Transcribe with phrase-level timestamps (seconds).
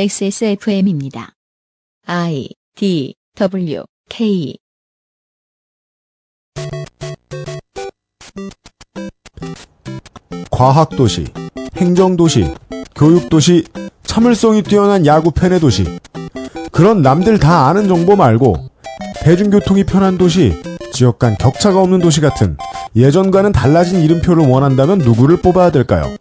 [0.00, 1.32] XSFM입니다.
[2.06, 4.56] I D W K
[10.52, 11.24] 과학도시,
[11.74, 12.44] 행정도시,
[12.94, 13.64] 교육도시,
[14.04, 15.84] 참을성이 뛰어난 야구 팬의 도시.
[16.70, 18.54] 그런 남들 다 아는 정보 말고
[19.24, 20.52] 대중교통이 편한 도시,
[20.98, 22.56] 지역 간 격차가 없는 도시 같은
[22.96, 26.16] 예전과는 달라진 이름표를 원한다면 누구를 뽑아야 될까요?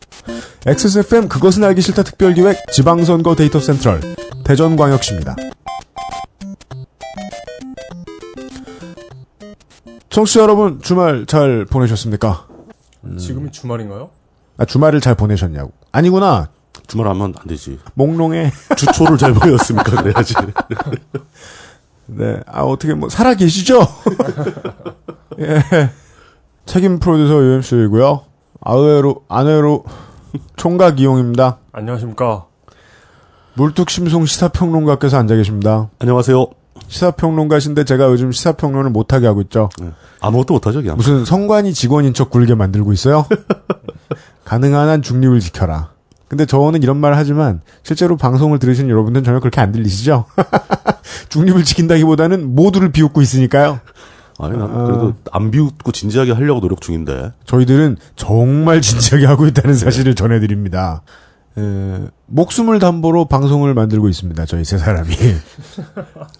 [0.67, 4.01] XSFM 그것은 알기 싫다 특별기획 지방선거 데이터 센트럴
[4.43, 5.35] 대전광역시입니다.
[10.11, 12.45] 청취자 여러분 주말 잘 보내셨습니까?
[13.17, 14.11] 지금이 주말인가요?
[14.57, 15.71] 아, 주말을 잘 보내셨냐고.
[15.91, 16.49] 아니구나.
[16.85, 17.79] 주말 하면 안 되지.
[17.95, 18.51] 몽롱해.
[18.77, 20.03] 주초를 잘 보냈습니까?
[20.03, 20.35] 그래야지.
[22.07, 22.41] 네.
[22.47, 23.81] 아, 어떻게 뭐, 살아 계시죠?
[25.39, 25.61] 예.
[26.65, 28.21] 책임 프로듀서 UMC이고요.
[28.61, 29.83] 아외로, 아내로
[30.55, 31.59] 총각 이용입니다.
[31.71, 32.45] 안녕하십니까.
[33.53, 35.89] 물뚝심송 시사평론가께서 앉아 계십니다.
[35.99, 36.47] 안녕하세요.
[36.87, 39.69] 시사평론가신데 제가 요즘 시사평론을 못하게 하고 있죠.
[39.81, 39.91] 네.
[40.21, 40.97] 아무것도 못하죠, 그냥.
[40.97, 43.25] 무슨 성관이 직원인 척 굴게 만들고 있어요?
[44.45, 45.91] 가능한 한 중립을 지켜라.
[46.27, 50.25] 근데 저는 이런 말을 하지만 실제로 방송을 들으시는 여러분들은 전혀 그렇게 안 들리시죠?
[51.29, 53.79] 중립을 지킨다기보다는 모두를 비웃고 있으니까요.
[54.39, 57.31] 아니, 난 그래도 안 비웃고 진지하게 하려고 노력 중인데.
[57.45, 61.01] 저희들은 정말 진지하게 하고 있다는 사실을 전해드립니다.
[61.57, 64.45] 에, 목숨을 담보로 방송을 만들고 있습니다.
[64.45, 65.15] 저희 세 사람이.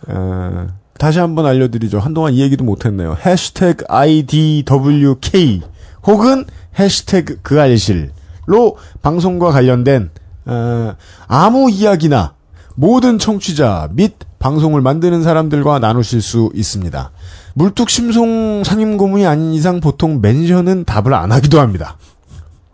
[0.10, 0.68] 어,
[1.00, 2.00] 다시 한번 알려드리죠.
[2.00, 3.18] 한동안 이 얘기도 못했네요.
[3.26, 5.62] 해시태그 IDWK
[6.06, 6.46] 혹은
[6.78, 8.12] 해시태그 그 알실
[8.48, 10.10] 로 방송과 관련된
[10.46, 10.96] 어,
[11.28, 12.34] 아무 이야기나
[12.76, 17.12] 모든 청취자 및 방송을 만드는 사람들과 나누실 수 있습니다.
[17.56, 21.98] 물뚝심송 상임고문이 아닌 이상 보통 멘션은 답을 안 하기도 합니다.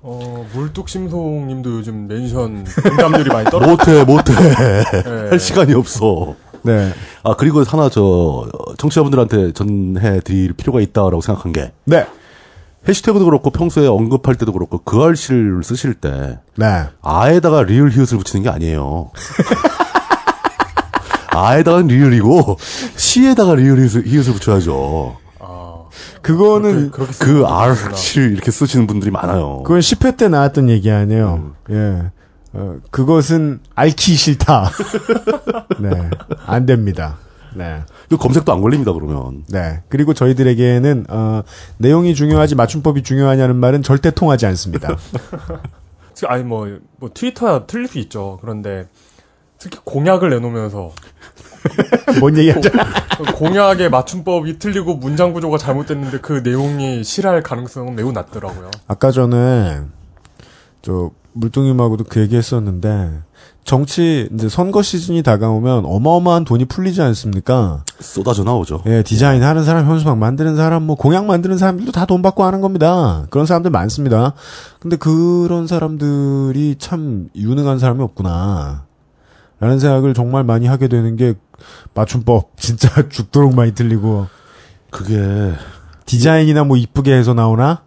[0.02, 3.72] 어, 물뚝심송님도 요즘 멘션 응답률이 많이 떨어져.
[3.72, 4.34] 못해, 못해.
[4.34, 5.30] 네.
[5.30, 6.36] 할 시간이 없어.
[6.62, 6.92] 네.
[7.24, 8.46] 아, 그리고 하나 저,
[8.78, 11.72] 청취자분들한테 전해 드릴 필요가 있다라고 생각한 게.
[11.86, 12.06] 네.
[12.88, 16.86] 해시태그도 그렇고 평소에 언급할 때도 그렇고 그 알씨를 쓰실 때 네.
[17.02, 19.12] 아에다가 리을 히읗을 붙이는 게 아니에요.
[21.32, 22.58] 아에다가 리을이고
[22.96, 25.18] 시에다가 리을 히읗을, 히읗을 붙여야죠.
[25.40, 25.76] 아,
[26.22, 27.62] 그거는 그렇게 그 분들이 있구나.
[27.62, 29.64] 알씨를 이렇게 쓰시는 분들이 많아요.
[29.64, 31.54] 그건 10회 때 나왔던 얘기 아니에요.
[31.72, 32.12] 예.
[32.54, 34.70] 어, 그것은 앓기 싫다.
[35.80, 35.90] 네.
[36.46, 37.18] 안 됩니다.
[37.56, 37.82] 네.
[38.08, 39.44] 이거 검색도 안 걸립니다, 그러면.
[39.50, 39.82] 네.
[39.90, 41.44] 그리고 저희들에게는, 어,
[41.78, 44.98] 내용이 중요하지 맞춤법이 중요하냐는 말은 절대 통하지 않습니다.
[46.26, 46.68] 아니 뭐,
[47.00, 48.38] 뭐 트위터야 틀릴 수 있죠.
[48.42, 48.88] 그런데
[49.58, 50.92] 특히 공약을 내놓으면서
[52.20, 52.70] 뭔 얘기하죠?
[53.18, 58.72] 그 공약의 맞춤법이 틀리고 문장 구조가 잘못됐는데 그 내용이 실할 가능성은 매우 낮더라고요.
[58.88, 59.82] 아까 전에,
[60.82, 63.22] 저, 물뚱님하고도 그 얘기 했었는데,
[63.64, 67.84] 정치, 이제 선거 시즌이 다가오면 어마어마한 돈이 풀리지 않습니까?
[68.00, 68.84] 쏟아져 나오죠.
[68.88, 72.60] 예, 디자인 하는 사람, 현수막 만드는 사람, 뭐 공약 만드는 사람들도 다 돈 받고 하는
[72.62, 73.26] 겁니다.
[73.30, 74.34] 그런 사람들 많습니다.
[74.80, 78.86] 근데 그런 사람들이 참 유능한 사람이 없구나.
[79.62, 81.36] 라는 생각을 정말 많이 하게 되는 게
[81.94, 84.28] 맞춤법 진짜 죽도록 많이 틀리고
[84.90, 85.54] 그게
[86.06, 87.84] 디자인이나 뭐 이쁘게 해서 나오나?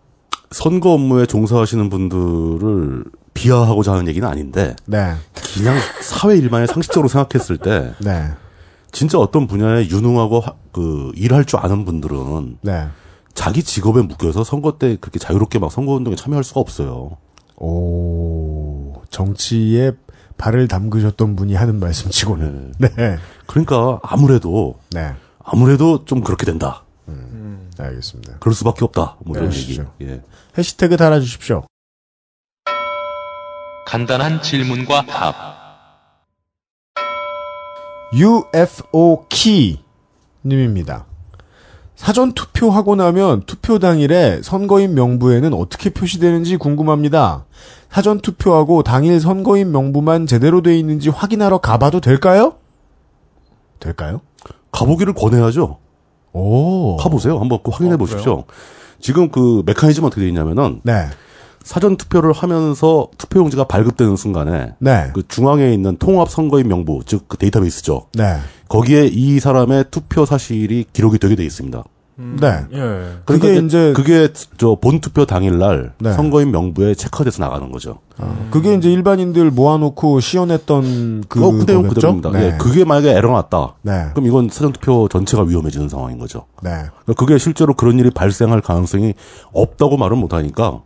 [0.53, 3.05] 선거 업무에 종사하시는 분들을
[3.37, 5.15] 비하하고자 하는 얘기는 아닌데 네.
[5.55, 8.29] 그냥 사회 일반에 상식적으로 생각했을 때 네.
[8.93, 12.87] 진짜 어떤 분야에 유능하고 하- 그 일할 줄 아는 분들은 네.
[13.35, 17.19] 자기 직업에 묶여서 선거 때 그렇게 자유롭게 막 선거 운동에 참여할 수가 없어요.
[17.59, 19.93] 오, 정치에
[20.39, 22.75] 발을 담그셨던 분이 하는 말씀 치고는.
[22.79, 22.89] 네.
[23.47, 25.13] 그러니까 아무래도 네.
[25.43, 26.83] 아무래도 좀 그렇게 된다.
[27.79, 28.37] 알겠습니다.
[28.41, 29.17] 그럴 수밖에 없다.
[29.25, 29.81] 뭐 이런 네, 얘기.
[30.03, 30.23] 예.
[30.57, 31.63] 해시태그 달아주십시오.
[33.87, 35.35] 간단한 질문과 답.
[38.13, 39.79] UFO 키
[40.45, 41.07] 님입니다.
[41.95, 47.45] 사전 투표하고 나면 투표 당일에 선거인 명부에는 어떻게 표시되는지 궁금합니다.
[47.89, 52.55] 사전 투표하고 당일 선거인 명부만 제대로 돼 있는지 확인하러 가봐도 될까요?
[53.79, 54.21] 될까요?
[54.73, 55.79] 가보기를 권해야죠.
[56.33, 56.97] 오.
[56.97, 57.39] 가보세요.
[57.39, 58.45] 한번 꼭 확인해 어, 보십시오.
[59.01, 61.07] 지금 그 메커니즘 어떻게 되어 있냐면은 네.
[61.67, 65.11] 사전 투표를 하면서 투표용지가 발급되는 순간에 네.
[65.13, 68.07] 그 중앙에 있는 통합 선거인 명부 즉 그 데이터베이스죠.
[68.15, 68.37] 네.
[68.69, 71.83] 거기에 이 사람의 투표 사실이 기록이 되게 돼 있습니다.
[72.19, 72.47] 네.
[72.73, 72.79] 예.
[73.25, 74.29] 그게 그러니까 이제 그게
[74.59, 76.13] 저 본 투표 당일날 네.
[76.13, 77.99] 선거인 명부에 체크돼서 나가는 거죠.
[78.53, 81.83] 그게 이제 일반인들 모아놓고 시연했던 그 그거 그대로?
[81.83, 82.31] 그대로입니다.
[82.31, 82.47] 네.
[82.47, 83.75] 예, 그게 만약에 에러 났다.
[83.83, 84.07] 네.
[84.15, 86.47] 그럼 이건 사전 투표 전체가 위험해지는 상황인 거죠.
[86.63, 86.71] 네.
[86.71, 89.15] 그러니까 그게 실제로 그런 일이 발생할 가능성이
[89.53, 90.81] 없다고 말은 못하니까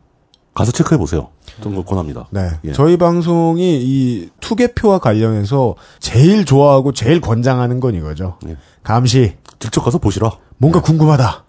[0.60, 1.28] 가서 체크해 보세요.
[1.62, 2.26] 좀 권합니다.
[2.30, 2.50] 네.
[2.64, 2.72] 예.
[2.72, 8.36] 저희 방송이 이 투개표와 관련해서 제일 좋아하고 제일 권장하는 건 이거죠.
[8.46, 8.56] 예.
[8.82, 9.36] 감시.
[9.58, 10.32] 직접 가서 보시라.
[10.58, 11.44] 뭔가 궁금하다.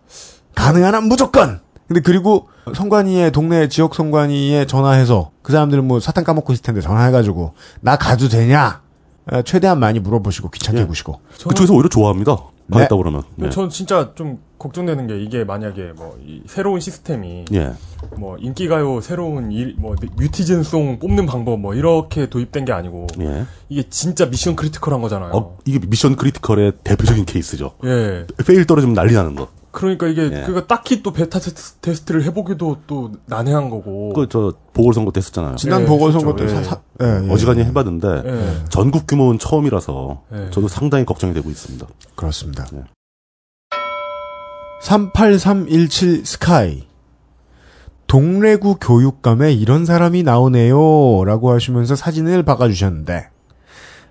[0.56, 1.60] 가능한 한 무조건.
[1.90, 7.54] 근데 그리고 선관위에 동네 지역 선관위에 전화해서 그 사람들은 뭐 사탕 까먹고 있을 텐데 전화해가지고
[7.82, 8.82] 나 가도 되냐?
[9.30, 10.86] 어, 최대한 많이 물어보시고 귀찮게 예.
[10.86, 11.20] 구시고.
[11.50, 12.38] 그쪽에서 오히려 좋아합니다.
[12.68, 12.78] 네.
[12.78, 13.24] 가겠다 그러면.
[13.36, 13.50] 근데 예.
[13.50, 17.74] 전 진짜 좀 걱정되는 게 이게 만약에 뭐이 새로운 시스템이 예.
[18.18, 23.46] 뭐 인기가요 새로운 일, 뭐 뮤티즌송 뽑는 방법 뭐 이렇게 도입된 게 아니고 예.
[23.70, 25.32] 이게 진짜 mission critical한 거잖아요.
[25.34, 27.72] 어, 이게 mission critical의 대표적인 케이스죠.
[27.86, 28.28] 예.
[28.46, 29.48] fail 떨어지면 난리 나는 거.
[29.72, 30.30] 그러니까 이게 예.
[30.46, 34.12] 그니까 딱히 또 베타 테스- 테스트 를 해보기도 또 난해한 거고.
[34.14, 35.56] 그 저 보궐선거 때 했었잖아요.
[35.56, 36.48] 지난 예, 보궐선거 때.
[36.48, 37.32] 사, 사, 예, 예.
[37.32, 38.56] 어지간히 해봤는데 예.
[38.70, 40.50] 전국 규모는 처음이라서 예.
[40.52, 41.88] 저도 상당히 걱정이 되고 있습니다.
[42.16, 42.66] 그렇습니다.
[44.82, 44.88] 네.
[44.88, 46.84] 38317 스카이.
[48.08, 51.24] 동래구 교육감에 이런 사람이 나오네요.
[51.26, 53.14] 라고 하시면서 사진을 박아주셨는데,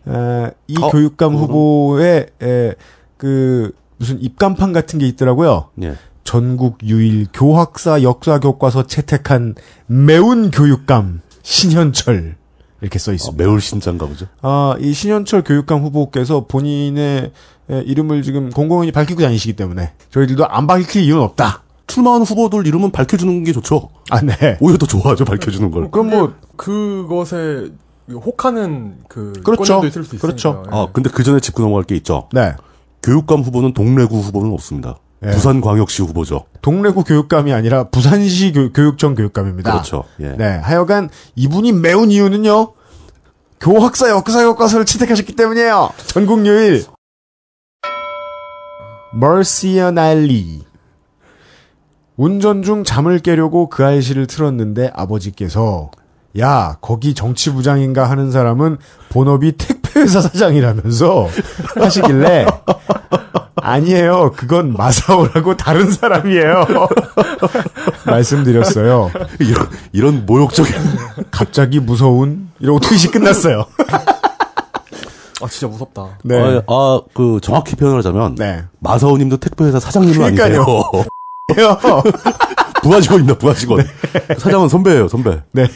[0.09, 2.75] 에, 이 어, 교육감 그거는- 후보에, 에,
[3.19, 5.69] 그, 무슨 입간판 같은 게 있더라고요.
[5.83, 5.95] 예.
[6.25, 9.55] 전국 유일 교학사 역사 교과서 채택한
[9.87, 12.37] 매운 교육감 신현철
[12.81, 13.43] 이렇게 써 어, 있습니다.
[13.43, 14.27] 매울 신장가 보죠.
[14.43, 17.33] 아, 이 신현철 교육감 후보께서 본인의
[17.71, 21.63] 에, 이름을 지금 공공연히 밝히고 다니시기 때문에 저희들도 안 밝힐 이유는 없다.
[21.87, 23.91] 출마하는 후보들 이름은 밝혀주는 게 좋죠.
[24.11, 24.57] 아, 네.
[24.61, 25.91] 오히려 더 좋아하죠, 밝혀주는 걸.
[25.91, 27.71] 그럼 뭐 그것에
[28.09, 29.75] 혹하는 그 그렇죠.
[29.75, 30.27] 권유도 있을 수 있으니까.
[30.27, 30.63] 그렇죠.
[30.67, 30.77] 예.
[30.77, 32.29] 아, 근데 그 전에 짚고 넘어갈 게 있죠.
[32.33, 32.55] 네.
[33.03, 34.97] 교육감 후보는 동래구 후보는 없습니다.
[35.25, 35.31] 예.
[35.31, 36.45] 부산광역시 후보죠.
[36.63, 39.71] 동래구 교육감이 아니라 부산시 교, 교육청 교육감입니다.
[39.71, 40.05] 그렇죠.
[40.21, 40.31] 예.
[40.37, 40.57] 네.
[40.57, 42.73] 하여간 이분이 매운 이유는요.
[43.61, 45.91] 교학사 역사 교과서를 채택하셨기 때문이에요.
[46.07, 46.85] 전국 유일.
[49.13, 50.65] 머시어날리.
[52.17, 55.91] 운전 중 잠을 깨려고 그 아이씨를 틀었는데 아버지께서
[56.39, 58.79] 야 거기 정치부장인가 하는 사람은
[59.09, 61.29] 본업이 택배회사 사장이라면서
[61.77, 62.47] 하시길래
[63.63, 66.67] 아니에요 그건 마사오라고 다른 사람이에요
[68.07, 70.75] 말씀드렸어요 이런, 이런 모욕적인.
[71.31, 73.67] 갑자기 무서운 이러고 트윗이 끝났어요
[75.43, 76.19] 아 진짜 무섭다.
[76.23, 78.35] 네 아, 아, 그, 정확히 표현하자면.
[78.35, 78.63] 네.
[78.79, 80.65] 마사오 님도 택배회사 사장님은 그러니까요.
[81.51, 81.79] 아니세요.
[82.83, 83.85] 부하직원 입니다, 부하직원.
[84.39, 85.43] 사장은 선배예요, 선배.
[85.53, 85.67] 네.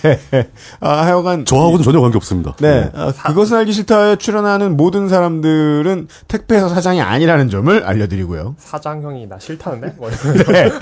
[0.80, 1.44] 아, 하여간.
[1.44, 2.54] 저하고는 전혀 관계 없습니다.
[2.60, 2.90] 네.
[2.94, 8.54] 아, 그것은 알기 싫다에 출연하는 모든 사람들은 택배회사 사장이 아니라는 점을 알려드리고요.
[8.58, 9.96] 사장형이 나 싫다는데?
[9.98, 10.08] 뭐.
[10.48, 10.70] 네.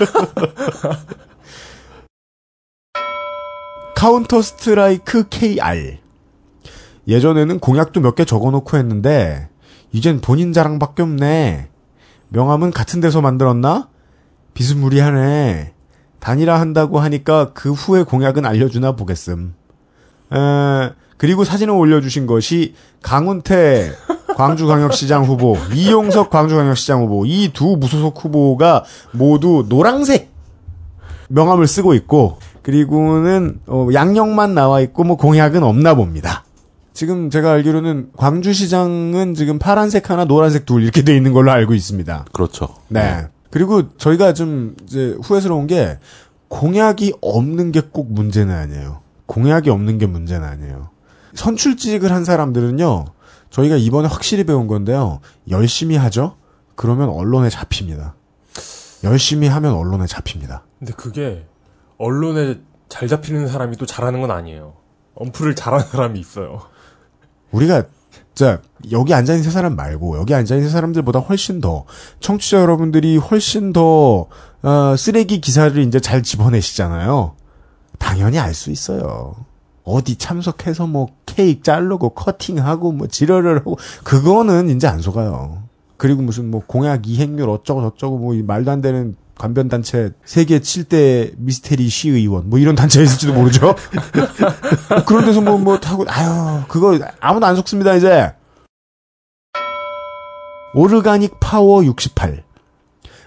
[3.95, 5.97] Counter Strike KR.
[7.07, 9.49] 예전에는 공약도 몇 개 적어놓고 했는데,
[9.91, 11.67] 이젠 본인 자랑밖에 없네.
[12.29, 13.89] 명함은 같은 데서 만들었나?
[14.53, 15.73] 비스무리하네.
[16.19, 19.55] 단일화 한다고 하니까 그 후에 공약은 알려주나 보겠음.
[20.33, 20.35] 에,
[21.17, 23.91] 그리고 사진을 올려주신 것이 강훈태
[24.35, 30.31] 광주광역시장 후보, 이용석 광주광역시장 후보, 이 두 무소속 후보가 모두 노랑색
[31.29, 36.45] 명함을 쓰고 있고, 그리고는 어, 양력만 나와 있고 뭐 공약은 없나 봅니다.
[36.93, 42.25] 지금 제가 알기로는 광주시장은 지금 파란색 하나, 노란색 둘 이렇게 돼 있는 걸로 알고 있습니다.
[42.31, 42.69] 그렇죠.
[42.87, 43.27] 네.
[43.53, 45.99] 그리고 저희가 좀 이제 후회스러운 게
[46.47, 49.01] 공약이 없는 게 꼭 문제는 아니에요.
[49.27, 50.89] 공약이 없는 게 문제는 아니에요.
[51.35, 53.05] 선출직을 한 사람들은요,
[53.51, 55.19] 저희가 이번에 확실히 배운 건데요,
[55.51, 56.35] 열심히 하죠?
[56.73, 58.15] 그러면 언론에 잡힙니다.
[59.03, 60.63] 열심히 하면 언론에 잡힙니다.
[60.79, 61.45] 근데 그게
[61.99, 64.73] 언론에 잘 잡히는 사람이 또 잘하는 건 아니에요.
[65.13, 66.59] 엄프를 잘하는 사람이 있어요.
[67.51, 67.83] 우리가
[68.33, 68.61] 자
[68.91, 71.85] 여기 앉아 있는 세 사람 말고 여기 앉아 있는 사람들보다 훨씬 더
[72.19, 74.27] 청취자 여러분들이 훨씬 더
[74.63, 77.35] 어, 쓰레기 기사를 이제 잘 집어내시잖아요.
[77.99, 79.35] 당연히 알 수 있어요.
[79.83, 85.63] 어디 참석해서 뭐 케이크 자르고 커팅하고 뭐 지랄을 하고 그거는 이제 안 속아요.
[85.97, 91.33] 그리고 무슨 뭐 공약 이행률 어쩌고 저쩌고 뭐 말도 안 되는 관변 단체 세계 7대
[91.35, 93.75] 미스테리 시의원 뭐 이런 단체가 있을지도 모르죠.
[94.87, 98.31] 뭐 그런 데서 뭐뭐 타고 아유 그거 아무도 안 속습니다 이제.
[100.73, 102.45] 오르가닉 파워 68.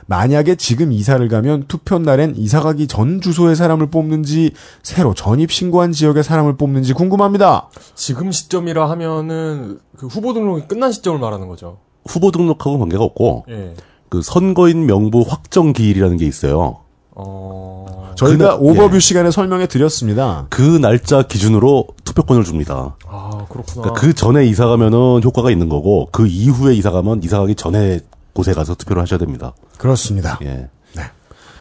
[0.06, 5.92] 만약에 지금 이사를 가면 투표 날엔 이사 가기 전 주소의 사람을 뽑는지 새로 전입 신고한
[5.92, 7.68] 지역의 사람을 뽑는지 궁금합니다.
[7.94, 11.80] 지금 시점이라 하면은 그 후보 등록이 끝난 시점을 말하는 거죠.
[12.08, 13.74] 후보 등록하고 관계가 없고, 예.
[14.08, 16.78] 그 선거인 명부 확정 기일이라는 게 있어요.
[17.12, 18.12] 어.
[18.16, 19.00] 저희가 그날- 오버뷰 예.
[19.00, 20.46] 시간에 설명해 드렸습니다.
[20.50, 22.96] 그 날짜 기준으로 투표권을 줍니다.
[23.06, 23.82] 아, 그렇구나.
[23.82, 28.00] 그러니까 그 전에 이사 가면은 효과가 있는 거고, 그 이후에 이사 가면 이사 가기 전에
[28.32, 29.54] 곳에 가서 투표를 하셔야 됩니다.
[29.78, 30.38] 그렇습니다.
[30.42, 30.68] 예.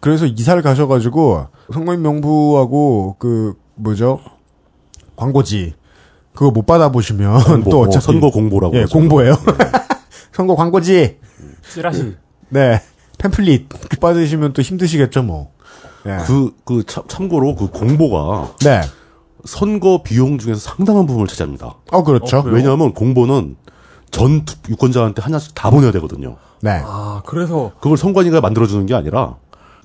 [0.01, 4.19] 그래서 이사를 가셔가지고 선거인 명부하고 그 뭐죠
[5.15, 5.73] 광고지
[6.35, 8.93] 그거 못 받아보시면 공보, 또뭐 어차피 선거 공보라고 예 하죠.
[8.99, 9.35] 공보예요.
[10.31, 11.17] 선거 광고지
[11.73, 12.15] 찌라시.
[12.49, 12.81] 네
[13.17, 15.53] 팸플릿 받으시면 또 힘드시겠죠 뭐.
[16.05, 16.17] 예.
[16.27, 18.81] 그, 그, 참, 참고로 그 공보가 네.
[19.45, 21.75] 선거 비용 중에서 상당한 부분을 차지합니다.
[21.91, 22.37] 어 그렇죠.
[22.39, 22.43] 어?
[22.45, 23.55] 왜냐하면 공보는
[24.11, 26.37] 전 투- 유권자한테 하나씩 다 보내야 되거든요.
[26.61, 26.81] 네.
[26.83, 29.35] 아, 그래서, 그걸 선관위가 만들어주는 게 아니라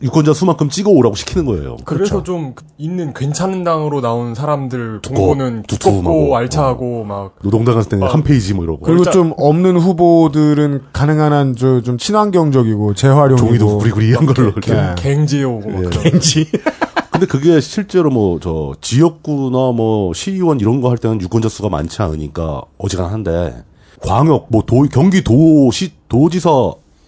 [0.02, 1.76] 유권자 수만큼 찍어 오라고 시키는 거예요.
[1.84, 8.06] 그래서 좀 있는 괜찮은 당으로 나온 사람들 공고는 두툼하고, 두껍고 알차고 막 노동당 갔을 때는
[8.06, 8.10] 어.
[8.10, 8.80] 한 페이지 뭐 이러고.
[8.80, 14.72] 그리고 좀 없는 후보들은 가능한 한 저 좀 친환경적이고 재활용이고 종이도 구리구리한 걸로 이렇게.
[14.74, 14.94] 네.
[14.96, 15.88] 갱지에 오고 막 예.
[15.88, 16.04] 그런.
[16.04, 16.46] 왠지
[17.10, 22.00] 근데 그게 실제로 뭐 저 지역구나 뭐 시의원 이런 거 할 때는 유권자 수가 많지
[22.02, 23.54] 않으니까 어지간한데
[24.02, 26.48] 광역 뭐 도, 경기 도시 도지사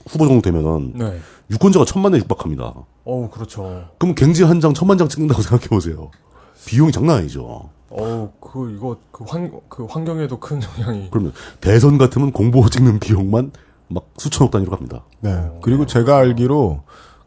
[0.08, 1.12] 후보 정도 되면은 네.
[1.52, 2.74] 유권자가 천만 에 육박합니다.
[3.04, 3.84] 어우, 그렇죠.
[3.98, 6.10] 그럼 갱지 한 장 천만 장 찍는다고 생각해 보세요.
[6.66, 7.68] 비용이 장난 아니죠.
[7.90, 11.08] 어우, 그, 이거, 그 환, 그 환경에도 큰 영향이.
[11.10, 13.52] 그러면 대선 같으면 공보 찍는 비용만
[13.88, 15.04] 막 수천억 단위로 갑니다.
[15.20, 15.50] 네.
[15.62, 16.82] 그리고 제가 알기로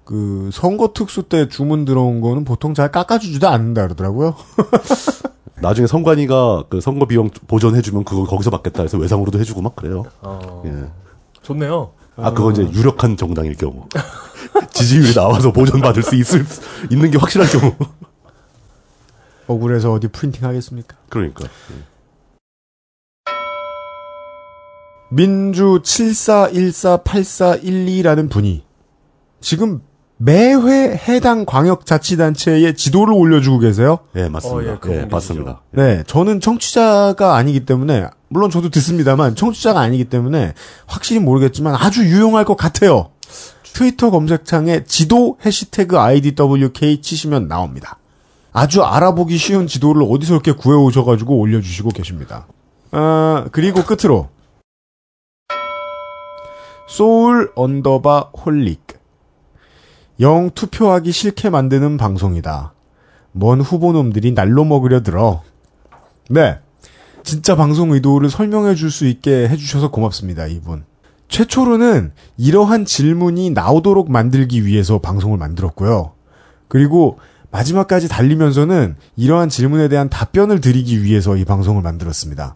[0.06, 4.36] 그 선거 특수 때 주문 들어온 거는 보통 잘 깎아주지도 않는다 그러더라고요.
[5.62, 10.04] 나중에 선관위가 그 선거 비용 보전해주면 그거 거기서 받겠다 해서 외상으로도 해주고 막 그래요.
[10.22, 10.90] 어, 예.
[11.44, 11.92] 좋네요.
[12.18, 13.88] 아, 그건 이제 유력한 정당일 경우.
[14.74, 17.76] 지지율이 나와서 보전받을 수 있을, 수- 있는 게 확실할 경우.
[19.48, 20.96] 억울해서 어디 프린팅 하겠습니까?
[21.10, 21.44] 그러니까.
[25.12, 28.64] 민주 74148412라는 분이
[29.42, 29.82] 지금
[30.18, 34.00] 매회 해당 광역자치단체의 지도를 올려주고 계세요.
[34.16, 34.60] 예, 맞습니다.
[34.60, 35.62] 어, 예, 예, 그분 맞습니다.
[35.72, 40.54] 네, 저는 청취자가 아니기 때문에 물론 저도 듣습니다만 청취자가 아니기 때문에
[40.88, 43.10] 확실히 모르겠지만 아주 유용할 것 같아요.
[43.74, 47.98] 트위터 검색창에 지도 해시태그 IDWK 치시면 나옵니다.
[48.54, 52.48] 아주 알아보기 쉬운 지도를 어디서 이렇게 구해 오셔가지고 올려주시고 계십니다.
[52.92, 54.30] 아, 그리고 끝으로
[56.88, 58.85] soul underbar holic
[60.20, 62.74] 영 투표하기 싫게 만드는 방송이다.
[63.34, 65.42] 뭔 후보놈들이 날로 먹으려 들어.
[66.30, 66.60] 네.
[67.24, 70.86] 진짜 방송 의도를 설명해 줄 수 있게 해주셔서 고맙습니다, 이분.
[71.28, 76.14] 최초로는 이러한 질문이 나오도록 만들기 위해서 방송을 만들었고요.
[76.68, 77.18] 그리고
[77.52, 82.56] 마지막까지 달리면서는 이러한 질문에 대한 답변을 드리기 위해서 이 방송을 만들었습니다.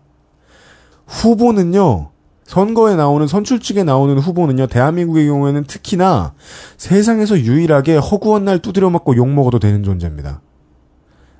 [1.07, 2.11] 후보는요,
[2.53, 6.33] 선거에 나오는 선출직에 나오는 후보는요, 대한민국의 경우에는 특히나
[6.77, 10.41] 세상에서 유일하게 허구한 날 두드려 맞고 욕 먹어도 되는 존재입니다.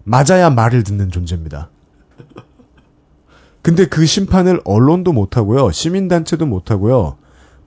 [0.04, 1.72] 맞아야 말을 듣는 존재입니다.
[3.64, 7.18] 근데 그 심판을 언론도 못하고요, 시민단체도 못하고요,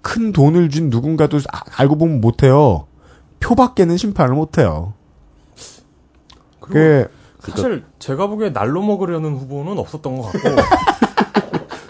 [0.03, 2.87] 큰 돈을 준 누군가도 아- 알고 보면 못해요.
[3.41, 4.95] 표밖에는 심판을 못해요.
[6.61, 7.09] 그리고
[7.41, 10.39] 그, 사실 제가 보기에 날로 먹으려는 후보는 없었던 것 같고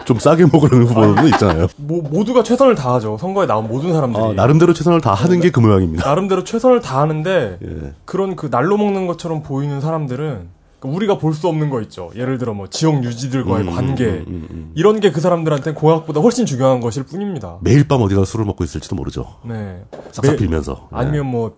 [0.05, 1.67] 좀 싸게 먹으려는 후보도 있잖아요.
[1.77, 3.17] 뭐, 모두가 최선을 다하죠.
[3.17, 6.07] 선거에 나온 모든 사람들이 아, 나름대로 최선을 다 하는 게 그 모양입니다.
[6.07, 7.93] 나름대로 최선을 다하는데 예.
[8.05, 10.47] 그런 그 날로 먹는 것처럼 보이는 사람들은
[10.79, 12.11] 그러니까 우리가 볼 수 없는 거 있죠.
[12.15, 14.71] 예를 들어 뭐 지역 유지들과의 음, 관계 음, 음, 음.
[14.75, 17.57] 이런 게 그 사람들한테 공약보다 훨씬 중요한 것일 뿐입니다.
[17.61, 19.25] 매일 밤 어디 가서 술을 먹고 있을지도 모르죠.
[19.45, 19.83] 네.
[20.11, 20.89] 싹싹 매- 빌면서.
[20.91, 20.97] 예.
[20.97, 21.55] 아니면 뭐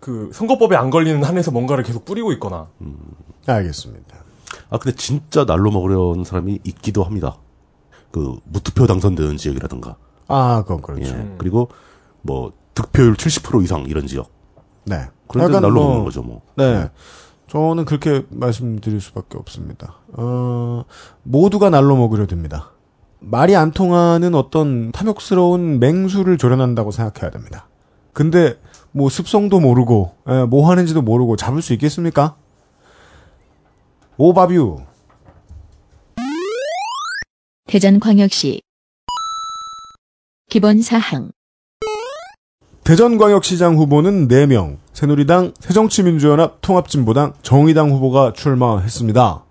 [0.00, 2.66] 그 선거법에 안 걸리는 한에서 뭔가를 계속 뿌리고 있거나
[3.46, 4.16] 알겠습니다.
[4.68, 7.36] 아, 근데 진짜 날로 먹으려는 사람이 있기도 합니다.
[8.14, 9.96] 그, 무투표 당선되는 지역이라든가.
[10.28, 11.12] 아, 그건 그렇죠.
[11.16, 11.34] 예.
[11.36, 11.68] 그리고,
[12.22, 14.30] 뭐, 득표율 70% 이상 이런 지역.
[14.84, 15.08] 네.
[15.26, 16.42] 그런 데 날로 뭐- 먹는 거죠, 뭐.
[16.56, 16.90] 네.
[17.48, 19.96] 저는 그렇게 말씀드릴 수밖에 없습니다.
[20.12, 20.84] 어,
[21.24, 22.70] 모두가 날로 먹으려 듭니다.
[23.18, 27.66] 말이 안 통하는 어떤 탐욕스러운 맹수를 조련한다고 생각해야 됩니다.
[28.12, 28.60] 근데
[28.92, 32.36] 뭐 습성도 모르고 예, 뭐 하는지도 모르고 잡을 수 있겠습니까?
[34.16, 34.82] 오바뷰
[37.74, 38.62] 대전광역시
[40.48, 41.32] 기본사항
[42.84, 49.44] 대전광역시장 후보는 4명, 새누리당, 새정치민주연합, 통합진보당, 정의당 후보가 출마했습니다.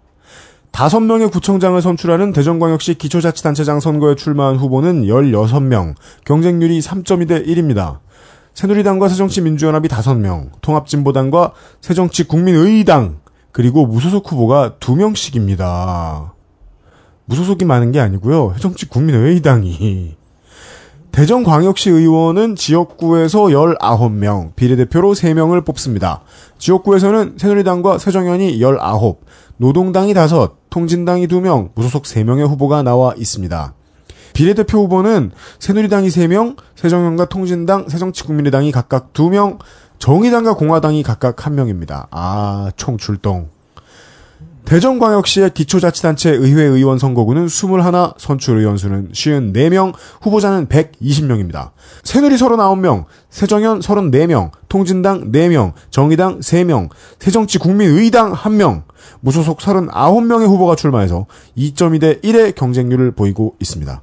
[0.71, 7.99] 5명의 구청장을 선출하는 대전광역시 기초자치단체장 선거에 출마한 후보는 16명, 경쟁률이 3.2대 1입니다.
[8.53, 11.51] 새누리당과 새정치민주연합이 5명, 통합진보당과
[11.81, 13.19] 새정치국민의당,
[13.51, 16.32] 그리고 무소속 후보가 2명씩입니다.
[17.25, 18.53] 무소속이 많은 게 아니고요.
[18.55, 20.15] 새정치 국민의당이
[21.11, 26.21] 대전광역시 의원은 지역구에서 19명, 비례대표로 3명을 뽑습니다.
[26.57, 29.17] 지역구에서는 새누리당과 새정연이 19,
[29.57, 33.75] 노동당이 5, 통진당이 2명, 무소속 3명의 후보가 나와 있습니다.
[34.33, 39.59] 비례대표 후보는 새누리당이 3명, 새정연과 통진당, 새정치국민의당이 각각 2명,
[39.99, 42.07] 정의당과 공화당이 각각 한 명입니다.
[42.09, 43.49] 아, 총 출동.
[44.65, 47.81] 대전광역시의 기초자치단체 의회 의원 선거구는 21,
[48.17, 51.71] 선출 의원 수는 54명, 후보자는 120명입니다.
[52.03, 56.89] 새누리 39명, 새정연 34명, 통진당 4명, 정의당 3명,
[57.19, 58.83] 새정치 국민의당 1명,
[59.19, 61.25] 무소속 39명의 후보가 출마해서
[61.57, 64.01] 2.2대 1의 경쟁률을 보이고 있습니다.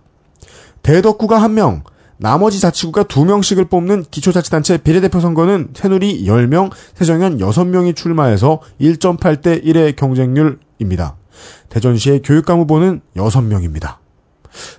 [0.82, 1.82] 대덕구가 1명,
[2.20, 11.16] 나머지 자치구가 2명씩을 뽑는 기초자치단체 비례대표 선거는 새누리 10명, 새정연 6명이 출마해서 1.8대 1의 경쟁률입니다.
[11.70, 13.96] 대전시의 교육감 후보는 6명입니다.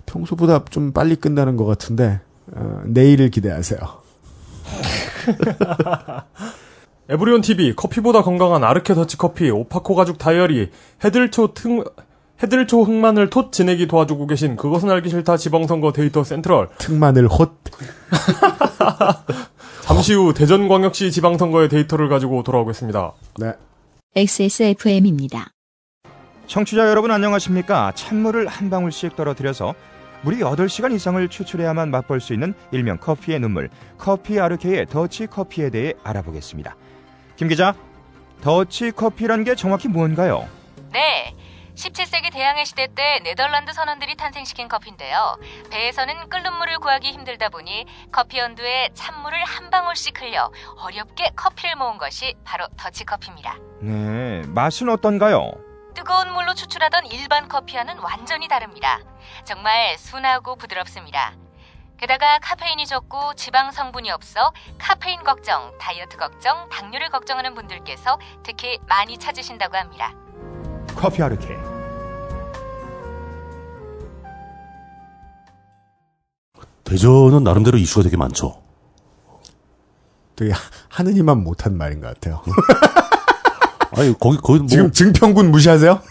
[0.05, 2.21] 평소보다 좀 빨리 끝나는 것 같은데
[2.53, 3.79] 어, 내일을 기대하세요.
[7.09, 10.69] 에브리온 TV 커피보다 건강한 아르케 더치 커피 오파코 가죽 다이어리
[11.03, 11.83] 헤들초 튼
[12.41, 17.51] 헤들초 흑마늘 톳 지내기 도와주고 계신 그것은 알기 싫다 지방선거 데이터 센트럴 특마늘 헛
[19.81, 23.13] 잠시 후 대전광역시 지방선거의 데이터를 가지고 돌아오겠습니다.
[23.39, 23.53] 네.
[24.15, 25.49] XSFM입니다.
[26.47, 27.91] 청취자 여러분 안녕하십니까?
[27.95, 29.73] 찬물을 한 방울씩 떨어뜨려서
[30.21, 35.93] 무려 8시간 이상을 추출해야만 맛볼 수 있는 일명 커피의 눈물, 커피 아르케의 더치 커피에 대해
[36.03, 36.75] 알아보겠습니다.
[37.35, 37.73] 김 기자,
[38.41, 40.47] 더치 커피란 게 정확히 뭔가요?
[40.93, 41.35] 네.
[41.81, 45.39] 17세기 대항해 시대 때 네덜란드 선원들이 탄생시킨 커피인데요.
[45.71, 51.97] 배에서는 끓는 물을 구하기 힘들다 보니 커피 연두에 찬물을 한 방울씩 흘려 어렵게 커피를 모은
[51.97, 53.57] 것이 바로 더치커피입니다.
[53.81, 55.51] 네, 맛은 어떤가요?
[55.95, 58.99] 뜨거운 물로 추출하던 일반 커피와는 완전히 다릅니다.
[59.43, 61.33] 정말 순하고 부드럽습니다.
[61.97, 69.17] 게다가 카페인이 적고 지방 성분이 없어 카페인 걱정, 다이어트 걱정, 당뇨를 걱정하는 분들께서 특히 많이
[69.17, 70.13] 찾으신다고 합니다.
[70.95, 71.57] 커피 아르케.
[76.83, 78.57] 대전은 나름대로 이슈가 되게 많죠.
[80.35, 80.51] 되게
[80.89, 82.41] 하느님만 못한 말인 것 같아요.
[83.95, 86.01] 아니 거기 거기 뭐 지금 증평군 무시하세요?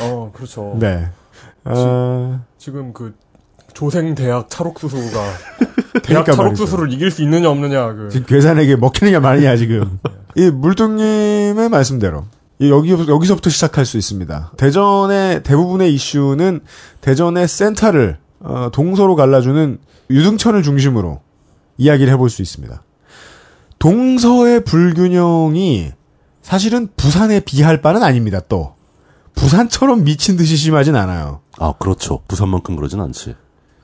[0.00, 0.76] 어, 그렇죠.
[0.80, 1.08] 네.
[1.64, 3.14] 어, 지금 그
[3.74, 5.00] 조생 대학 찰옥수수가
[6.02, 10.00] 대학 그러니까 찰옥수수를 이길 수 있느냐 없느냐 그 지금 괴산에게 먹히느냐 마느냐 지금.
[10.36, 14.52] 이 물뚱님의 말씀대로 이 여기 여기서부터 시작할 수 있습니다.
[14.56, 16.60] 대전의 대부분의 이슈는
[17.00, 19.78] 대전의 센터를 어, 동서로 갈라주는
[20.10, 21.20] 유등천을 중심으로
[21.78, 22.82] 이야기를 해볼 수 있습니다.
[23.78, 25.92] 동서의 불균형이
[26.42, 28.40] 사실은 부산에 비할 바는 아닙니다.
[28.48, 28.74] 또
[29.34, 31.40] 부산처럼 미친 듯이 심하진 않아요.
[31.58, 32.20] 아 그렇죠.
[32.28, 33.36] 부산만큼 그러진 않지.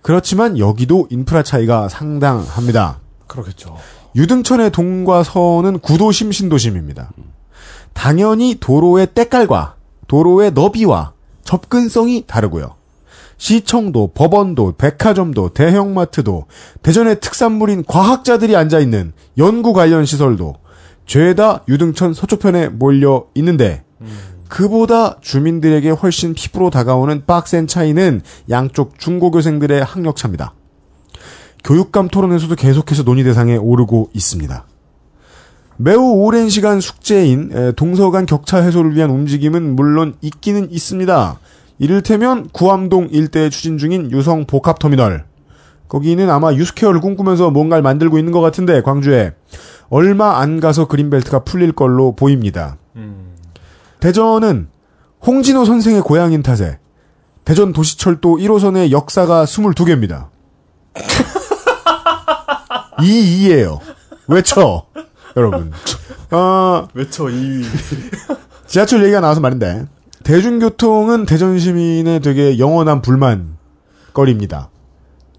[0.02, 3.00] 그렇지만 여기도 인프라 차이가 상당합니다.
[3.26, 3.76] 그렇겠죠.
[4.14, 7.10] 유등천의 동과 서는 구도심 신도심입니다.
[7.96, 9.74] 당연히 도로의 때깔과
[10.06, 12.74] 도로의 너비와 접근성이 다르고요.
[13.38, 16.46] 시청도, 법원도, 백화점도, 대형마트도,
[16.82, 20.54] 대전의 특산물인 과학자들이 앉아있는 연구 관련 시설도
[21.06, 23.82] 죄다 유등천 서초편에 몰려 있는데
[24.48, 30.54] 그보다 주민들에게 훨씬 피부로 다가오는 빡센 차이는 양쪽 중고교생들의 학력차입니다.
[31.64, 34.66] 교육감 토론에서도 계속해서 논의 대상에 오르고 있습니다.
[35.78, 41.38] 매우 오랜 시간 숙제인 에, 동서 간 격차 해소를 위한 움직임은 물론 있기는 있습니다.
[41.78, 45.26] 이를테면 구암동 일대에 추진 중인 유성 복합터미널.
[45.88, 49.34] 거기는 아마 유스케어를 꿈꾸면서 뭔가를 만들고 있는 것 같은데 광주에
[49.88, 52.76] 얼마 안 가서 그린벨트가 풀릴 걸로 보입니다.
[54.00, 54.68] 대전은
[55.24, 56.78] 홍진호 선생의 고향인 탓에
[57.44, 60.28] 대전 도시철도 1호선의 역사가 22개입니다.
[63.02, 63.78] 이 2예요.
[64.26, 64.86] 외쳐.
[65.36, 65.70] 여러분.
[66.30, 67.62] 어, 외쳐 이
[68.66, 69.86] 지하철 얘기가 나와서 말인데
[70.24, 73.56] 대중교통은 대전 시민의 되게 영원한 불만
[74.12, 74.70] 거리입니다.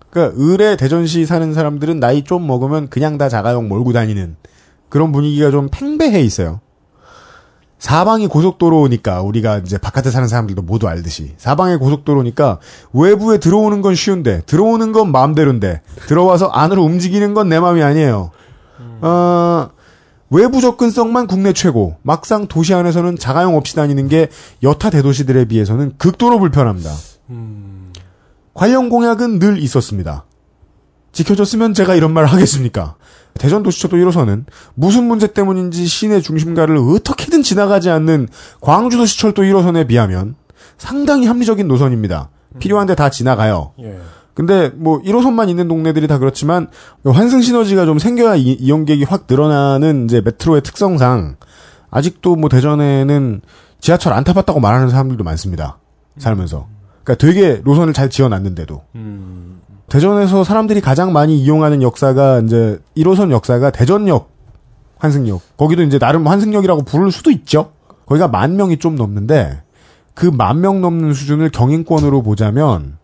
[0.10, 4.38] 그러니까 을에 대전시 사는 사람들은 나이 좀 먹으면 그냥 다 자가용 몰고 다니는
[4.90, 6.62] 그런 분위기가 좀 팽배해 있어요.
[7.80, 12.60] 사방이 고속도로니까 우리가 이제 바깥에 사는 사람들도 모두 알듯이 사방에 고속도로니까
[12.94, 18.32] 외부에 들어오는 건 쉬운데 들어오는 건 마음대로인데 들어와서 안으로 움직이는 건 내 마음이 아니에요.
[19.02, 19.70] 어,
[20.30, 21.96] 외부 접근성만 국내 최고.
[22.02, 24.30] 막상 도시 안에서는 자가용 없이 다니는 게
[24.64, 26.92] 여타 대도시들에 비해서는 극도로 불편합니다.
[28.54, 30.26] 관련 공약은 늘 있었습니다.
[31.12, 32.96] 지켜졌으면 제가 이런 말을 하겠습니까?
[33.36, 38.28] 대전 도시철도 1호선은 무슨 문제 때문인지 시내 중심가를 어떻게든 지나가지 않는
[38.62, 40.36] 광주 도시철도 1호선에 비하면
[40.78, 42.30] 상당히 합리적인 노선입니다.
[42.60, 43.74] 필요한데 다 지나가요.
[43.80, 44.00] 예.
[44.38, 46.68] 근데 뭐 1호선만 있는 동네들이 다 그렇지만
[47.04, 51.38] 환승 시너지가 좀 생겨야 이- 이용객이 확 늘어나는 이제 메트로의 특성상
[51.90, 53.42] 아직도 뭐 대전에는
[53.80, 55.80] 지하철 안 타봤다고 말하는 사람들도 많습니다.
[56.20, 56.68] 살면서.
[57.04, 58.84] 그러니까 되게 노선을 잘 지어놨는데도.
[59.90, 64.30] 대전에서 사람들이 가장 많이 이용하는 역사가 이제 1호선 역사가 대전역
[65.00, 65.42] 환승역.
[65.58, 67.72] 거기도 이제 나름 환승역이라고 부를 수도 있죠.
[68.06, 69.64] 거기가 만 명이 좀 넘는데
[70.14, 72.98] 그 만 명 넘는 수준을 경인권으로 보자면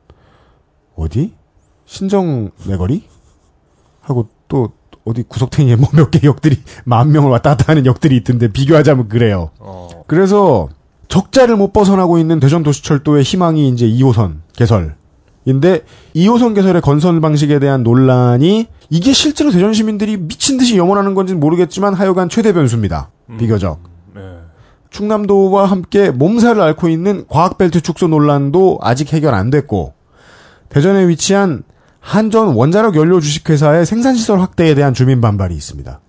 [0.95, 1.33] 어디?
[1.85, 3.03] 신정 내거리?
[4.01, 4.69] 하고 또
[5.05, 9.51] 어디 구석탱이에 뭐 몇 개 역들이 만 명을 왔다 갔다 하는 역들이 있던데 비교하자면 그래요.
[9.59, 9.89] 어.
[10.07, 10.69] 그래서
[11.09, 15.83] 적자를 못 벗어나고 있는 대전 도시철도의 희망이 이제 2호선 개설인데
[16.15, 21.93] 2호선 개설의 건설 방식에 대한 논란이 이게 실제로 대전 시민들이 미친 듯이 염원하는 건지는 모르겠지만
[21.93, 23.09] 하여간 최대 변수입니다.
[23.37, 23.79] 비교적.
[24.15, 24.21] 네.
[24.89, 29.93] 충남도와 함께 몸살을 앓고 있는 과학벨트 축소 논란도 아직 해결 안 됐고
[30.73, 31.63] 대전에 위치한
[31.99, 36.01] 한전 원자력 연료 주식회사의 생산시설 확대에 대한 주민 반발이 있습니다.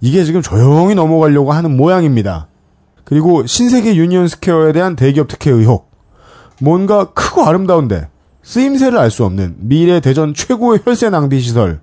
[0.00, 2.48] 이게 지금 조용히 넘어가려고 하는 모양입니다.
[3.04, 5.90] 그리고 신세계 유니언 스퀘어에 대한 대기업 특혜 의혹.
[6.60, 8.08] 뭔가 크고 아름다운데
[8.42, 11.80] 쓰임새를 알 수 없는 미래 대전 최고의 혈세 낭비 시설.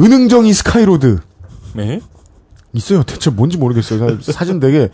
[0.00, 1.20] 으능정이 스카이로드.
[1.74, 2.00] 네.
[2.72, 3.02] 있어요.
[3.02, 4.20] 대체 뭔지 모르겠어요.
[4.22, 4.88] 사- 사진 되게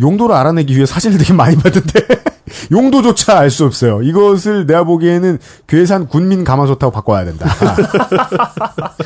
[0.00, 2.00] 용도를 알아내기 위해 사진을 되게 많이 봤는데
[2.70, 4.02] 용도조차 알 수 없어요.
[4.02, 7.48] 이것을 내가 보기에는 괴산 군민 가마솥하고 바꿔야 된다.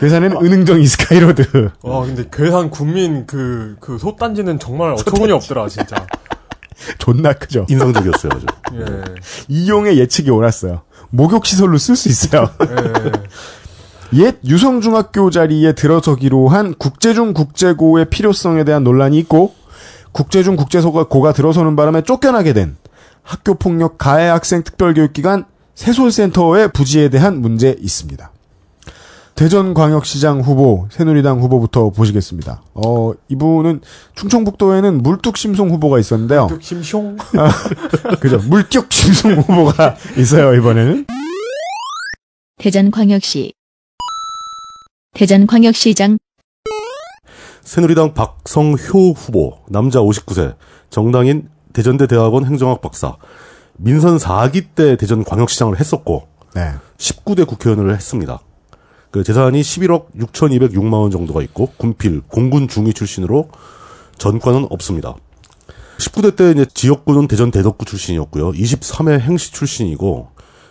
[0.00, 1.70] 괴산에는 은흥정 이스카이로드.
[1.82, 6.06] 와 근데 괴산 국민 그그 소단지는 정말 어처구니 없더라 진짜.
[6.98, 7.66] 존나 크죠.
[7.68, 8.32] 인상적이었어요.
[8.34, 8.46] 아주.
[8.74, 9.04] 예.
[9.48, 10.82] 이용의 예측이 옳았어요.
[11.10, 12.50] 목욕시설로 쓸 수 있어요.
[12.62, 13.12] 예.
[14.18, 19.54] 옛 유성중학교 자리에 들어서기로 한 국제중 국제고의 필요성에 대한 논란이 있고
[20.14, 22.76] 국제중 국제고가 들어서는 바람에 쫓겨나게 된
[23.22, 28.30] 학교폭력 가해 학생 특별교육기관 세솔센터의 부지에 대한 문제 있습니다.
[29.34, 32.62] 대전광역시장 후보 새누리당 후보부터 보시겠습니다.
[32.74, 33.80] 어 이분은
[34.14, 36.46] 충청북도에는 물뚝심송 후보가 있었는데요.
[36.46, 37.18] 그 심숑.
[38.20, 41.06] 그죠 물뚝심송 후보가 있어요 이번에는.
[42.58, 43.52] 대전광역시
[45.14, 46.18] 대전광역시장
[47.64, 50.54] 새누리당 박성효 후보, 남자 59세,
[50.90, 53.16] 정당인 대전대 대학원 행정학 박사,
[53.78, 56.74] 민선 4기 때 대전 광역시장을 했었고, 네.
[56.98, 58.40] 19대 국회의원을 했습니다.
[59.10, 63.48] 그 재산이 11억 6,206만 원 정도가 있고, 군필, 공군 중위 출신으로
[64.18, 65.14] 전과는 없습니다.
[65.98, 68.52] 19대 때 이제 지역구는 대전 대덕구 출신이었고요.
[68.52, 70.28] 23회 행시 출신이고,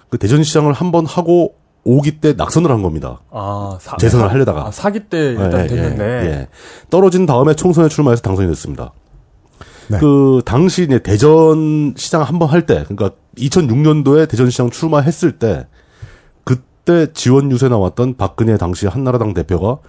[0.09, 3.19] 그 대전시장을 한 번 하고 5기 때 낙선을 한 겁니다.
[3.29, 4.67] 아 사, 재선을 하려다가.
[4.67, 6.03] 아, 사기 때 일단 예, 됐는데.
[6.03, 6.47] 예, 예.
[6.89, 8.93] 떨어진 다음에 총선에 출마해서 당선이 됐습니다.
[9.89, 9.99] 네.
[9.99, 15.67] 그 당시 이제 대전 시장 한번 할 때, 그러니까 2006년도에 대전 시장 출마했을 때
[16.45, 19.79] 그때 지원 유세 나왔던 박근혜 당시 한나라당 대표가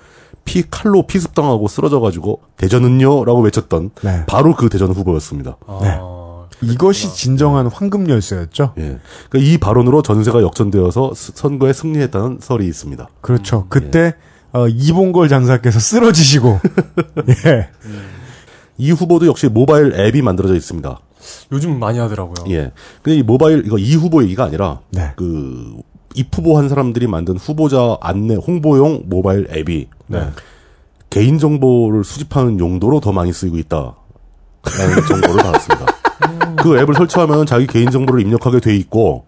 [0.45, 4.25] 피 칼로 피습당하고 쓰러져 가지고 대전은요라고 외쳤던 네.
[4.27, 5.57] 바로 그 대전 후보였습니다.
[5.67, 5.99] 아, 네.
[6.73, 8.75] 이것이 진정한 황금 열쇠였죠.
[8.79, 8.99] 예.
[9.31, 13.09] 그러니까 이 발언으로 전세가 역전되어서 스- 선거에 승리했다는 설이 있습니다.
[13.21, 13.67] 그렇죠.
[13.69, 14.15] 그때
[14.53, 16.61] 어, 이봉걸 장사께서 쓰러지시고
[17.47, 17.69] 예.
[18.79, 20.99] 이 후보도 역시 모바일 앱이 만들어져 있습니다.
[21.53, 22.35] 요즘 많이 하더라고요.
[22.51, 22.73] 예.
[23.03, 25.13] 근데 이 모바일 이거 이 후보 얘기가 아니라 네.
[25.17, 25.75] 그
[26.15, 30.29] 입후보 한 사람들이 만든 후보자 안내 홍보용 모바일 앱이 네.
[31.11, 33.95] 개인 정보를 수집하는 용도로 더 많이 쓰이고 있다
[34.79, 35.87] 라는 정보를 받았습니다.
[36.57, 39.27] 그 앱을 설치하면 자기 개인 정보를 입력하게 돼 있고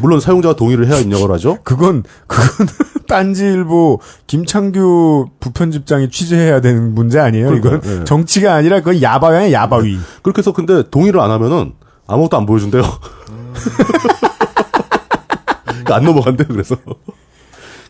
[0.00, 1.58] 물론 사용자가 동의를 해야 입력을 하죠.
[1.64, 2.68] 그건 그건
[3.08, 7.54] 딴지일보 김창규 부편집장이 취재해야 되는 문제 아니에요?
[7.54, 8.04] 이건 그러니까요, 예.
[8.04, 9.98] 정치가 아니라 그건 야바위야 야바위.
[10.22, 11.72] 그렇게 해서 근데 동의를 안 하면은
[12.06, 12.82] 아무것도 안 보여준대요.
[15.64, 16.48] 그러니까 안 넘어간대요.
[16.48, 16.76] 그래서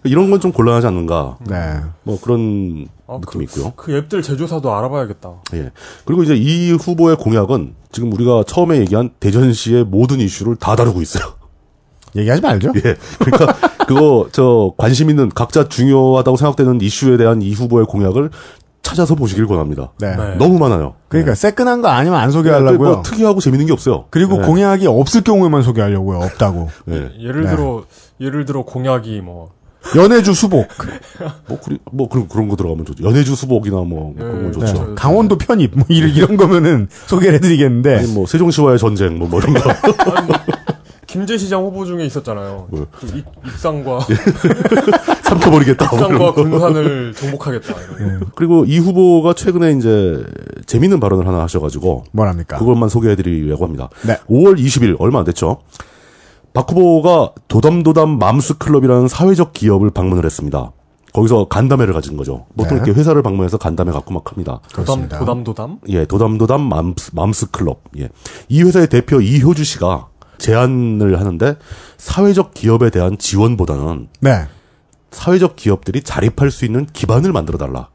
[0.05, 1.39] 이런 건 좀 곤란하지 않는가.
[1.49, 1.81] 네.
[2.05, 3.73] 뭐 그런 아, 느낌이 있고요.
[3.77, 5.31] 그 앱들 제조사도 알아봐야겠다.
[5.55, 5.71] 예.
[6.05, 11.25] 그리고 이제 이 후보의 공약은 지금 우리가 처음에 얘기한 대전시의 모든 이슈를 다 다루고 있어요.
[12.17, 12.73] 얘기하지 말죠.
[12.77, 12.97] 예.
[13.19, 13.57] 그러니까
[13.87, 18.31] 그거 저 관심 있는 각자 중요하다고 생각되는 이슈에 대한 이 후보의 공약을
[18.83, 19.93] 찾아서 보시길 권합니다.
[20.01, 20.17] 네.
[20.17, 20.37] 네.
[20.37, 20.95] 너무 많아요.
[21.09, 22.91] 그러니까 새끈한 거 아니면 안그 소개하려고요.
[22.91, 24.05] 뭐 특이하고 재밌는 게 없어요.
[24.11, 24.47] 그리고 예.
[24.47, 26.19] 공약이 없을 경우에만 소개하려고요.
[26.21, 26.69] 없다고.
[26.91, 27.11] 예.
[27.21, 27.51] 예를 네.
[27.51, 27.83] 들어
[28.21, 29.51] 예를 들어 공약이 뭐
[29.97, 30.69] 연해주 수복.
[31.47, 33.05] 뭐, 그리, 뭐 그런 그런 거 들어가면 좋죠.
[33.05, 34.85] 연해주 수복이나 뭐, 뭐 그런 건 예, 좋죠.
[34.89, 34.95] 네.
[34.95, 39.55] 강원도 편입 뭐 이런, 이런 거면은 소개를 해드리겠는데 아니 뭐 세종시와의 전쟁 뭐, 뭐 이런
[39.55, 39.71] 거.
[41.07, 42.69] 김제시장 후보 중에 있었잖아요.
[42.71, 44.01] 그 입, 입상과
[45.25, 45.89] 삼켜버리겠다.
[45.89, 46.33] 뭐 입상과.
[46.35, 47.75] 군산을 정복하겠다.
[47.99, 48.27] 이런 거.
[48.35, 50.23] 그리고 이 후보가 최근에 이제
[50.67, 52.59] 재밌는 발언을 하나 하셔가지고 뭐랍니까?
[52.59, 53.89] 그것만 소개해드리려고 합니다.
[54.03, 54.19] 네.
[54.29, 55.61] 5월 20일 얼마 안 됐죠.
[56.53, 60.73] 박 후보가 도담도담 맘스 클럽이라는 사회적 기업을 방문을 했습니다.
[61.13, 62.47] 거기서 간담회를 가진 거죠.
[62.57, 62.85] 보통 네.
[62.85, 64.61] 이렇게 회사를 방문해서 간담회 갖고 막 합니다.
[64.73, 65.09] 도담.
[65.09, 65.79] 도담 도담.
[65.89, 67.83] 예, 도담도담 맘스, 맘스 클럽.
[67.99, 68.09] 예.
[68.49, 70.09] 이 회사의 대표 이효주 씨가
[70.39, 71.57] 제안을 하는데
[71.97, 74.47] 사회적 기업에 대한 지원보다는 네.
[75.11, 77.89] 사회적 기업들이 자립할 수 있는 기반을 만들어 달라.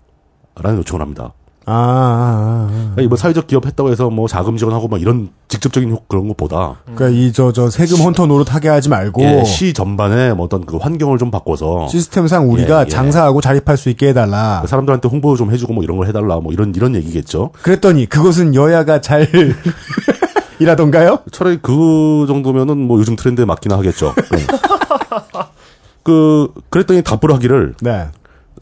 [0.56, 1.34] 라는 요청을 합니다.
[1.66, 2.94] 아, 아, 아.
[2.98, 6.76] 아니, 뭐 사회적 기업 했다고 해서 뭐 자금 지원하고 막 이런 직접적인 효- 그런 것보다
[6.94, 10.66] 그러니까 이 저 저 세금 헌터 노릇 하게 하지 말고 예, 시 전반에 뭐 어떤
[10.66, 12.90] 그 환경을 좀 바꿔서 시스템상 우리가 예, 예.
[12.90, 14.64] 장사하고 자립할 수 있게 해달라.
[14.68, 17.52] 사람들한테 홍보 좀 해주고 뭐 이런 걸 해달라 뭐 이런 이런 얘기겠죠.
[17.62, 19.28] 그랬더니 그것은 여야가 잘
[20.60, 21.20] 이라던가요?
[21.32, 24.14] 차라리 그 정도면은 뭐 요즘 트렌드에 맞긴 하겠죠.
[24.32, 24.40] 네.
[26.04, 28.08] 그 그랬더니 답을 하기를 네,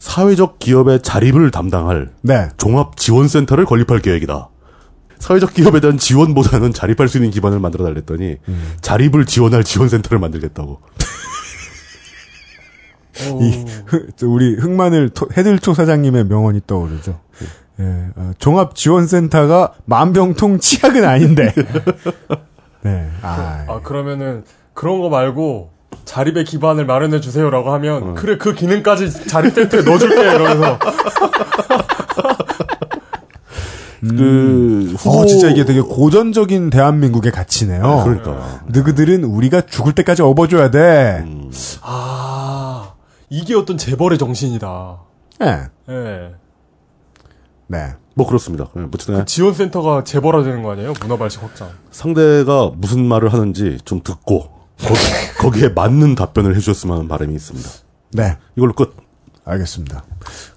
[0.02, 2.48] 사회적 기업의 자립을 담당할 네.
[2.56, 4.48] 종합 지원센터를 건립할 계획이다.
[5.20, 8.72] 사회적 기업에 대한 지원보다는 자립할 수 있는 기반을 만들어 달랬더니 음.
[8.80, 10.80] 자립을 지원할 지원센터를 만들겠다고.
[13.42, 13.64] 이
[14.24, 17.20] 우리 흑마늘 토- 해들초 사장님의 명언이 떠오르죠.
[17.78, 17.84] 예,
[18.16, 21.54] 어, 종합지원센터가 만병통 치약은 아닌데.
[22.82, 24.42] 네, 아, 아 그러면은
[24.74, 25.70] 그런 거 말고
[26.04, 30.78] 자립의 기반을 마련해 주세요라고 하면 그래 그 기능까지 자립 센터에 넣어줄게 이러면서
[34.00, 38.02] 그 후보 어, 진짜 이게 되게 고전적인 대한민국의 가치네요.
[38.04, 41.24] 그러니까 너희들은 우리가 죽을 때까지 업어줘야 돼.
[41.82, 42.94] 아
[43.30, 44.98] 이게 어떤 재벌의 정신이다.
[45.42, 46.30] 예, 예.
[47.68, 47.94] 네.
[48.14, 48.68] 뭐 그렇습니다.
[48.76, 50.92] 예, 어쨌든 지원센터가 재벌화되는 거 아니에요?
[51.00, 51.70] 문화발식 확장.
[51.90, 54.50] 상대가 무슨 말을 하는지 좀 듣고
[55.38, 57.68] 거기, 에 맞는 답변을 해주셨으면 하는 바람이 있습니다.
[58.12, 58.36] 네.
[58.56, 58.94] 이걸로 끝.
[59.44, 60.04] 알겠습니다.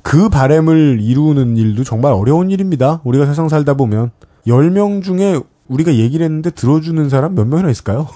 [0.03, 3.01] 그 바램을 이루는 일도 정말 어려운 일입니다.
[3.03, 4.11] 우리가 세상 살다 보면
[4.45, 8.07] 10명 중에 우리가 얘기를 했는데 들어주는 사람 몇 명이나 있을까요?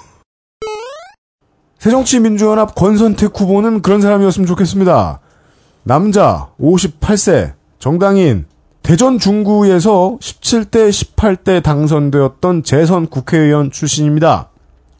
[1.79, 5.21] 새정치민주연합 권선택 후보는 그런 사람이었으면 좋겠습니다.
[5.83, 8.45] 남자, 58세, 정당인,
[8.83, 14.49] 대전 중구에서 17대, 18대 당선되었던 재선 국회의원 출신입니다.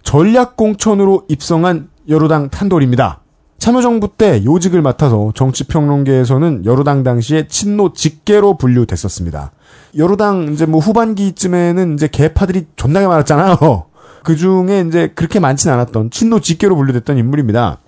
[0.04, 3.22] 전략공천으로 입성한 여로당 탄돌입니다.
[3.60, 9.52] 참여정부 때 요직을 맡아서 정치평론계에서는 여로당 당시에 친노 직계로 분류됐었습니다.
[9.98, 13.58] 여로당 이제 뭐 후반기쯤에는 이제 개파들이 존나게 많았잖아요.
[14.24, 17.80] 그 중에 이제 그렇게 많진 않았던 친노 직계로 분류됐던 인물입니다.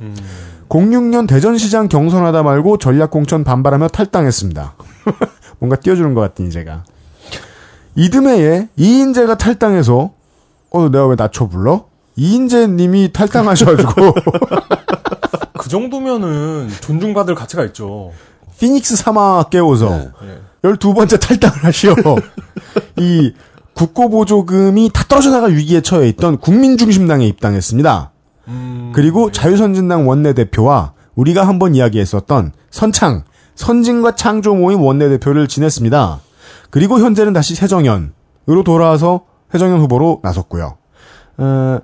[0.69, 4.75] 06년 대전시장 경선하다 말고 전략공천 반발하며 탈당했습니다.
[5.59, 6.83] 뭔가 띄워주는 것 같더니 제가.
[7.95, 10.11] 이듬해에 이인재가 탈당해서
[10.69, 11.90] 어 내가 왜 낮춰 불러?
[12.15, 14.13] 이인재 님이 탈당하셔가지고
[15.57, 18.11] 그 정도면은 존중받을 가치가 있죠.
[18.59, 20.09] 피닉스 사막 깨워서 네.
[20.23, 20.69] 예.
[20.69, 21.95] 12번째 탈당을 하시오.
[22.97, 23.33] 이
[23.73, 28.11] 국고보조금이 다 떨어져 나갈 위기에 처해 있던 국민중심당에 입당했습니다.
[28.49, 33.23] 음, 그리고 자유선진당 원내대표와 우리가 한번 이야기했었던 선창,
[33.55, 36.19] 선진과 창조 모임 원내대표를 지냈습니다.
[36.69, 39.21] 그리고 현재는 다시 새정연으로 돌아와서
[39.51, 40.77] 새정연 후보로 나섰고요.
[41.37, 41.79] 어,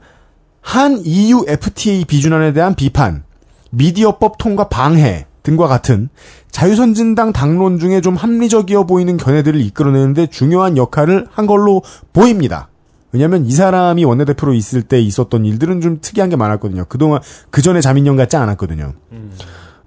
[0.67, 3.23] 한 EU FTA 비준안에 대한 비판,
[3.69, 6.09] 미디어법 통과 방해 등과 같은
[6.51, 12.67] 자유선진당 당론 중에 좀 합리적이어 보이는 견해들을 이끌어내는데 중요한 역할을 한 걸로 보입니다.
[13.13, 16.83] 왜냐하면 이 사람이 원내대표로 있을 때 있었던 일들은 좀 특이한 게 많았거든요.
[16.89, 18.91] 그동안 그 전에 자민련 같지 않았거든요.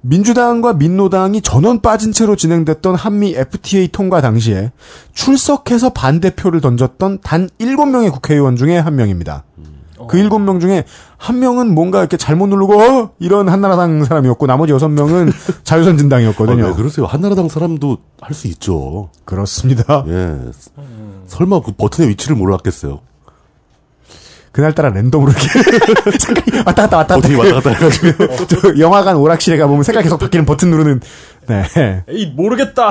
[0.00, 4.72] 민주당과 민노당이 전원 빠진 채로 진행됐던 한미 FTA 통과 당시에
[5.12, 9.44] 출석해서 반대표를 던졌던 단 7명의 국회의원 중에 한 명입니다.
[10.11, 10.83] 그 7명 중에
[11.18, 13.11] 한 명은 뭔가 이렇게 잘못 누르고 어?
[13.20, 16.66] 이런 한나라당 사람이었고 나머지 6명은 아, 자유선진당이었거든요.
[16.66, 17.07] 왜 그러세요?
[17.07, 19.11] 한나라당 사람도 할 수 있죠.
[19.25, 20.05] 그렇습니다.
[20.09, 20.37] 예.
[21.29, 23.01] 설마 그 버튼의 위치를 몰랐겠어요.
[24.51, 25.46] 그날따라 랜덤으로 이렇게
[26.18, 28.46] 색깔이 왔다 갔다 왔다 갔다 버튼이 왔다 갔다 해가지고.
[28.51, 31.01] 저 영화관 오락실에 가보면 색깔 계속 바뀌는 버튼 누르는
[31.46, 32.90] 네 에이 모르겠다.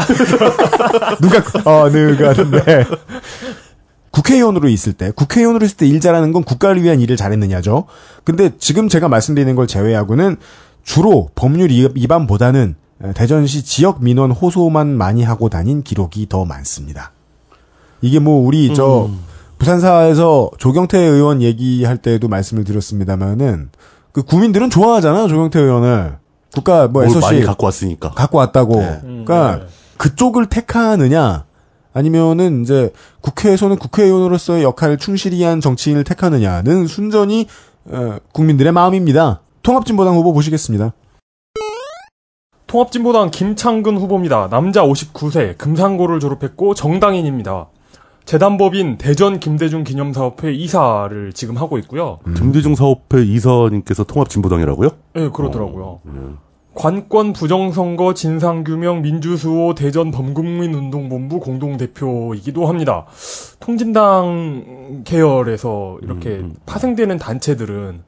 [1.20, 2.86] 누가 어 누가 네
[4.12, 7.86] 국회의원으로 있을 때 국회의원으로 있을 때 일 잘하는 건 국가를 위한 일을 잘했느냐죠.
[8.24, 10.38] 근데 지금 제가 말씀드리는 걸 제외하고는
[10.84, 12.76] 주로 법률 위- 위반보다는
[13.16, 17.12] 대전시 지역 민원 호소만 많이 하고 다닌 기록이 더 많습니다.
[18.02, 19.10] 이게 뭐 우리 저
[19.58, 23.70] 부산사에서 조경태 의원 얘기할 때도 말씀을 드렸습니다만은
[24.12, 26.18] 그 구민들은 좋아하잖아요 조경태 의원을
[26.54, 28.12] 국가 뭐뭘 SOC 많이 갖고 왔으니까.
[28.12, 28.80] 갖고 왔다고.
[28.80, 29.00] 네.
[29.02, 29.66] 그러니까 네.
[29.98, 31.44] 그쪽을 택하느냐
[32.00, 37.48] 아니면은 이제 국회에서는 국회의원으로서의 역할을 충실히 한 정치인을 택하느냐는 순전히
[37.86, 39.42] 어, 국민들의 마음입니다.
[39.64, 40.94] 통합진보당 후보 보시겠습니다.
[42.68, 44.48] 통합진보당 김창근 후보입니다.
[44.50, 47.68] 남자 59세, 금상고를 졸업했고 정당인입니다.
[48.26, 52.20] 재단법인 대전 김대중 기념사업회 이사를 지금 하고 있고요.
[52.38, 54.90] 김대중 사업회 이사님께서 통합진보당이라고요?
[55.16, 56.00] 예, 그러더라고요.
[56.06, 56.49] 예.
[56.80, 63.06] 관권 부정선거 진상규명 민주수호 대전 범국민운동본부 공동대표이기도 합니다.
[63.60, 66.56] 통진당 계열에서 이렇게 음, 음.
[66.66, 68.04] 파생되는 단체들은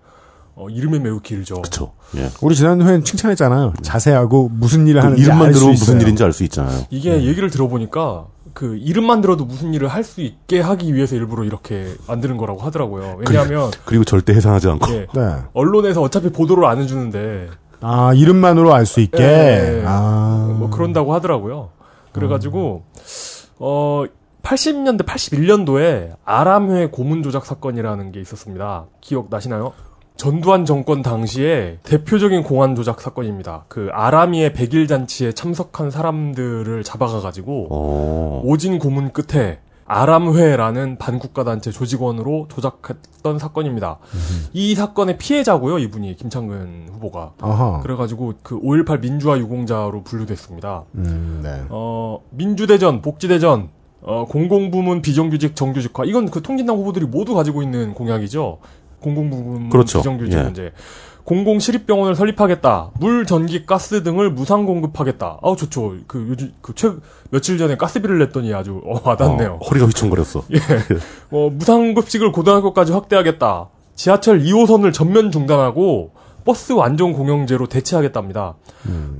[0.55, 1.55] 어, 이름이 매우 길죠.
[1.55, 1.91] 그렇죠.
[2.15, 2.29] 예.
[2.41, 3.73] 우리 지난 회엔 칭찬했잖아요.
[3.81, 5.71] 자세하고 무슨 일을 그 하는지 이름만 있어요.
[5.71, 6.85] 무슨 일인지 알 수 있잖아요.
[6.89, 11.93] 이게 얘기를 들어보니까 그 이름만 들어도 무슨 일을 할 수 있게 하기 위해서 일부러 이렇게
[12.07, 13.19] 만드는 거라고 하더라고요.
[13.27, 14.91] 왜냐하면 그리고 절대 해상하지 않고.
[14.93, 15.35] 예, 네.
[15.51, 17.49] 언론에서 어차피 보도를 안 해주는데
[17.81, 19.21] 아 이름만으로 알 수 있게.
[19.23, 19.83] 예.
[19.85, 20.55] 아.
[20.57, 21.69] 뭐 그런다고 하더라고요.
[22.11, 22.83] 그래가지고
[23.59, 24.03] 어
[24.43, 28.85] 80년대 81년도에 아람회 고문 조작 사건이라는 게 있었습니다.
[29.01, 29.73] 기억 나시나요?
[30.17, 33.65] 전두환 정권 당시에 대표적인 공안 조작 사건입니다.
[33.67, 38.41] 그 아람이의 백일 잔치에 참석한 사람들을 잡아가가지고 어.
[38.43, 39.59] 오진 고문 끝에
[39.91, 43.97] 아람회라는 반국가 단체 조직원으로 조작했던 사건입니다.
[44.53, 47.33] 이 사건의 피해자고요, 이분이 김창근 후보가.
[47.41, 47.81] 아하.
[47.81, 50.85] 그래가지고 그 5.18 민주화 유공자로 분류됐습니다.
[50.95, 51.63] 음, 네.
[51.67, 53.67] 어, 민주대전, 복지대전,
[54.01, 56.05] 어, 공공부문 비정규직 정규직화.
[56.05, 58.59] 이건 그 통진당 후보들이 모두 가지고 있는 공약이죠.
[59.01, 59.99] 공공부문 그렇죠.
[59.99, 60.43] 비정규직 예.
[60.43, 60.71] 문제.
[61.23, 62.91] 공공시립병원을 설립하겠다.
[62.99, 65.39] 물, 전기, 가스 등을 무상 공급하겠다.
[65.41, 65.95] 아우 좋죠.
[66.07, 66.91] 그 요즘 그 최
[67.29, 69.59] 며칠 전에 가스비를 냈더니 아주 어, 와닿네요.
[69.61, 70.43] 어, 허리가 휘청거렸어.
[70.53, 70.57] 예.
[71.31, 73.69] 어, 무상급식을 고등학교까지 확대하겠다.
[73.95, 76.11] 지하철 2호선을 전면 중단하고
[76.43, 78.55] 버스 완전 공영제로 대체하겠답니다.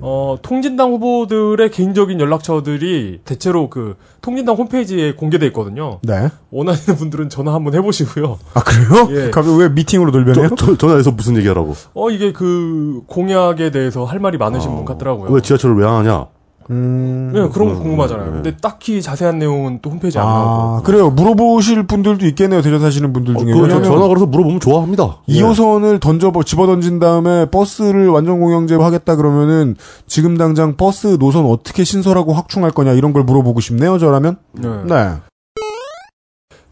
[0.02, 6.00] 어, 통진당 후보들의 개인적인 연락처들이 대체로 그 통진당 홈페이지에 공개돼 있거든요.
[6.04, 6.30] 네.
[6.52, 8.40] 원하시는 분들은 전화 한번 해보시고요.
[8.54, 9.08] 아 그래요?
[9.12, 9.30] 예.
[9.32, 10.50] 갑자기 왜 미팅으로 돌변해요?
[10.50, 11.76] 저, 저, 전화해서 무슨 얘기하라고?
[11.94, 15.32] 어, 이게 그 공약에 대해서 할 말이 많으신 분 같더라고요.
[15.32, 16.28] 왜 지하철을 왜 안 하냐?
[16.72, 17.32] 음.
[17.34, 18.28] 네, 그런 거 음, 궁금하잖아요.
[18.28, 20.84] 음, 근데 딱히 자세한 내용은 또 홈페이지에 안아 나오고.
[20.84, 21.10] 그래요.
[21.12, 22.62] 물어보실 분들도 있겠네요.
[22.62, 23.52] 대전 사시는 분들 어, 중에.
[23.54, 25.18] 왜냐면 전화 걸어서 물어보면 좋아합니다.
[25.28, 29.76] 2호선을 던져 집어 던진 다음에 버스를 완전 공영제로 하겠다 그러면은
[30.08, 34.00] 지금 당장 버스 노선 어떻게 신설하고 확충할 거냐 이런 걸 물어보고 싶네요.
[34.00, 34.38] 저라면.
[34.54, 34.70] 네.
[34.86, 35.10] 네.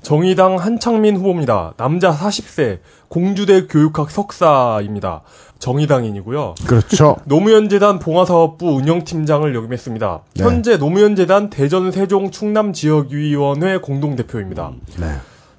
[0.01, 1.73] 정의당 한창민 후보입니다.
[1.77, 5.21] 남자 40세, 공주대 교육학 석사입니다.
[5.59, 6.55] 정의당인이고요.
[6.65, 7.17] 그렇죠.
[7.25, 10.21] 노무현재단 봉화사업부 운영팀장을 역임했습니다.
[10.35, 10.43] 네.
[10.43, 14.71] 현재 노무현재단 대전 세종 충남 지역위원회 공동대표입니다.
[14.99, 15.15] 네.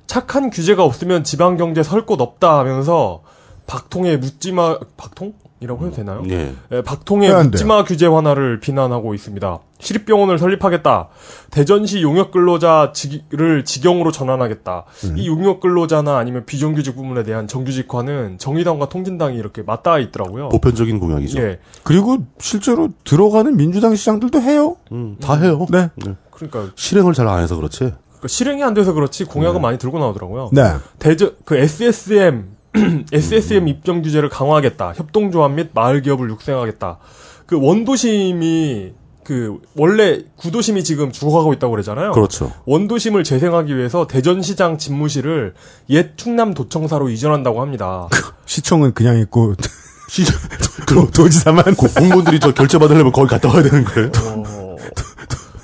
[0.06, 3.22] 착한 규제가 없으면 지방경제 설 곳 없다 하면서
[3.66, 6.22] 박통의 묻지마 박통 이라고 해도 되나요?
[6.30, 6.54] 예.
[6.72, 7.42] 예, 박통의 네.
[7.44, 9.58] 묻지마 규제 완화를 비난하고 있습니다.
[9.78, 11.08] 시립병원을 설립하겠다.
[11.50, 14.84] 대전시 용역 근로자를 직영으로 전환하겠다.
[15.04, 15.18] 음.
[15.18, 20.48] 이 용역 근로자나 아니면 비정규직 부문에 대한 정규직화는 정의당과 통진당이 이렇게 맞닿아 있더라고요.
[20.48, 21.38] 보편적인 공약이죠.
[21.42, 21.58] 예.
[21.82, 24.76] 그리고 실제로 들어가는 민주당 시장들도 해요.
[24.92, 25.66] 음, 다 해요.
[25.70, 25.90] 네.
[26.30, 27.78] 그러니까, 실행을 잘 안 해서 그렇지.
[27.80, 30.50] 그러니까 실행이 안 돼서 그렇지 공약은 많이 들고 나오더라고요.
[30.52, 30.62] 네.
[30.98, 32.56] 대저 그 SSM
[33.12, 34.92] SSM 입점 규제를 강화하겠다.
[34.94, 36.98] 협동조합 및 마을 기업을 육성하겠다.
[37.46, 38.92] 그 원도심이
[39.24, 42.12] 그 원래 구도심이 지금 죽어가고 있다고 그러잖아요.
[42.12, 42.52] 그렇죠.
[42.64, 45.54] 원도심을 재생하기 위해서 대전시장 집무실을
[45.90, 48.08] 옛 충남도청사로 이전한다고 합니다.
[48.46, 49.54] 시청은 그냥 있고
[50.08, 50.24] 시,
[50.86, 54.10] 도, 도지사만 그 공무원들이 저 결제 받으려면 거기 갔다 와야 되는 거예요.
[54.36, 54.76] 어...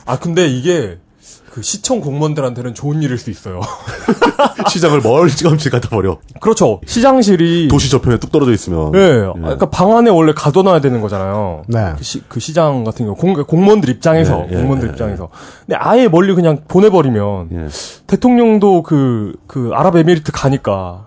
[0.04, 0.98] 아 근데 이게
[1.56, 3.62] 그 시청 공무원들한테는 좋은 일일 수 있어요.
[4.68, 6.18] 시장을 멀찌감치 갖다 버려.
[6.38, 6.82] 그렇죠.
[6.84, 8.94] 시장실이 도시 저편에 뚝 떨어져 있으면.
[8.94, 9.22] 예.
[9.26, 11.62] 아, 그러니까 방 안에 원래 가둬놔야 되는 거잖아요.
[11.68, 11.94] 네.
[11.96, 15.30] 그, 시, 그 시장 같은 경우 공, 공무원들 입장에서 예, 예, 공무원들 예, 입장에서
[15.64, 17.68] 근데 아예 멀리 그냥 보내버리면 예.
[18.06, 21.06] 대통령도 그그 아랍에미리트 가니까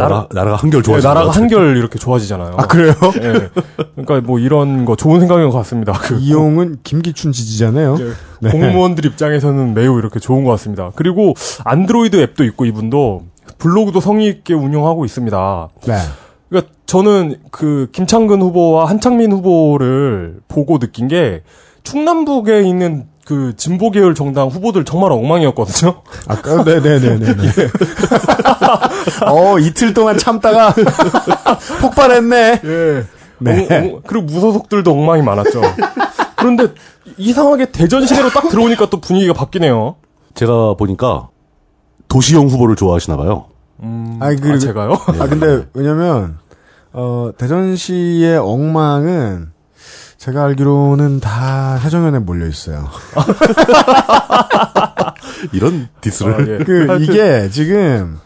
[0.00, 2.54] 나라가, 나라가 한결 예, 좋아지 나라가 한결 이렇게 좋아지잖아요.
[2.56, 2.94] 아 그래요?
[3.22, 3.48] 예.
[3.94, 5.92] 그러니까 뭐 이런 거 좋은 생각인 것 같습니다.
[5.92, 7.96] 그 이용은 김기춘 지지잖아요.
[8.00, 8.50] 예, 네.
[8.50, 10.90] 공무원들 입장에서는 매우 이렇게 좋은 것 같습니다.
[10.94, 13.26] 그리고 안드로이드 앱도 있고 이분도
[13.58, 15.68] 블로그도 성의 있게 운영하고 있습니다.
[15.86, 15.94] 네.
[16.48, 21.42] 그러니까 저는 그 김창근 후보와 한창민 후보를 보고 느낀 게
[21.82, 26.02] 충남북에 있는 그 진보 계열 정당 후보들 정말 엉망이었거든요.
[26.26, 27.28] 아까 네네네네.
[29.30, 30.74] 어 이틀 동안 참다가
[31.80, 32.60] 폭발했네.
[32.64, 33.04] 예.
[33.38, 33.66] 네.
[33.70, 35.60] 엉- 엉- 그리고 무소속들도 엉망이 많았죠.
[36.36, 36.68] 그런데
[37.16, 39.96] 이상하게 대전 시내로 딱 들어오니까 또 분위기가 바뀌네요.
[40.34, 41.28] 제가 보니까
[42.08, 43.46] 도시형 후보를 좋아하시나 봐요.
[43.82, 44.92] 음, 아니, 그- 아, 제가요?
[44.92, 46.38] 아 근데 왜냐면
[46.92, 49.51] 어 대전시의 엉망은
[50.22, 52.88] 제가 알기로는 다 해정연에 몰려 있어요.
[55.52, 56.32] 이런 디스를.
[56.32, 56.58] 아, 예.
[56.64, 58.20] 그 이게 지금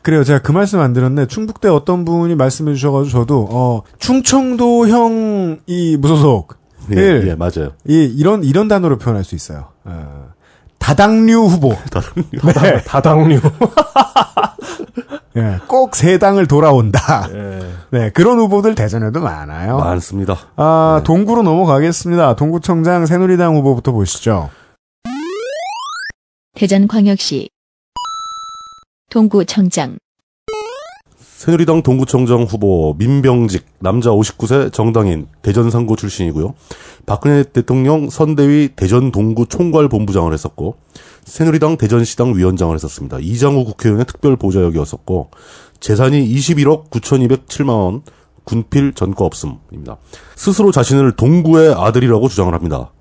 [0.00, 0.22] 그래요.
[0.22, 1.26] 제가 그 말씀 안 드렸네.
[1.26, 6.56] 충북대 어떤 분이 말씀해 주셔가지고 저도 어 충청도형 이 무소속
[6.92, 7.72] 예, 예, 맞아요.
[7.84, 9.70] 이 이런 이런 단어로 표현할 수 있어요.
[9.82, 10.28] 어,
[10.78, 11.76] 다당류 후보.
[12.62, 12.80] 네.
[12.84, 13.40] 다당류.
[15.36, 17.28] 예, 꼭 세 당을 돌아온다.
[17.32, 17.60] 예.
[17.90, 19.78] 네, 그런 후보들 대전에도 많아요.
[19.78, 20.36] 많습니다.
[20.56, 22.34] 아, 동구로 넘어가겠습니다.
[22.36, 24.50] 동구청장 새누리당 후보부터 보시죠.
[26.54, 27.48] 대전광역시
[29.10, 29.98] 동구청장
[31.40, 36.52] 새누리당 동구청장 후보 민병직 남자 59세 정당인 대전 상고 출신이고요.
[37.06, 40.76] 박근혜 대통령 선대위 대전 동구 총괄 본부장을 했었고
[41.24, 43.20] 새누리당 대전시당 위원장을 했었습니다.
[43.20, 45.30] 이장우 국회의원의 특별 보좌역이었었고
[45.80, 48.02] 재산이 21억 9,207만 원
[48.44, 49.96] 군필 전과 없음입니다.
[50.36, 52.92] 스스로 자신을 동구의 아들이라고 주장을 합니다.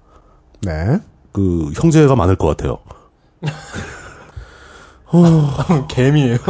[0.61, 0.99] 네.
[1.33, 2.77] 그 형제가 많을 것 같아요.
[5.89, 6.37] 개미예요.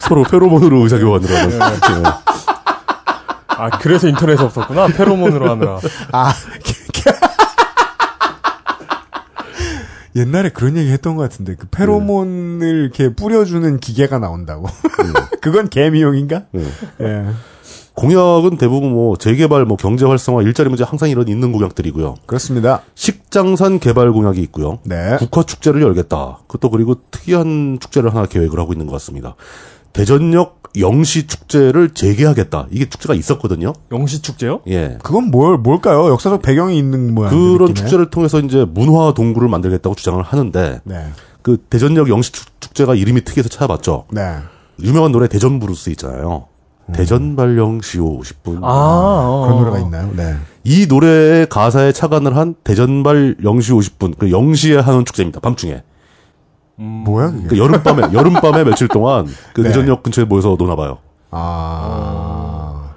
[0.00, 1.58] 서로 페로몬으로 의사교환을 하는.
[1.58, 1.58] 네.
[3.48, 4.88] 아 그래서 인터넷에 없었구나.
[4.88, 5.78] 페로몬으로 하느라.
[6.12, 6.34] 아,
[10.16, 14.68] 옛날에 그런 얘기 했던 것 같은데, 그 페로몬을 이렇게 뿌려주는 기계가 나온다고.
[15.40, 16.42] 그건 개미용인가?
[16.52, 16.64] 네.
[17.00, 17.26] 예.
[17.94, 22.16] 공약은 대부분 뭐 재개발, 뭐 경제 활성화, 일자리 문제 항상 이런 있는 공약들이고요.
[22.26, 22.82] 그렇습니다.
[22.96, 24.80] 식장산 개발 공약이 있고요.
[24.84, 25.16] 네.
[25.18, 26.38] 국화 축제를 열겠다.
[26.48, 29.36] 그것도 그리고 특이한 축제를 하나 계획을 하고 있는 것 같습니다.
[29.92, 32.66] 대전역 영시 축제를 재개하겠다.
[32.72, 33.72] 이게 축제가 있었거든요.
[33.92, 34.62] 영시 축제요?
[34.66, 34.98] 예.
[35.04, 36.08] 그건 뭘, 뭘까요?
[36.10, 37.30] 역사적 배경이 있는 모양.
[37.30, 41.06] 그런 축제를 통해서 이제 문화 동구를 만들겠다고 주장을 하는데 네.
[41.42, 44.06] 그 대전역 영시 축- 축제가 이름이 특이해서 찾아봤죠.
[44.10, 44.34] 네.
[44.82, 46.46] 유명한 노래 대전 브루스 있잖아요.
[46.92, 48.62] 대전발 영시 50분.
[48.62, 49.46] 아, 어.
[49.46, 50.12] 그런 노래가 있나요?
[50.14, 50.36] 네.
[50.64, 55.40] 이 노래의 가사에 착안을 한 대전발 영시 50분 그 영시에 하는 축제입니다.
[55.40, 55.82] 밤중에.
[56.76, 57.46] 뭐야, 그게?
[57.48, 59.68] 그 여름밤에 여름밤에 며칠 동안 그 네.
[59.68, 60.98] 대전역 근처에 모여서 노나 봐요.
[61.30, 62.90] 아.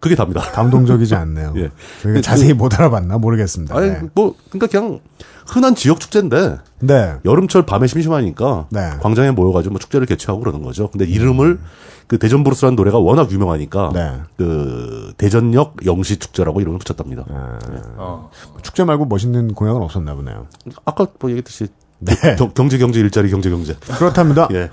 [0.00, 0.40] 그게 답니다.
[0.40, 1.54] 감동적이지 않네요.
[1.58, 2.20] 예.
[2.20, 3.76] 자세히 못 알아봤나 모르겠습니다.
[3.76, 4.00] 아니 네.
[4.14, 5.00] 뭐 그러니까 그냥
[5.48, 7.14] 흔한 지역 축제인데 네.
[7.24, 8.90] 여름철 밤에 심심하니까 네.
[9.00, 10.90] 광장에 모여가지고 뭐 축제를 개최하고 그러는 거죠.
[10.90, 11.58] 근데 이름을
[12.06, 14.20] 그 대전 브루스라는 노래가 워낙 유명하니까 네.
[14.36, 17.24] 그 대전역 영시 축제라고 이름을 붙였답니다.
[17.28, 18.30] 어.
[18.62, 20.46] 축제 말고 멋있는 공약은 없었나 보네요.
[20.84, 21.68] 아까 뭐 얘기했듯이
[21.98, 22.14] 네.
[22.36, 23.74] 경, 경제 경제 일자리 경제 경제.
[23.98, 24.48] 그렇답니다.
[24.52, 24.70] 예.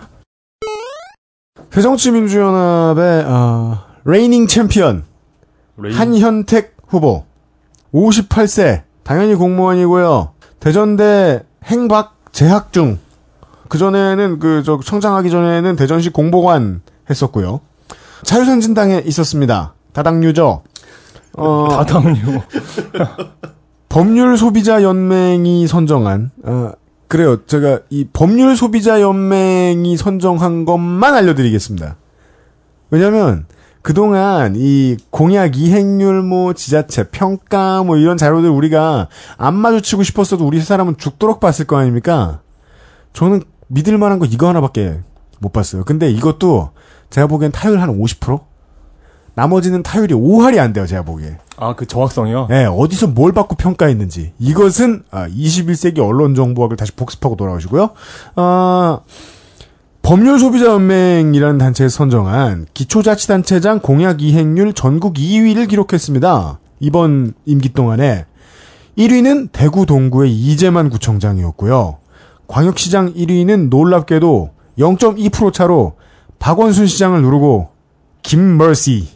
[1.71, 5.03] 새정치민주연합의 어, reigning 챔피언
[5.77, 5.95] reign.
[5.95, 7.25] 한현택 후보
[7.93, 10.34] 58세 당연히 공무원이고요.
[10.65, 12.97] 대전대 행박 재학 중.
[13.69, 17.61] 그 전에는 그 저 청장하기 전에는 대전시 공보관 했었고요.
[18.23, 19.75] 자유선진당에 있었습니다.
[19.93, 20.63] 다당류죠.
[21.37, 22.41] 어, 다당류.
[23.89, 26.71] 법률 소비자 연맹이 선정한 어,
[27.07, 27.45] 그래요.
[27.45, 31.95] 제가 이 법률 소비자 연맹이 선정한 것만 알려드리겠습니다.
[32.89, 33.45] 왜냐하면
[33.85, 40.59] 그동안 이 공약 이행률 뭐 지자체 평가 뭐 이런 자료들 우리가 안 마주치고 싶었어도 우리
[40.59, 42.41] 사람은 죽도록 봤을 거 아닙니까?
[43.13, 45.01] 저는 믿을 만한 거 이거 하나밖에
[45.37, 45.83] 못 봤어요.
[45.83, 46.71] 근데 이것도
[47.11, 48.41] 제가 보기엔 타율 한 50%?
[49.35, 51.37] 나머지는 타율이 5할이 안 돼요, 제가 보기에.
[51.57, 52.47] 아, 그 정확성이요?
[52.49, 54.33] 예, 어디서 뭘 받고 평가했는지.
[54.39, 57.91] 이것은, 아, 21세기 언론 정보학을 다시 복습하고 돌아오시고요.
[58.35, 59.01] 아,
[60.05, 66.59] 법률 소비자 연맹이라는 단체에 선정한 기초자치단체장 공약 이행률 전국 2위를 기록했습니다.
[66.79, 68.27] 이번 임기 동안에
[68.99, 71.97] 1위는 대구 동구의 이재만 구청장이었고요.
[72.47, 75.93] 광역시장 1위는 놀랍게도 0.2% 차로
[76.37, 77.69] 박원순 시장을 누르고
[78.21, 79.09] 김머시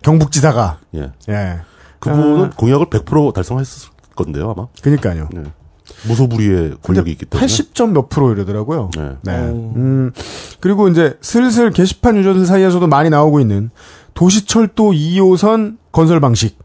[0.00, 1.12] 경북지사가 예.
[1.28, 1.58] 예.
[1.98, 2.50] 그분은 아.
[2.56, 4.68] 공약을 100% 달성했을 건데요, 아마.
[4.80, 5.28] 그니까요.
[5.34, 5.42] 네.
[6.06, 7.46] 무소불위의 권력이 있기 때문에.
[7.46, 8.90] 80점 몇 프로 이러더라고요.
[8.96, 9.10] 네.
[9.22, 9.48] 네.
[9.48, 9.72] 오.
[9.76, 10.12] 음,
[10.60, 13.70] 그리고 이제 슬슬 게시판 유저들 사이에서도 많이 나오고 있는
[14.14, 16.58] 도시철도 2호선 건설 방식.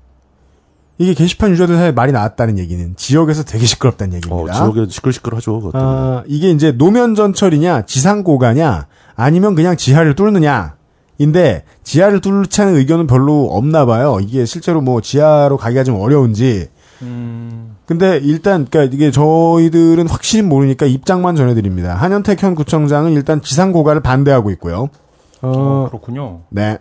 [1.00, 4.54] 이게 게시판 유저들 사이에 말이 나왔다는 얘기는 지역에서 되게 시끄럽다는 어, 얘기입니다.
[4.54, 5.72] 지역에 시끌시끌하죠.
[5.74, 10.76] 아, 이게 이제 노면 전철이냐, 지상 고가냐, 아니면 그냥 지하를 뚫느냐.
[11.20, 14.18] 인데 지하를 뚫지 않은 의견은 별로 없나 봐요.
[14.22, 16.70] 이게 실제로 뭐 지하로 가기가 좀 어려운지.
[17.02, 21.96] 음, 근데 일단 그러니까 이게 저희들은 확실히 모르니까 입장만 전해드립니다.
[21.96, 24.90] 한현택 현 구청장은 일단 지상 고가를 반대하고 있고요.
[25.42, 26.42] 어, 어, 그렇군요.
[26.50, 26.78] 네.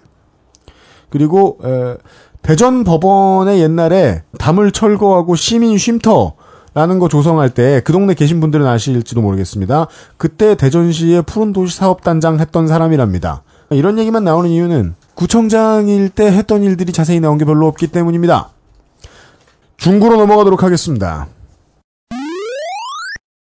[1.10, 1.96] 그리고 에,
[2.42, 6.34] 대전 법원에 옛날에 담을 철거하고 시민 쉼터
[6.74, 9.88] 라는 거 조성할 때 그 동네 계신 분들은 아실지도 모르겠습니다.
[10.16, 13.42] 그때 대전시의 푸른 도시 사업단장 했던 사람이랍니다.
[13.70, 18.50] 이런 얘기만 나오는 이유는 구청장일 때 했던 일들이 자세히 나온 게 별로 없기 때문입니다.
[19.82, 21.26] 중구로 넘어가도록 하겠습니다.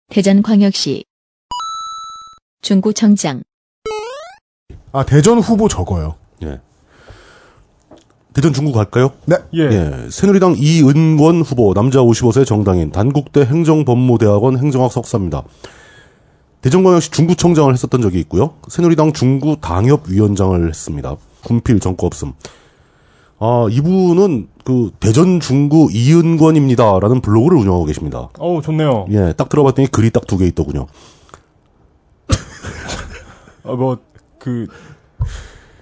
[0.08, 1.04] 대전광역시
[2.62, 3.44] 중구청장
[4.94, 6.16] 아 대전 후보 적어요.
[6.44, 6.62] 예.
[8.34, 9.12] 대전 중구 갈까요?
[9.56, 9.60] 예.
[9.60, 10.08] 예.
[10.10, 15.44] 새누리당 이은권 후보, 남자 55세 정당인, 단국대 행정법무대학원 행정학 석사입니다.
[16.62, 18.56] 대전광역시 중구청장을 했었던 적이 있고요.
[18.70, 21.18] 새누리당 중구 당협위원장을 했습니다.
[21.44, 22.32] 군필 전과 없음.
[23.44, 28.30] 아, 이분은 그 대전 중구 이은권입니다라는 블로그를 운영하고 계십니다.
[28.38, 29.08] 어우, 좋네요.
[29.10, 30.86] 예, 딱 들어봤더니 글이 딱 두 개 있더군요.
[33.64, 33.98] 어, 뭐,
[34.38, 34.68] 그,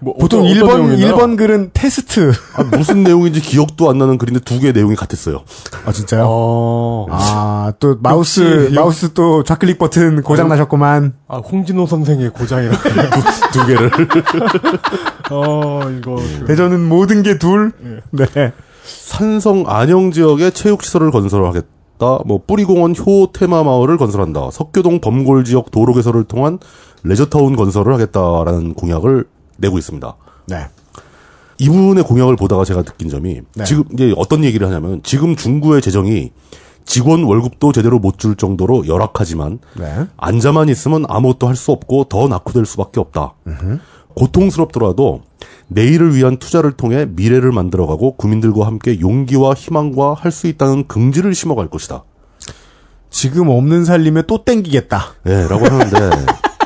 [0.02, 1.16] 뭐 보통 어떤- 1번, 어떤 내용이나요?
[1.18, 2.32] 1번 글은 테스트.
[2.56, 5.42] 아, 무슨 내용인지 기억도 안 나는 글인데 두 개의 내용이 같았어요.
[5.86, 6.26] 아, 진짜요?
[6.28, 11.14] 어, 아, 또 마우스, 역시, 마우스 또 좌클릭 버튼 고장 나셨구만.
[11.28, 12.78] 아, 홍진호 선생의 고장이라.
[13.52, 13.92] 두 개를.
[15.32, 16.16] 어, 이거.
[16.16, 17.72] 그- 대전은 모든 게 둘.
[18.12, 18.54] 네.
[18.84, 21.68] 산성 안영 지역에 체육시설을 건설하겠다.
[22.26, 24.50] 뭐 뿌리공원 효 테마 마을을 건설한다.
[24.52, 26.58] 석교동 범골 지역 도로 개설을 통한
[27.04, 29.26] 레저타운 건설을 하겠다라는 공약을
[29.60, 30.16] 내고 있습니다.
[30.48, 30.68] 네.
[31.60, 33.64] 이분의 공약을 보다가 제가 느낀 점이 네.
[33.66, 36.32] 지금 이제 어떤 얘기를 하냐면 지금 중구의 재정이
[36.86, 40.08] 직원 월급도 제대로 못 줄 정도로 열악하지만 네.
[40.18, 43.34] 앉아만 있으면 아무것도 할 수 없고 더 낙후될 수밖에 없다.
[44.16, 45.22] 고통스럽더라도
[45.68, 51.70] 내일을 위한 투자를 통해 미래를 만들어가고 국민들과 함께 용기와 희망과 할 수 있다는 긍지를 심어갈
[51.70, 52.04] 것이다.
[53.12, 55.02] 지금 없는 살림에 또 땡기겠다.
[55.28, 56.10] 예, 라고 하는데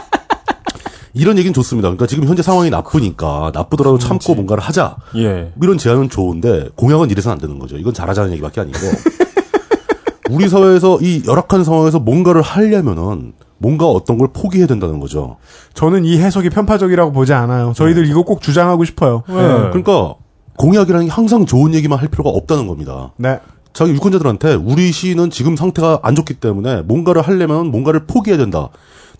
[1.13, 1.89] 이런 얘기는 좋습니다.
[1.89, 4.97] 그러니까 지금 현재 상황이 나쁘니까 나쁘더라도 참고 뭔가를 하자.
[5.15, 5.53] 예.
[5.61, 7.77] 이런 제안은 좋은데 공약은 이래서는 안 되는 거죠.
[7.77, 8.79] 이건 잘하자는 얘기밖에 아니고
[10.31, 15.37] 우리 사회에서 이 열악한 상황에서 뭔가를 하려면은 뭔가 어떤 걸 포기해야 된다는 거죠.
[15.73, 17.73] 저는 이 해석이 편파적이라고 보지 않아요.
[17.75, 19.23] 저희들 이거 꼭 주장하고 싶어요.
[19.27, 19.35] 네.
[19.35, 20.15] 그러니까
[20.57, 23.13] 공약이라는 게 항상 좋은 얘기만 할 필요가 없다는 겁니다.
[23.17, 23.39] 네.
[23.71, 28.69] 자기 유권자들한테 우리 시는 지금 상태가 안 좋기 때문에 뭔가를 하려면 뭔가를 포기해야 된다.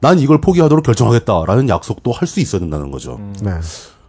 [0.04, 3.20] 난 이걸 포기하도록 결정하겠다라는 약속도 할 수 있어야 된다는 거죠.
[3.42, 3.52] 네.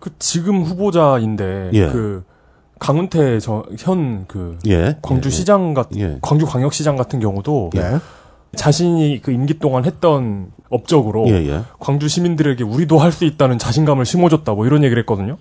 [0.01, 1.89] 그 지금 후보자인데 예.
[1.89, 2.25] 그
[2.81, 3.39] 강은태
[3.79, 4.99] 현그 예.
[5.03, 6.19] 광주시장 같 예.
[6.21, 7.99] 광주 광역시장 같은 경우도 네.
[8.57, 11.63] 자신이 그 임기 동안 했던 업적으로 예, 예.
[11.79, 15.39] 광주 시민들에게 우리도 할 수 있다는 자신감을 심어줬다 뭐 이런 얘기를 했거든요.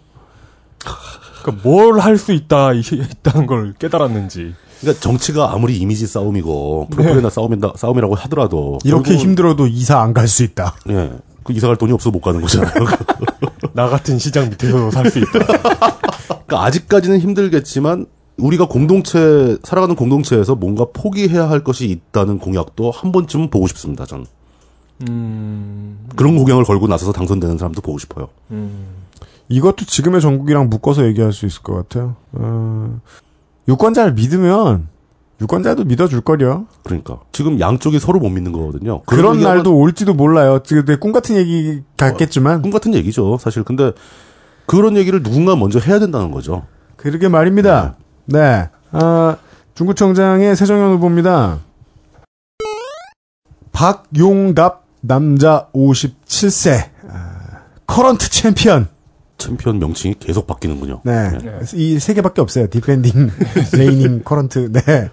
[1.43, 4.53] 그러니까 뭘 할 수 있다 이- 있다는 걸 깨달았는지.
[4.81, 10.43] 그러니까 정치가 아무리 이미지 싸움이고 프로파간다 싸움이다 싸움이라고 하더라도 이렇게 힘들어도 이사 안 갈 수
[10.43, 10.75] 있다.
[10.89, 11.11] 예.
[11.43, 12.73] 그 이사 갈 돈이 없어서 못 가는 거잖아요.
[13.73, 15.31] 나 같은 시장 밑에서도 살수 있다.
[15.39, 18.05] 그러니까 아직까지는 힘들겠지만
[18.37, 24.05] 우리가 공동체 살아가는 공동체에서 뭔가 포기해야 할 것이 있다는 공약도 한 번쯤은 보고 싶습니다.
[24.05, 24.25] 저는
[25.09, 28.29] 음, 그런 공약을 걸고 나서서 당선되는 사람도 보고 싶어요.
[28.51, 28.85] 음.
[29.49, 32.15] 이것도 지금의 전국이랑 묶어서 얘기할 수 있을 것 같아요.
[32.31, 32.99] 어,
[33.67, 34.87] 유권자를 믿으면
[35.41, 36.65] 유권자도 믿어줄 거려.
[36.83, 39.01] 그러니까 지금 양쪽이 서로 못 믿는 거거든요.
[39.03, 40.59] 그런 날도 올지도 몰라요.
[40.63, 43.63] 지금 내꿈 같은 얘기 같겠지만 꿈 같은 얘기죠, 사실.
[43.63, 43.91] 근데
[44.65, 46.65] 그런 얘기를 누군가 먼저 해야 된다는 거죠.
[46.95, 47.95] 그러게 말입니다.
[48.25, 48.69] 네.
[48.91, 49.37] 아,
[49.75, 51.59] 중구청장의 새정현 후보입니다.
[53.71, 58.87] 박용갑 남자 57세 아, current 챔피언.
[59.37, 61.01] 챔피언 명칭이 계속 바뀌는군요.
[61.03, 61.29] 네.
[61.37, 61.59] 네.
[61.73, 62.67] 이세 개밖에 없어요.
[62.69, 63.29] defending,
[63.73, 64.71] reigning, current.
[64.71, 65.09] 네.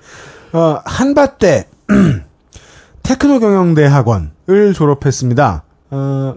[0.52, 1.68] 어, 한밭대
[3.02, 5.64] 테크노 경영대 학원을 졸업했습니다.
[5.90, 6.34] 어,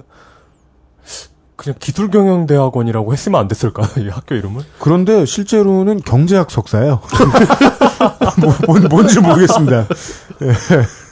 [1.56, 4.64] 그냥 기술경영대학원이라고 했으면 안 됐을까 이 학교 이름을?
[4.80, 7.02] 그런데 실제로는 경제학 석사예요.
[8.42, 9.88] 뭐, 뭔, 뭔지 모르겠습니다.
[10.42, 10.50] 예.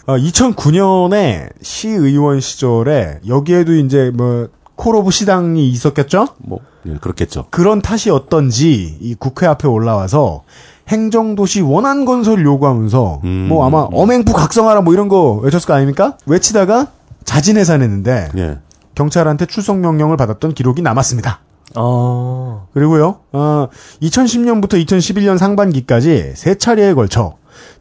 [0.08, 4.50] 어, 2009년에 시의원 시절에 여기에도 이제 뭐
[4.82, 6.30] 콜오브 시당이 있었겠죠?
[6.40, 7.46] 뭐, 예, 그렇겠죠.
[7.52, 10.42] 그런 탓이 어떤지 이 국회 앞에 올라와서
[10.88, 13.46] 행정도시 원안 건설을 요구하면서 음.
[13.48, 16.18] 뭐 아마 엄행부 각성하라 뭐 이런 거 외쳤을 거 아닙니까?
[16.26, 16.88] 외치다가
[17.26, 18.58] 자진해산했는데 예.
[18.96, 21.42] 경찰한테 출석 명령을 받았던 기록이 남았습니다.
[21.76, 23.68] 아, 그리고요, 어,
[24.02, 27.36] 2010년부터 2011년 상반기까지 세 차례에 걸쳐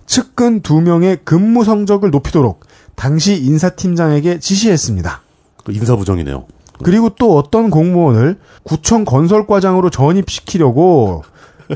[0.05, 2.61] 측근 두 명의 근무 성적을 높이도록
[2.95, 5.23] 당시 인사팀장에게 지시했습니다.
[5.65, 6.45] 그 인사부정이네요.
[6.83, 11.23] 그리고 또 어떤 공무원을 구청 건설과장으로 전입시키려고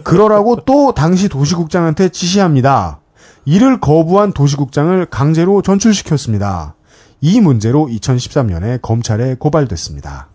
[0.03, 3.01] 그러라고 또 당시 도시국장한테 지시합니다.
[3.45, 6.75] 이를 거부한 도시국장을 강제로 전출시켰습니다.
[7.21, 10.29] 이 문제로 2013년에 검찰에 고발됐습니다.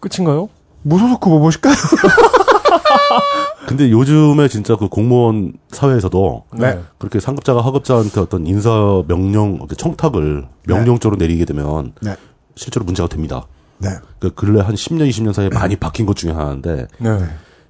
[0.00, 0.48] 끝인가요?
[0.82, 1.74] 무소속 후보 보실까요?
[3.66, 6.80] 근데 요즘에 진짜 그 공무원 사회에서도 네.
[6.98, 12.14] 그렇게 상급자가 하급자한테 어떤 인사 명령, 청탁을 명령적으로 내리게 되면 네.
[12.56, 13.46] 실제로 문제가 됩니다.
[13.78, 13.90] 네.
[14.18, 17.18] 그 근래 한 10년, 20년 사이에 많이 바뀐 것 중에 하나인데 네.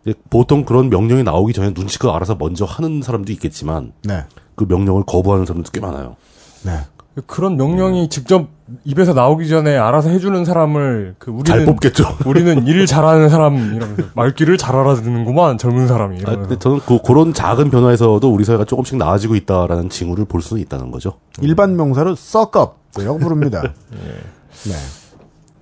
[0.05, 4.25] 이제 보통 그런 명령이 나오기 전에 눈치껏 알아서 먼저 하는 사람도 있겠지만 네.
[4.55, 6.17] 그 명령을 거부하는 사람도 꽤 많아요.
[6.63, 6.81] 네.
[7.27, 8.49] 그런 명령이 직접
[8.85, 12.05] 입에서 나오기 전에 알아서 해주는 사람을 그잘 우리는 뽑겠죠.
[12.27, 17.01] 우리는 일 잘하는 사람 이러면서 말귀를 잘 알아듣는구만 젊은 사람이 아, 이러면서 근데 저는 그,
[17.01, 21.15] 그런 작은 변화에서도 우리 사회가 조금씩 나아지고 있다라는 징후를 볼 수는 있다는 거죠.
[21.41, 23.63] 일반 명사로 썩업이라고 부릅니다.
[24.65, 24.75] 네.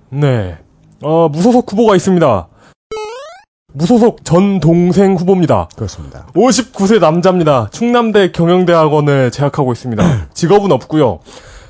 [0.09, 0.57] 네.
[1.03, 2.47] 어, 무소속 후보가 있습니다.
[3.73, 5.67] 무소속 전 동생 후보입니다.
[5.75, 6.27] 그렇습니다.
[6.33, 7.67] 59세 남자입니다.
[7.71, 10.29] 충남대 경영대학원을 재학하고 있습니다.
[10.33, 11.19] 직업은 없고요.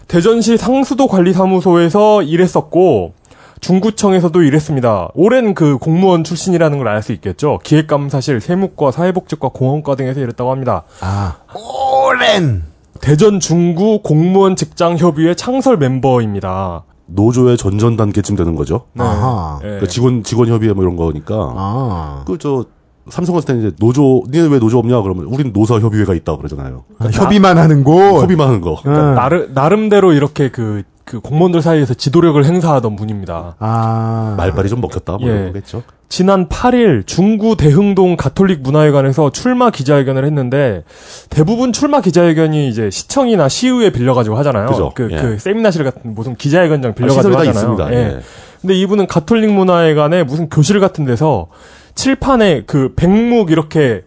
[0.07, 3.13] 대전시 상수도 관리사무소에서 일했었고
[3.59, 5.09] 중구청에서도 일했습니다.
[5.15, 7.59] 오랜 그 공무원 출신이라는 걸 알 수 있겠죠.
[7.63, 10.84] 기획감사실, 세무과, 사회복지과, 공원과 등에서 일했다고 합니다.
[11.01, 12.63] 아, 오랜!
[13.01, 16.84] 대전 중구 공무원 직장 협의회 창설 멤버입니다.
[17.08, 18.86] 노조의 전전 단계쯤 되는 거죠.
[18.93, 19.03] 네.
[19.03, 19.60] 아하.
[19.62, 19.66] 예.
[19.66, 21.53] 그러니까 직원 직원 협의회 뭐 이런 거니까.
[21.56, 22.24] 아.
[22.28, 22.66] 그저
[23.10, 26.84] 삼성 갔을 때 이제 노조 니네 왜 노조 없냐 그러면 우린 노사 협의회가 있다 그러잖아요.
[26.97, 28.22] 아, 협의만 하는 곳.
[28.22, 28.82] 협의만 하는 거.
[28.86, 28.91] 응.
[29.16, 33.56] 나름, 나름대로 이렇게 그, 그 공무원들 사이에서 지도력을 행사하던 분입니다.
[33.60, 34.34] 아.
[34.38, 35.32] 말빨이 좀 먹혔다 뭐 예.
[35.32, 35.84] 이런 거겠죠.
[36.10, 40.84] 지난 8일 중구 대흥동 가톨릭 문화회관에서 출마 기자회견을 했는데
[41.30, 44.68] 대부분 출마 기자회견이 이제 시청이나 시의회 빌려가지고 하잖아요.
[44.68, 44.91] 그죠.
[44.95, 45.18] 그, 예.
[45.18, 47.74] 그 세미나실 같은 무슨 기자회견장 아, 빌려가지고 시설이 다 하잖아요.
[47.74, 47.93] 있습니다.
[47.93, 48.16] 예.
[48.18, 48.20] 예.
[48.62, 51.47] 근데 이분은 가톨릭 문화회관에 무슨 교실 같은 데서
[51.93, 54.03] 칠판에 그 백묵 이렇게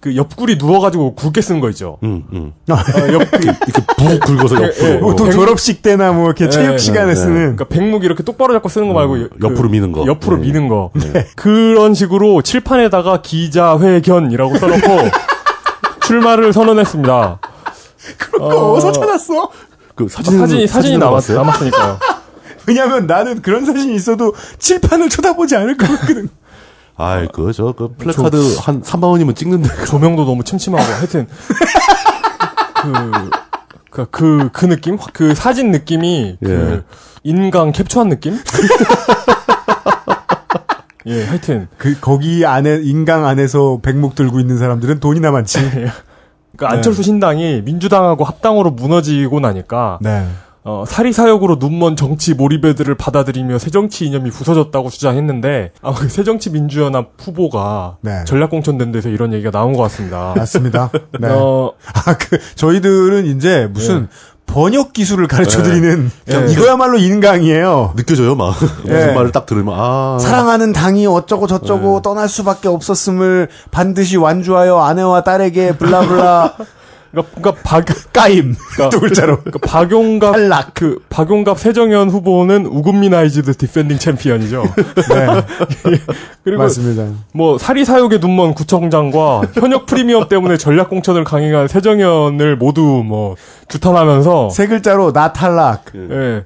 [0.00, 1.98] 그 옆구리 누워가지고 굵게 쓰는 거 있죠.
[2.04, 2.52] 음, 음.
[2.70, 2.76] 어,
[3.12, 4.94] 옆, 그, 이렇게 부 긁어서 예, 예.
[4.94, 5.00] 옆으로.
[5.00, 7.34] 보통 졸업식 때나 뭐 이렇게 네, 체육 시간에 네, 쓰는.
[7.34, 10.06] 그러니까 백묵 이렇게 똑바로 잡고 쓰는 거 말고 음, 그 옆으로 미는 거.
[10.06, 10.42] 옆으로 네.
[10.42, 10.92] 미는 거.
[11.34, 14.86] 그런 식으로 칠판에다가 기자회견이라고 써놓고
[16.06, 17.40] 출마를 선언했습니다.
[18.18, 19.50] 그거 어디서 찾았어?
[19.96, 21.32] 그 사진 사진이 사진이 남았.
[21.32, 21.98] 남았으니까요.
[22.68, 26.28] 왜냐면 나는 그런 사진이 있어도 칠판을 쳐다보지 않을 것 같거든.
[26.98, 31.26] 아이 그 저 그 플래카드 한 3만 원이면 찍는데 조명도 너무 침침하고 하여튼
[32.82, 33.30] 그,
[33.90, 34.98] 그, 그, 그 느낌?
[35.12, 36.98] 그 사진 느낌이 그 예.
[37.22, 38.36] 인강 캡처한 느낌?
[41.06, 45.58] 예, 하여튼 그, 거기 안에, 인강 안에서 백묵 들고 있는 사람들은 돈이나 많지.
[46.56, 50.26] 그 안철수 신당이 민주당하고 합당으로 무너지고 나니까 네.
[50.68, 58.22] 어, 사리사욕으로 눈먼 정치 모리배들을 받아들이며 새정치 이념이 부서졌다고 주장했는데 아마 그 새정치민주연합 후보가 네.
[58.26, 60.34] 전략공천된 데서 이런 얘기가 나온 것 같습니다.
[60.36, 60.90] 맞습니다.
[61.18, 61.28] 네.
[61.30, 64.08] 어, 아, 그, 저희들은 이제 무슨
[64.44, 66.52] 번역 기술을 가르쳐 드리는 예.
[66.52, 67.94] 이거야말로 인강이에요.
[67.96, 68.54] 느껴져요 막
[68.88, 68.92] 예.
[68.92, 72.02] 무슨 말을 딱 들으면 아 사랑하는 당이 어쩌고 저쩌고 네.
[72.02, 76.54] 떠날 수밖에 없었음을 반드시 완주하여 아내와 딸에게 blah blah
[77.10, 78.54] 그러니까, 그러니까 박, 까임
[78.90, 80.74] 두 글자로 그러니까 박용갑 탈락.
[80.74, 84.62] 그 박용갑 새정연 후보는 우금미나이즈드 defending 챔피언이죠.
[85.08, 85.98] 네,
[86.44, 87.06] 그리고 맞습니다.
[87.32, 93.36] 뭐 사리 사욕에 눈먼 구청장과 현역 프리미엄 때문에 전략 공천을 강행한 세정현을 모두 뭐
[93.68, 95.84] 규탄하면서 세 글자로 나 탈락.
[95.94, 96.44] 예.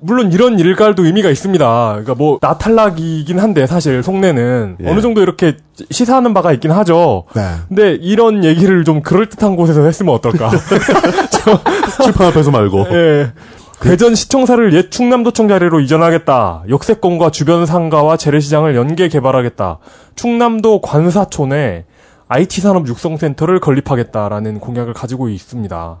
[0.00, 1.88] 물론 이런 일갈도 의미가 있습니다.
[1.90, 4.88] 그러니까 뭐 나탈락이긴 한데 사실 속내는 예.
[4.88, 5.56] 어느 정도 이렇게
[5.90, 7.24] 시사하는 바가 있긴 하죠.
[7.34, 7.42] 네.
[7.68, 10.50] 근데 이런 얘기를 좀 그럴듯한 곳에서 했으면 어떨까?
[12.02, 13.32] 칠판 앞에서 말고 예.
[13.80, 16.64] 대전 시청사를 옛 충남도청 자리로 이전하겠다.
[16.68, 19.78] 역세권과 주변 상가와 재래시장을 연계 개발하겠다.
[20.16, 21.84] 충남도 관사촌에
[22.28, 26.00] IT 산업 육성센터를 건립하겠다라는 공약을 가지고 있습니다.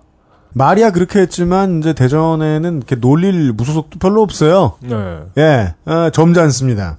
[0.58, 4.74] 말이야 그렇게 했지만 이제 대전에는 이렇게 놀릴 무소속도 별로 없어요.
[4.80, 5.22] 네.
[5.38, 6.98] 예, 어, 점잖습니다.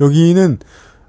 [0.00, 0.58] 여기는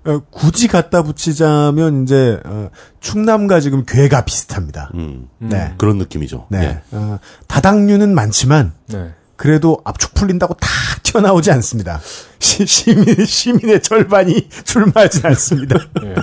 [0.05, 2.69] 어, 굳이 갖다 붙이자면 이제 어,
[2.99, 4.91] 충남과 지금 괴가 비슷합니다.
[4.93, 6.45] 음, 네, 그런 느낌이죠.
[6.49, 6.61] 네.
[6.61, 6.81] 예.
[6.91, 9.13] 어, 다당류는 많지만 네.
[9.35, 10.67] 그래도 압축 풀린다고 다
[11.03, 11.99] 튀어나오지 않습니다.
[12.39, 15.79] 시, 시민 시민의 절반이 출마하지 않습니다.
[16.03, 16.15] 예.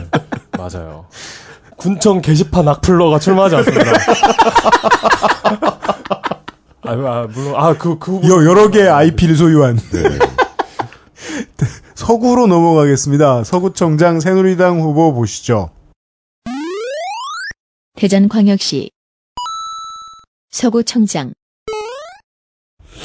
[0.57, 1.07] 맞아요.
[1.83, 3.91] 군청 게시판 악플러가 출마하지 않습니다.
[6.85, 9.77] 아, 아, 물론, 아, 그, 그, 여, 여러 개의 IP를 소유한
[11.97, 13.43] 서구로 넘어가겠습니다.
[13.43, 15.71] 서구청장 새누리당 후보 보시죠.
[17.97, 18.91] 대전광역시
[20.51, 21.33] 서구청장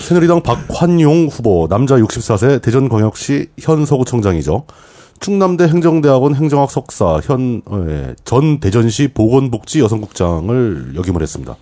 [0.07, 4.65] 새누리당 박환용 후보 남자 64세 대전광역시 현 서구청장이죠.
[5.19, 11.55] 충남대 행정대학원 행정학 석사 현 예, 전 대전시 보건복지 여성국장을 역임을 했습니다.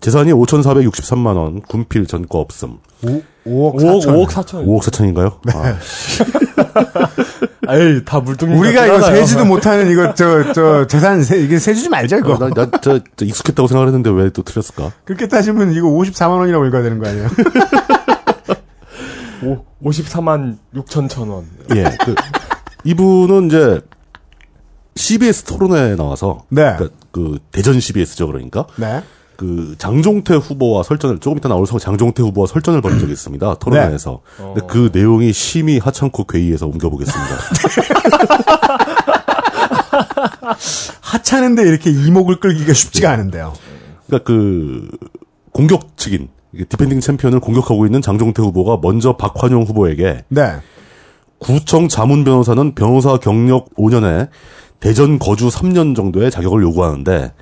[0.00, 2.78] 재산이 5,463만 원, 군필 전과 없음.
[3.02, 3.08] 5,
[3.46, 4.06] 5억 5억, 4천.
[4.06, 4.66] 5억 4천.
[4.66, 5.32] 5억 4천인가요?
[7.66, 8.54] 아, 에이, 다 물뚱이.
[8.54, 9.00] 우리가 이거.
[9.00, 12.36] 세지도 못하는 이거 저 저 재산 세, 이게 세주지 말자 이거.
[12.36, 14.92] 나, 나, 저, 저 익숙했다고 생각했는데 왜 또 틀렸을까?
[15.04, 17.28] 그렇게 따지면 이거 54만 원이라고 읽어야 되는 거 아니에요?
[19.44, 21.46] 오, 54만 6천 천 원.
[21.74, 21.84] 예.
[22.04, 22.14] 그,
[22.84, 23.80] 이분은 이제
[24.96, 26.76] CBS 토론회에 나와서 네.
[26.76, 29.02] 그, 그 대전 CBS죠 그러니까 네.
[29.36, 34.20] 그 장종태 후보와 설전을 조금 이따 나올 서 장종태 후보와 설전을 벌인 적이 있습니다 토론회에서.
[34.36, 37.34] 근데 그 내용이 심히 하찮고 괴이해서 옮겨보겠습니다.
[41.00, 43.54] 하찮은데 이렇게 이목을 끌기가 쉽지가 않은데요.
[44.06, 44.88] 그러니까 그
[45.52, 46.28] 공격 측인
[46.68, 50.56] defending 챔피언을 공격하고 있는 장종태 후보가 먼저 박환용 후보에게 네.
[51.44, 54.30] 구청 자문 변호사는 변호사 경력 5년에
[54.80, 57.34] 대전 거주 3년 정도의 자격을 요구하는데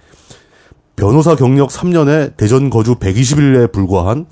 [0.97, 4.27] 변호사 경력 3년에 대전 거주 120일에 불과한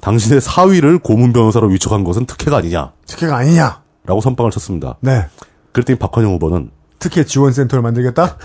[0.00, 3.82] 당신의 사위를 고문 변호사로 위촉한 것은 특혜가 아니냐라고 특혜가 아니냐?
[4.06, 4.96] 선빵을 쳤습니다.
[5.00, 5.26] 네.
[5.72, 6.70] 그랬더니 박환영 후보는
[7.00, 8.38] 특혜 지원 센터를 만들겠다?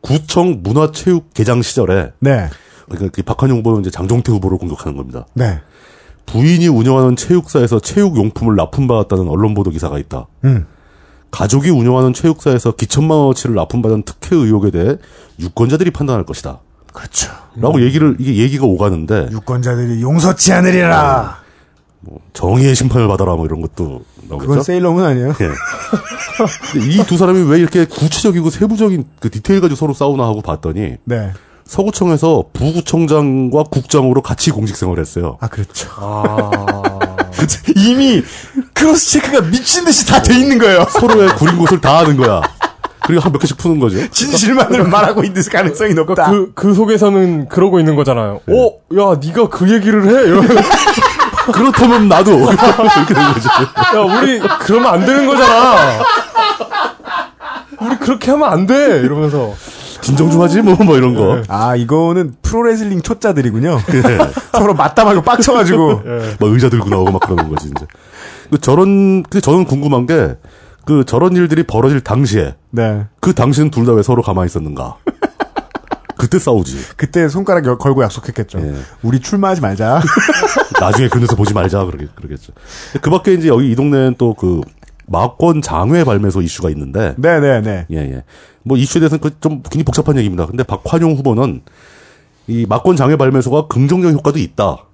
[0.00, 2.48] 구청 문화체육 개장 시절에 네.
[2.86, 5.26] 그러니까 그 박환영 후보는 이제 장종태 후보를 공격하는 겁니다.
[5.34, 5.60] 네.
[6.32, 10.26] 부인이 운영하는 체육사에서 체육용품을 납품받았다는 언론 보도 기사가 있다.
[10.44, 10.66] 음.
[11.30, 14.96] 가족이 운영하는 체육사에서 기천만 원어치를 납품받은 특혜 의혹에 대해
[15.40, 16.60] 유권자들이 판단할 것이다.
[16.92, 17.30] 그렇죠.
[17.56, 21.38] 라고 얘기를 이게 얘기가 오가는데 유권자들이 용서치 않으리라.
[22.32, 24.62] 정의의 심판을 받아라 뭐 이런 것도 그건 나오겠죠.
[24.62, 25.34] 세일러문 아니에요?
[26.76, 31.32] 이 두 사람이 왜 이렇게 구체적이고 세부적인 그 디테일 가지고 서로 싸우나 하고 봤더니 네.
[31.68, 35.36] 서구청에서 부구청장과 국장으로 같이 공직 생활을 했어요.
[35.40, 35.88] 아, 그렇죠.
[35.96, 36.50] 아.
[37.76, 38.22] 이미
[38.72, 40.86] cross check가 미친 듯이 다 돼 있는 거예요.
[40.90, 42.40] 서로의 구린 곳을 다 아는 거야.
[43.04, 44.08] 그리고 한 몇 개씩 푸는 거죠.
[44.10, 46.30] 진실만을 말하고 있는 가능성이 높다.
[46.30, 48.40] 그, 그 속에서는 그러고 있는 거잖아요.
[48.48, 50.24] 어, 야, 네가 그 얘기를 해?
[50.26, 50.48] 이러면,
[51.52, 53.48] 그렇다면 나도 이렇게 된 거죠.
[53.94, 56.02] 야, 우리 그러면 안 되는 거잖아.
[57.80, 59.00] 우리 그렇게 하면 안 돼.
[59.00, 59.54] 이러면서.
[60.02, 61.42] 진정 좀 하지 뭐 뭐 이런 거.
[61.48, 63.78] 아, 이거는 프로레슬링 초짜들이군요.
[64.52, 66.02] 서로 맞다마고 빡쳐가지고.
[66.40, 67.86] 막 의자 들고 나오고 막 그러는 거지 이제.
[68.50, 70.36] 그 저런 그 저는 궁금한 게
[70.84, 73.04] 그 저런 일들이 벌어질 당시에 네.
[73.20, 74.96] 그 당신은 둘다 왜 서로 가만히 있었는가?
[76.16, 76.78] 그때 싸우지.
[76.96, 78.58] 그때 손가락 여- 걸고 약속했겠죠.
[78.60, 78.74] 예.
[79.02, 80.00] 우리 출마하지 말자.
[80.80, 82.54] 나중에 그늘에서 보지 말자 그러겠, 그러겠죠.
[83.02, 84.62] 그 밖에 이제 여기 이 동네는 또 그
[85.10, 87.86] 마권 장외 발매소 이슈가 있는데 네네네.
[87.90, 88.24] 예, 예.
[88.68, 90.46] 뭐 이슈에 대해서는 그좀 굉장히 복잡한 얘기입니다.
[90.46, 91.62] 근데 박환용 후보는
[92.46, 94.84] 이 마권 장외 발매소가 긍정적 효과도 있다.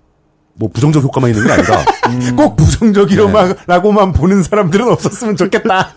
[0.57, 1.85] 뭐 부정적 효과만 있는 게 아니다.
[2.37, 5.95] 꼭 부정적이로만,라고만 보는 사람들은 없었으면 좋겠다.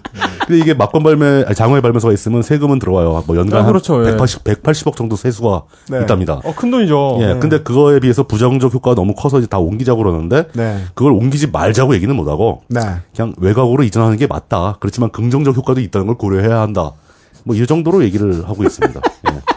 [0.47, 3.23] 근데 이게 마권 발매, 아니, 장외 발매소가 있으면 세금은 들어와요.
[3.27, 4.11] 뭐 연간 아, 한 그렇죠, 예.
[4.11, 6.01] 180, 180억 정도 세수가 네.
[6.01, 6.41] 있답니다.
[6.43, 7.17] 어, 큰 돈이죠.
[7.21, 10.79] 예, 근데 그거에 비해서 부정적 효과가 너무 커서 이제 다 옮기자고 그러는데 네.
[10.95, 12.81] 그걸 옮기지 말자고 얘기는 못 하고 네.
[13.15, 14.77] 그냥 외곽으로 이전하는 게 맞다.
[14.79, 16.93] 그렇지만 긍정적 효과도 있다는 걸 고려해야 한다.
[17.47, 19.01] 뭐 이 정도로 얘기를 하고 있습니다.
[19.31, 19.41] 예.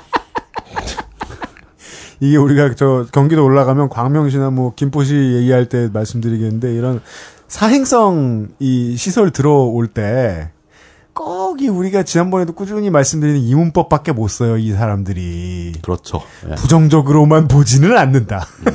[2.20, 7.00] 이게 우리가 저 경기도 올라가면 광명시나 뭐 김포시 얘기할 때 말씀드리겠는데 이런
[7.48, 10.50] 사행성 이 시설 들어올 때
[11.14, 16.22] 꼭이 우리가 지난번에도 꾸준히 말씀드리는 이문법밖에 못 써요 이 사람들이 그렇죠.
[16.48, 16.54] 예.
[16.54, 18.46] 부정적으로만 보지는 않는다.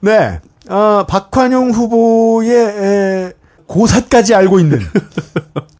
[0.00, 3.32] 네, 어, 박환용 후보의 에,
[3.66, 4.80] 고사까지 알고 있는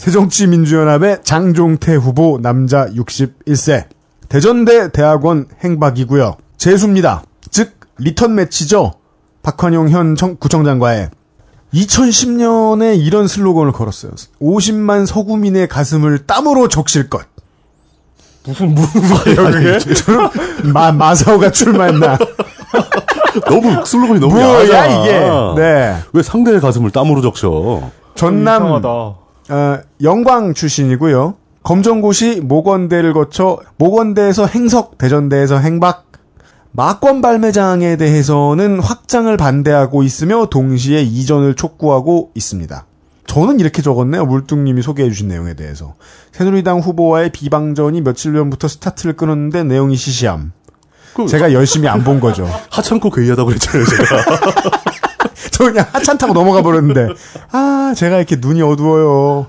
[0.00, 3.84] 새정치민주연합의 장종태 후보 남자 61세
[4.30, 6.36] 대전대 대학원 행박이고요.
[6.56, 7.22] 재수입니다.
[7.50, 8.94] 즉 리턴 매치죠.
[9.42, 11.10] 박환용 현 청- 구청장과의
[11.74, 14.12] 2010년에 이런 슬로건을 걸었어요.
[14.40, 17.26] 50만 서구민의 가슴을 땀으로 적실 것.
[18.46, 19.78] 무슨, 무슨 소리예요, 그게?
[20.72, 22.16] 마, 마사오가 출마했나.
[23.50, 25.04] 너무 슬로건이 너무 뭐야, 야하잖아.
[25.04, 25.60] 이게.
[25.60, 25.96] 네.
[26.14, 27.90] 왜 상대의 가슴을 땀으로 적셔?
[28.14, 29.19] 전남, 이상하다.
[29.50, 31.34] 어, 영광 출신이고요.
[31.62, 36.06] 검정고시 모건대를 거쳐 모건대에서 행석, 대전대에서 행박,
[36.72, 42.86] 마권 발매장에 대해서는 확장을 반대하고 있으며 동시에 이전을 촉구하고 있습니다.
[43.26, 44.24] 저는 이렇게 적었네요.
[44.26, 45.94] 물뚱님이 소개해주신 내용에 대해서.
[46.32, 50.52] 새누리당 후보와의 비방전이 며칠 전부터 스타트를 끊었는데 내용이 시시함.
[51.14, 52.48] 그- 제가 열심히 안 본 거죠.
[52.70, 54.79] 하찮고 괴이하다고 그랬잖아요, 제가.
[55.52, 57.08] 저 그냥 하찮 타고 넘어가 버렸는데
[57.52, 59.46] 아 제가 이렇게 눈이 어두워요.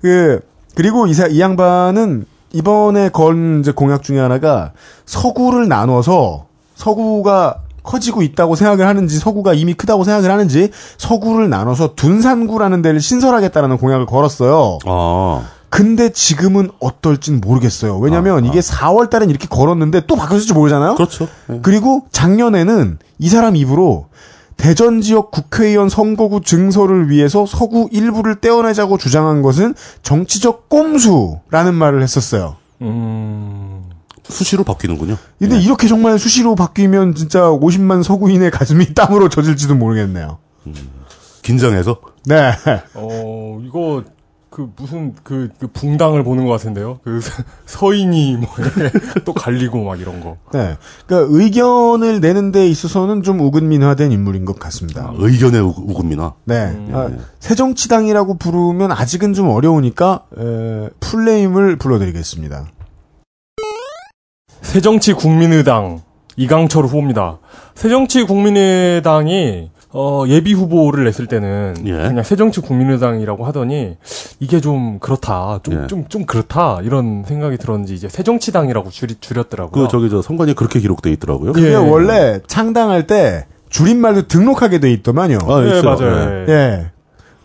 [0.00, 0.40] 그
[0.74, 4.72] 그리고 이, 사- 이 양반은 이번에 건 이제 공약 중에 하나가
[5.06, 12.80] 서구를 나눠서 서구가 커지고 있다고 생각을 하는지 서구가 이미 크다고 생각을 하는지 서구를 나눠서 둔산구라는
[12.82, 14.78] 데를 신설하겠다라는 공약을 걸었어요.
[14.86, 15.42] 아.
[15.68, 17.98] 근데 지금은 어떨진 모르겠어요.
[17.98, 20.94] 왜냐면 이게 4월 달엔 이렇게 걸었는데 또 바뀌었을지 모르잖아요.
[20.94, 21.26] 그렇죠.
[21.50, 21.58] 예.
[21.62, 24.06] 그리고 작년에는 이 사람 입으로
[24.56, 32.56] 대전 지역 국회의원 선거구 증서를 위해서 서구 일부를 떼어내자고 주장한 것은 정치적 꼼수라는 말을 했었어요.
[32.82, 33.82] 음.
[34.26, 35.16] 수시로 바뀌는군요.
[35.38, 40.38] 근데 이렇게 정말 수시로 바뀌면 진짜 50만 서구인의 가슴이 땀으로 젖을지도 모르겠네요.
[41.42, 42.00] 긴장해서.
[42.24, 42.52] 네.
[42.94, 44.02] 어, 이거,
[44.54, 47.00] 그, 무슨, 그, 그 붕당을 보는 것 같은데요?
[47.02, 47.18] 그,
[47.66, 48.48] 서인이, 뭐,
[49.24, 50.36] 또 갈리고 막 이런 거.
[50.52, 50.76] 네.
[51.08, 55.12] 그러니까 의견을 내는 데 있어서는 좀 우근민화된 인물인 것 같습니다.
[55.16, 56.34] 의견의 우- 우금이나.
[56.44, 56.72] 네.
[56.92, 62.68] 아, 새정치당이라고 부르면 아직은 좀 어려우니까 에, 풀네임을 불러드리겠습니다.
[64.62, 66.02] 새정치 국민의당
[66.36, 67.38] 이강철 후보입니다.
[67.74, 71.92] 새정치 국민의당이 어, 예비 후보를 냈을 때는 예.
[71.92, 73.96] 그냥 새정치 국민의당이라고 하더니
[74.40, 75.86] 이게 좀 그렇다, 좀 예.
[75.86, 79.84] 좀 좀 그렇다 이런 생각이 들었는지 이제 새정치당이라고 줄이 줄였더라고요.
[79.84, 81.52] 그 저기 저 선관위 그렇게 기록돼 있더라고요.
[81.52, 81.74] 그게 예.
[81.76, 85.38] 원래 창당할 때 줄임말도 등록하게 돼 있더만요.
[85.46, 85.80] 아, 예.
[85.82, 86.44] 맞아요.
[86.46, 86.46] 예.
[86.48, 86.52] 예.
[86.52, 86.86] 예.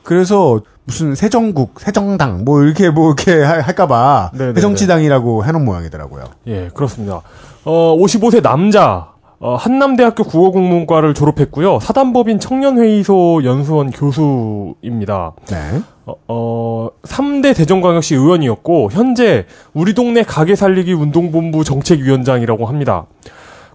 [0.04, 4.54] 그래서 무슨 새정국, 새정당 뭐 이렇게 뭐 이렇게 하- 할까봐 네네네.
[4.56, 6.24] 새정치당이라고 해놓은 모양이더라고요.
[6.48, 7.22] 예, 그렇습니다.
[7.64, 9.10] 어, 55세 남자,
[9.42, 11.80] 어, 한남대학교 국어국문과를 졸업했고요.
[11.80, 15.34] 사단법인 청년회의소 연수원 교수입니다.
[15.50, 15.82] 네.
[16.06, 23.06] 어, 어, 3대 대전광역시 의원이었고, 현재 우리 동네 가게 살리기 운동본부 정책위원장이라고 합니다.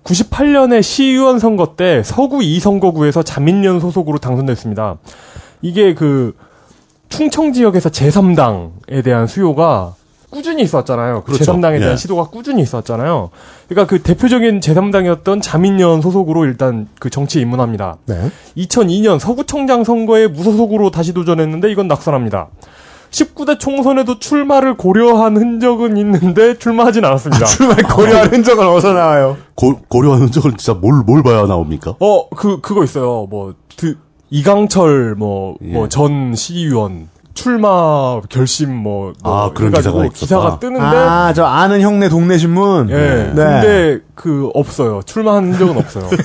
[0.03, 4.99] 98년에 시의원 선거 때 서구 2선거구에서 자민련 소속으로 당선됐습니다.
[5.63, 6.37] 이게 그,
[7.09, 9.95] 충청 지역에서 제3당에 대한 수요가
[10.35, 11.23] 꾸준히 있었잖아요.
[11.23, 11.53] 그 그렇죠.
[11.53, 11.97] 제3당에 대한 예.
[11.97, 13.31] 시도가 꾸준히 있었잖아요.
[13.69, 17.99] 그러니까 그 대표적인 제3당이었던 자민련 소속으로 일단 그 정치에 입문합니다.
[18.07, 18.33] 네.
[18.57, 22.49] 2002년 서구청장 선거에 무소속으로 다시 도전했는데 이건 낙선합니다.
[23.13, 27.47] 19대 총선에도 출마를 고려한 흔적은 있는데 출마하진 않았습니다.
[27.47, 29.37] 출마 고려할 흔적은 어디서 나와요?
[29.55, 31.95] 고, 고려하는 적은 진짜 뭘, 뭘 봐야 나옵니까?
[32.01, 33.29] 어, 그, 그거 있어요.
[33.31, 33.97] 뭐, 드,
[34.31, 35.69] 이강철, 뭐, 예.
[35.69, 40.15] 뭐, 전 시의원, 출마 결심, 뭐, 뭐 아, 그런 기사가 있었다.
[40.19, 42.89] 기사가 뜨는데, 아, 저 아는 형네 동네 신문.
[42.91, 42.95] 예.
[42.95, 43.33] 네.
[43.35, 45.01] 근데 그 없어요.
[45.05, 46.09] 출마한 흔적은 없어요.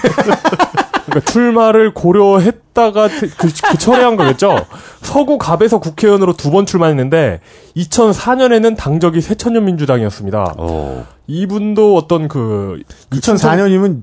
[1.10, 4.66] 그러니까 출마를 고려했다가 그, 그 철회한 거겠죠.
[5.02, 7.40] 서구 갑에서 국회의원으로 두 번 출마했는데
[7.76, 10.54] 2004년에는 당적이 새천년민주당이었습니다.
[10.58, 11.06] 어.
[11.26, 12.80] 이분도 어떤 그
[13.12, 14.02] 2004년이면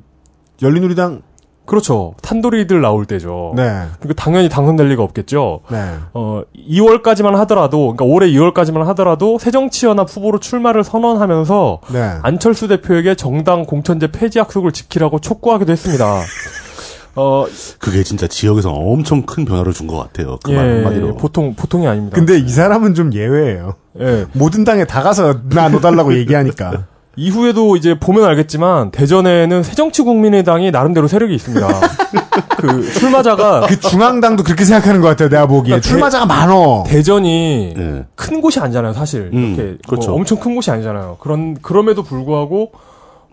[0.62, 1.22] 열린우리당.
[1.66, 2.14] 그렇죠.
[2.22, 3.52] 탄도리들 나올 때죠.
[3.56, 3.62] 네.
[4.00, 5.60] 그러니까 당연히 당선될 리가 없겠죠.
[5.70, 5.94] 네.
[6.14, 12.12] 어, 2월까지만 하더라도, 그러니까 올해 2월까지만 하더라도 새정치연합 후보로 출마를 선언하면서 네.
[12.22, 16.20] 안철수 대표에게 정당 공천제 폐지 약속을 지키라고 촉구하기도 했습니다.
[17.18, 17.46] 어,
[17.78, 20.36] 그게 진짜 지역에서 엄청 큰 변화를 준 것 같아요.
[20.44, 21.16] 그말 예, 한마디로.
[21.16, 22.14] 보통 보통이 아닙니다.
[22.14, 23.74] 근데 이 사람은 좀 예외예요.
[24.00, 24.26] 예.
[24.34, 26.84] 모든 당에 다 가서 나 넣어달라고 얘기하니까.
[27.16, 31.66] 이후에도 이제 보면 알겠지만 대전에는 새정치국민의당이 나름대로 세력이 있습니다.
[32.58, 35.72] 그 출마자가 그 중앙당도 그렇게 생각하는 것 같아요, 내가 보기에.
[35.72, 36.84] 그러니까 출마자가 많어.
[36.86, 38.04] 대전이 예.
[38.14, 39.30] 큰 곳이 아니잖아요, 사실.
[39.32, 40.10] 음, 이렇게 그렇죠.
[40.10, 41.16] 뭐 엄청 큰 곳이 아니잖아요.
[41.20, 42.72] 그런 그럼에도 불구하고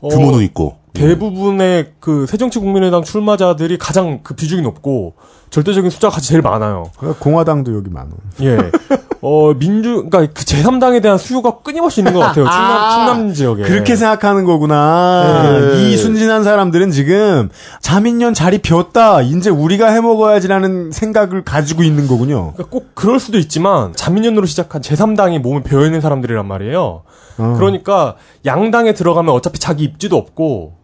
[0.02, 0.78] 어, 규모는 있고.
[0.94, 5.16] 대부분의 그 새정치국민의당 출마자들이 가장 그 비중이 높고
[5.54, 6.86] 절대적인 숫자가 같이 제일 많아요.
[7.20, 8.10] 공화당도 여기 많어.
[8.41, 8.58] 예.
[9.22, 12.45] 어, 민주, 그니까 그 제3당에 대한 수요가 끊임없이 있는 것 같아요.
[12.45, 13.62] 충남, 아, 충남 지역에.
[13.62, 15.60] 그렇게 생각하는 거구나.
[15.60, 15.91] 네.
[15.91, 17.49] 이 순진한 사람들은 지금
[17.82, 19.22] 자민련 자리 비었다.
[19.22, 22.54] 이제 우리가 해먹어야지라는 생각을 가지고 있는 거군요.
[22.54, 27.04] 그러니까 꼭 그럴 수도 있지만, 자민련으로 시작한 제3당이 몸에 배어있는 사람들이란 말이에요.
[27.38, 27.56] 어.
[27.60, 30.78] 그러니까, 양당에 들어가면 어차피 자기 입지도 없고,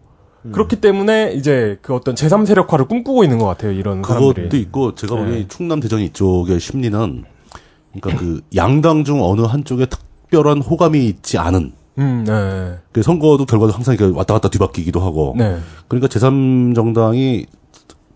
[0.46, 0.52] 음.
[0.52, 4.62] 그렇기 때문에 이제 그 어떤 제3세력화를 꿈꾸고 있는 것 같아요, 이런 그것도 사람들이.
[4.62, 5.48] 있고 제가 보기에 네.
[5.48, 7.24] 충남 대전 이쪽의 심리는
[7.94, 12.78] 그러니까 그 양당 중 어느 한쪽에 특별한 호감이 있지 않은 음, 네.
[12.94, 15.58] 그 선거도 결과도 항상 이렇게 왔다 갔다 뒤바뀌기도 하고 네.
[15.88, 17.46] 그러니까 제3정당이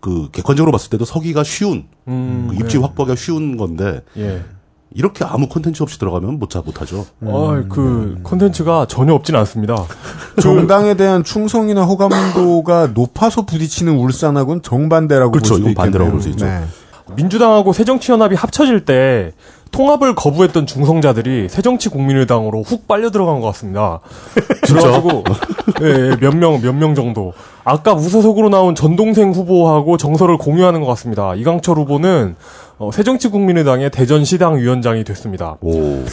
[0.00, 4.42] 그 객관적으로 봤을 때도 서기가 쉬운 음, 그 입지 확보하기가 쉬운 건데 예.
[4.94, 7.04] 이렇게 아무 콘텐츠 없이 들어가면 못 자 못하죠.
[7.22, 9.74] 어, 그, 콘텐츠가 전혀 없진 않습니다.
[10.40, 15.50] 정당에 대한 충성이나 호감도가 높아서 부딪히는 울산하고는 정반대라고 그렇죠.
[15.54, 16.22] 볼 수도 이건 반대라고 있겠네요.
[16.22, 16.46] 볼수 있죠.
[16.46, 16.64] 네.
[17.16, 19.32] 민주당하고 새정치연합이 합쳐질 때
[19.72, 23.98] 통합을 거부했던 중성자들이 새정치 국민의당으로 훅 빨려 들어간 것 같습니다.
[24.62, 25.24] 그래가지고
[25.82, 27.32] 예, 몇명 몇 명 정도.
[27.64, 31.34] 아까 무소속으로 나온 전동생 후보하고 정서를 공유하는 것 같습니다.
[31.34, 32.36] 이강철 후보는
[32.78, 35.56] 어, 새정치국민의당의 대전시당 위원장이 됐습니다.
[35.60, 36.04] 오.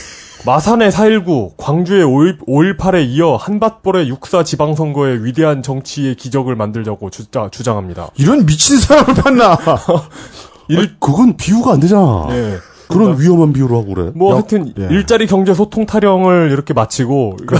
[0.45, 8.09] 마산의 4.19, 광주의 5.18에 이어 한밭벌의 육사 지방선거의 위대한 정치의 기적을 만들자고 주자, 주장합니다.
[8.15, 9.57] 이런 미친 사람을 봤나?
[10.67, 12.27] 일 그건 비유가 안 되잖아.
[12.31, 12.57] 예.
[12.91, 14.11] 그런 위험한 비유를 하고 그래.
[14.13, 14.87] 뭐 역- 하여튼 예.
[14.91, 17.55] 일자리 경제 소통 타령을 이렇게 마치고 그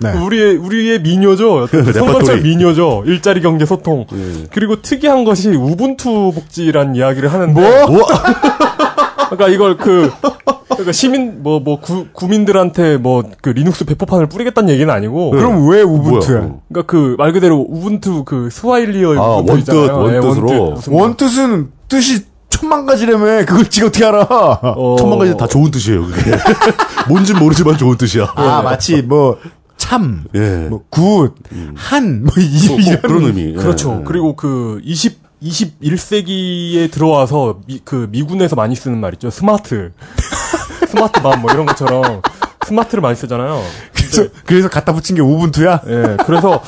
[0.00, 0.12] 네.
[0.12, 1.68] 우리의 우리의 미녀죠.
[1.72, 2.42] 레퍼토리.
[2.42, 3.02] 미녀죠.
[3.06, 4.06] 일자리 경제 소통.
[4.12, 4.46] 예.
[4.52, 7.52] 그리고 특이한 것이 우분투 복지란 이야기를 하는데
[7.86, 8.00] 뭐?
[9.30, 10.10] 그러니까 이걸 그
[10.68, 11.80] 그러니까 시민 뭐뭐
[12.12, 16.38] 구민들한테 뭐 그 리눅스 배포판을 뿌리겠다는 얘기는 아니고 그럼 왜 우분투야?
[16.40, 16.54] 뭐야?
[16.68, 19.86] 그러니까 그 말 그대로 우분투 그 스와힐리어 아, 원뜻, 있잖아요.
[20.12, 20.46] 예, 원뜻으로.
[20.48, 20.72] 원뜻.
[20.74, 24.22] 무슨 뭐, 원뜻은 뜻이 천만 가지라며 그걸 지가 어떻게 알아?
[24.22, 26.06] 어, 천만 가지 다 좋은 뜻이에요.
[26.06, 26.30] 그게.
[27.08, 28.32] 뭔진 모르지만 좋은 뜻이야.
[28.34, 29.38] 아 마치 뭐
[29.76, 30.66] 참, 예.
[30.68, 31.34] 뭐 good,
[31.74, 33.50] 한, 뭐, 이, 뭐, 뭐 이런 그런 의미.
[33.50, 33.52] 예.
[33.52, 34.02] 그렇죠.
[34.04, 39.30] 그리고 그 20, 21세기에 들어와서 미, 그 미군에서 많이 쓰는 말 있죠.
[39.30, 39.92] smart.
[40.88, 42.22] Smart bomb 뭐 이런 것처럼
[42.66, 43.62] smart를 많이 쓰잖아요.
[43.94, 45.82] 그래서, 그래서 갖다 붙인 게 우분투야?
[45.86, 46.16] 예.
[46.26, 46.62] 그래서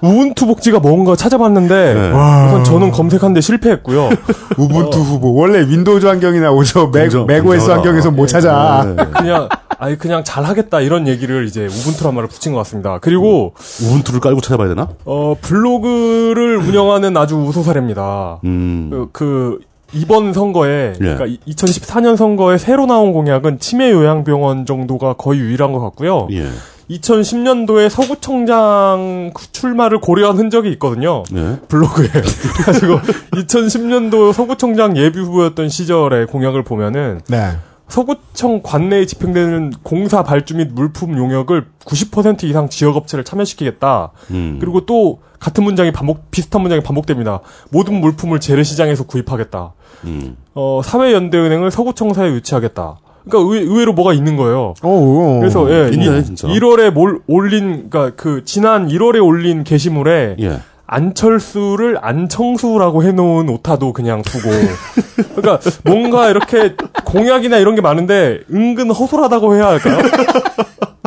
[0.00, 2.08] 우분투 복지가 뭔가 찾아봤는데 네.
[2.10, 4.10] 우선 저는 검색하는데 실패했고요.
[4.58, 5.34] 우분투 후보.
[5.34, 6.88] 원래 Windows 환경이 나오죠.
[6.88, 7.70] Mac, Mac OS.
[7.70, 8.84] 환경에서 못 찾아.
[8.96, 9.04] 네.
[9.16, 12.98] 그냥 아니 그냥 잘하겠다 이런 얘기를 이제 우분투란 말을 붙인 것 같습니다.
[13.00, 14.88] 그리고 우분투를 깔고 찾아봐야 되나?
[15.04, 18.40] 어 블로그를 운영하는 아주 우소사례입니다.
[18.44, 18.88] 음.
[18.90, 19.60] 그, 그
[19.92, 20.98] 이번 선거에 예.
[20.98, 26.28] 그러니까 2014년 선거에 새로 나온 공약은 치매 요양병원 정도가 거의 유일한 것 같고요.
[26.32, 26.46] 예.
[26.90, 31.22] 2010년도에 서구청장 출마를 고려한 흔적이 있거든요.
[31.34, 31.58] 예.
[31.68, 32.08] 블로그에.
[32.10, 33.00] 그래가지고
[33.32, 37.52] 2010년도 서구청장 예비 후보였던 시절의 공약을 보면은 네.
[37.88, 44.12] 서구청 관내에 집행되는 공사 발주 및 물품 용역을 90% 이상 지역업체를 참여시키겠다.
[44.30, 44.56] 음.
[44.60, 47.40] 그리고 또 같은 문장이 반복 비슷한 문장이 반복됩니다.
[47.70, 49.74] 모든 물품을 재래시장에서 구입하겠다.
[50.04, 50.36] 음.
[50.54, 52.96] 어, 사회연대은행을 서구청사에 유치하겠다.
[53.28, 54.74] 그러니까 의, 의외 로 뭐가 있는 거예요.
[54.82, 55.40] 오.
[55.40, 56.46] 그래서 예, 있네, 이- 진짜.
[56.48, 60.60] 1월에 몰, 올린 그러니까 그 지난 1월에 올린 게시물에 예.
[60.86, 64.48] 안철수를 안청수라고 해놓은 오타도 그냥 두고
[65.36, 69.98] 그러니까 뭔가 이렇게 공약이나 이런 게 많은데 은근 허술하다고 해야 할까요?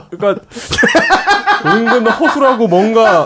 [0.09, 0.41] 그러니까
[1.65, 3.26] 은근 허술하고 뭔가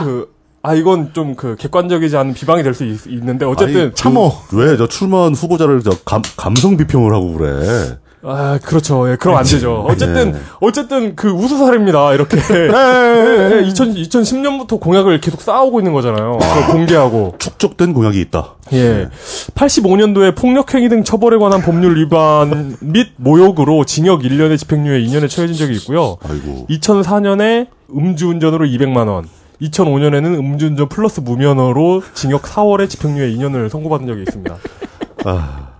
[0.00, 0.30] 그
[0.62, 4.32] 아 이건 좀 그 객관적이지 않은 비방이 될 수 있는데 어쨌든 아니, 참어.
[4.48, 7.96] 그, 왜, 저 출마한 후보자를 저 감, 감성 비평을 하고 그래.
[8.24, 10.38] 아 그렇죠 예 그럼 안 되죠 어쨌든 네.
[10.60, 17.94] 어쨌든 그 우수사례입니다 이렇게 예, 2000, 2010년부터 공약을 계속 쌓아오고 있는 거잖아요 그걸 공개하고 축적된
[17.94, 18.56] 공약이 있다.
[18.72, 19.08] 예.
[19.54, 25.74] 85년도에 폭력행위 등 처벌에 관한 법률 위반 및 모욕으로 징역 1년에 집행유예 2년에 처해진 적이
[25.76, 26.16] 있고요.
[26.28, 26.66] 아이고.
[26.70, 29.28] 2004년에 음주운전으로 200만 원.
[29.60, 34.56] 2005년에는 음주운전 플러스 무면허로 징역 4월에 집행유예 2년을 선고받은 적이 있습니다.
[35.24, 35.74] 아.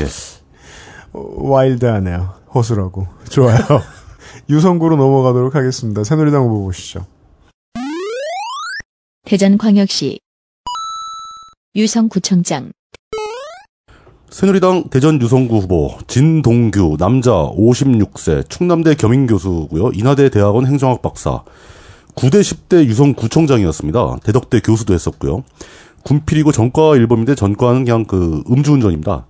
[0.00, 0.04] 예.
[1.12, 2.34] 어, 와일드하네요.
[2.54, 3.06] 허술하고.
[3.28, 3.58] 좋아요.
[4.50, 6.04] 유성구로 넘어가도록 하겠습니다.
[6.04, 7.06] 새누리당 후보 보시죠.
[9.24, 10.20] 대전광역시
[11.74, 12.70] 유성구청장
[14.30, 19.90] 새누리당 대전 유성구 후보 진동규 남자 56세 충남대 겸임교수고요.
[19.94, 21.42] 인하대 대학원 행정학 박사.
[22.16, 24.16] 9대 10대 유성 구청장이었습니다.
[24.24, 25.44] 대덕대 교수도 했었고요.
[26.02, 29.26] 군필이고 전과 일범인데 전과는 그냥 그 음주운전입니다.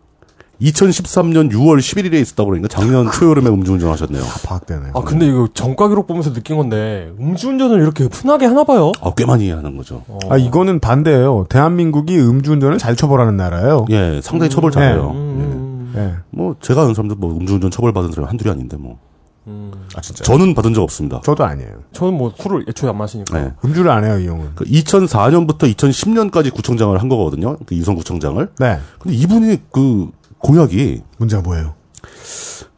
[0.60, 4.22] 2013년 6월 11일에 있었다 보니까 작년 초여름에 음주운전 하셨네요.
[4.22, 4.92] 다 파악되네요.
[4.94, 8.92] 아, 근데 이거 전과 기록 보면서 느낀 건데, 음주운전을 이렇게 흔하게 하나 봐요?
[9.02, 10.02] 아, 꽤 많이 하는 거죠.
[10.30, 11.46] 아, 이거는 반대예요.
[11.50, 13.84] 대한민국이 음주운전을 잘 처벌하는 나라예요.
[13.90, 15.10] 예, 상당히 처벌 잘해요.
[15.10, 16.14] 음, 예.
[16.30, 18.98] 뭐 제가 아는 사람들 뭐 음주운전 처벌받은 사람이 한둘이 아닌데 뭐
[19.46, 19.70] 음.
[19.94, 20.24] 아, 진짜.
[20.24, 21.20] 저는 받은 적 없습니다.
[21.24, 21.82] 저도 아니에요.
[21.92, 23.40] 저는 뭐 술을 애초에 안 마시니까.
[23.40, 23.52] 네.
[23.64, 24.52] 음주를 안 해요, 이 형은.
[24.54, 27.56] 그 2004년부터 2010년까지 구청장을 한 거거든요.
[27.66, 28.48] 그 유성 구청장을.
[28.58, 28.78] 네.
[28.98, 31.74] 근데 이분이 그 공약이 문제가 뭐예요?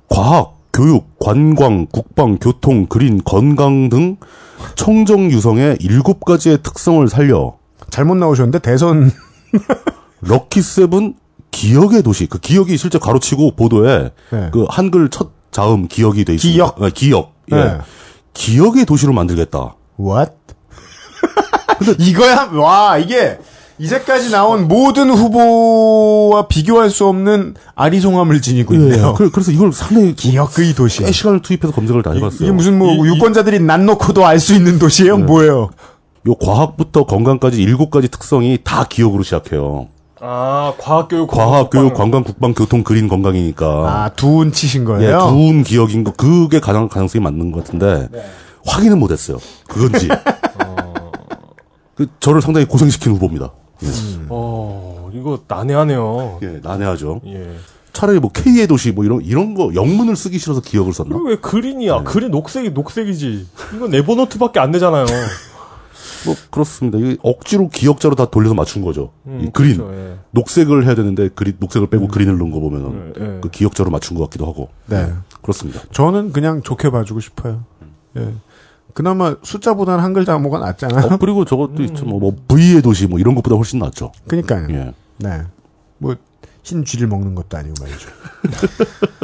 [0.09, 4.17] 과학, 교육, 관광, 국방, 교통, 그린, 건강 등
[4.75, 7.57] 청정 유성의 일곱 가지의 특성을 살려
[7.91, 9.11] 잘못 나오셨는데, 대선,
[10.21, 11.15] 럭키 세븐
[11.51, 12.27] 기억의 도시.
[12.27, 14.51] 그 기억이 실제 가로치고 보도에 네.
[14.53, 16.55] 그 한글 첫 자음 기억이 돼 있습니다.
[16.57, 16.83] 기억?
[16.83, 17.33] 아, 기억.
[17.53, 17.57] 예.
[17.57, 17.79] 네.
[18.35, 19.75] 기억의 도시로 만들겠다.
[19.99, 20.33] what?
[21.79, 23.39] 근데 이거야, 와, 이게,
[23.79, 29.15] 이제까지 나온 모든 후보와 비교할 수 없는 아리송함을 지니고 있네요.
[29.15, 31.05] 그, 래서 이걸 상당히 기억의 도시.
[31.05, 32.41] 꽤 시간을 투입해서 검색을 다 해봤어요.
[32.43, 35.19] 이게 무슨 뭐 이- 이- 유권자들이 난 놓고도 알 수 있는 도시예요?
[35.19, 35.71] 뭐예요?
[36.27, 39.87] 요 과학부터 건강까지 일곱 가지 특성이 다 기억으로 시작해요.
[40.21, 43.67] 아, 과학교육, 과학, 교육, 관광, 국방, 교통, 그린, 건강이니까.
[43.67, 45.19] 아, 두운 치신 예, 거예요?
[45.29, 48.09] 두운 기억인 거, 그게 가장 가능성이 맞는 것 같은데,
[48.67, 49.39] 확인은 못했어요.
[49.69, 50.09] 그건지.
[51.95, 53.53] 그, 저를 상당히 고생시킨 후보입니다.
[54.29, 56.39] 어, 이거 난해하네요.
[56.43, 57.21] 예, 난해하죠.
[57.27, 57.57] 예.
[57.93, 61.17] 차라리 뭐 K의 도시 뭐 이런 이런 거 영문을 쓰기 싫어서 기억을 썼나?
[61.25, 62.05] 왜 그린이야?
[62.05, 63.47] 그린 녹색이 녹색이지.
[63.75, 65.07] 이건 네버노트밖에 안 되잖아요.
[66.25, 66.99] 뭐 그렇습니다.
[66.99, 69.13] 이 억지로 기억자로 다 돌려서 맞춘 거죠.
[69.27, 70.19] 음, 이 그린 그렇죠, 예.
[70.33, 73.41] 녹색을 해야 되는데 그린 녹색을 빼고 그린을 넣은 거 보면은 예, 예.
[73.41, 74.69] 그 기억자로 맞춘 것 같기도 하고.
[74.87, 75.13] 네.
[75.43, 75.81] 그렇습니다.
[75.93, 77.65] 저는 그냥 좋게 봐주고 싶어요.
[78.17, 78.35] 예.
[78.95, 81.07] 그나마 숫자보다는 한글 단어가 낫잖아요.
[81.07, 82.05] 어, 그리고 저것도 있죠.
[82.05, 84.13] 뭐, 뭐 V의 도시 뭐 이런 것보다 훨씬 낫죠.
[84.27, 84.67] 그니까요.
[84.71, 84.93] 예.
[85.19, 85.43] 네.
[85.99, 86.17] 뭐,
[86.63, 88.09] 흰 쥐를 먹는 것도 아니고 말이죠.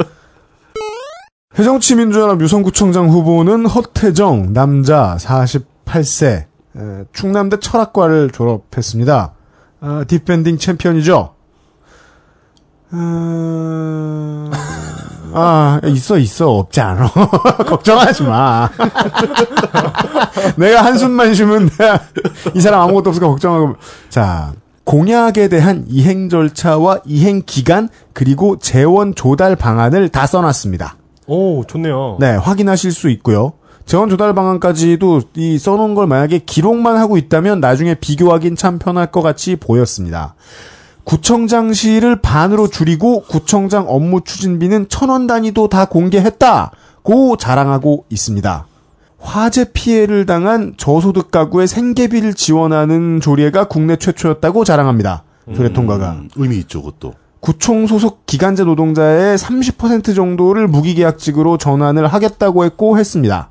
[1.57, 6.47] 새정치민주연합 유성구청장 후보는 허태정, 남자, 48세, 에,
[7.13, 9.33] 충남대 철학과를 졸업했습니다.
[9.81, 11.33] 아, defending 챔피언이죠.
[12.91, 14.49] 아,
[15.33, 16.49] 아, 있어, 있어.
[16.51, 17.09] 없지 않아.
[17.67, 18.69] 걱정하지 마.
[20.57, 21.99] 내가 한숨만 쉬면 내가
[22.53, 23.75] 이 사람 아무것도 없으니까 걱정하고.
[24.09, 24.53] 자,
[24.85, 30.95] 공약에 대한 이행 절차와 이행 기간, 그리고 재원 조달 방안을 다 써놨습니다.
[31.27, 32.17] 오, 좋네요.
[32.19, 33.53] 네, 확인하실 수 있고요.
[33.85, 39.21] 재원 조달 방안까지도 이 써놓은 걸 만약에 기록만 하고 있다면 나중에 비교하긴 참 편할 것
[39.21, 40.33] 같이 보였습니다.
[41.03, 48.65] 구청장실을 반으로 줄이고 구청장 업무 추진비는 천 원 단위도 다 공개했다고 자랑하고 있습니다.
[49.19, 55.23] 화재 피해를 당한 저소득 가구의 생계비를 지원하는 조례가 국내 최초였다고 자랑합니다.
[55.55, 56.11] 조례 통과가.
[56.13, 57.13] 음, 의미 있죠, 그것도.
[57.39, 63.49] 구청 소속 기간제 노동자의 30% 정도를 무기계약직으로 전환을 하겠다고 했고 했습니다.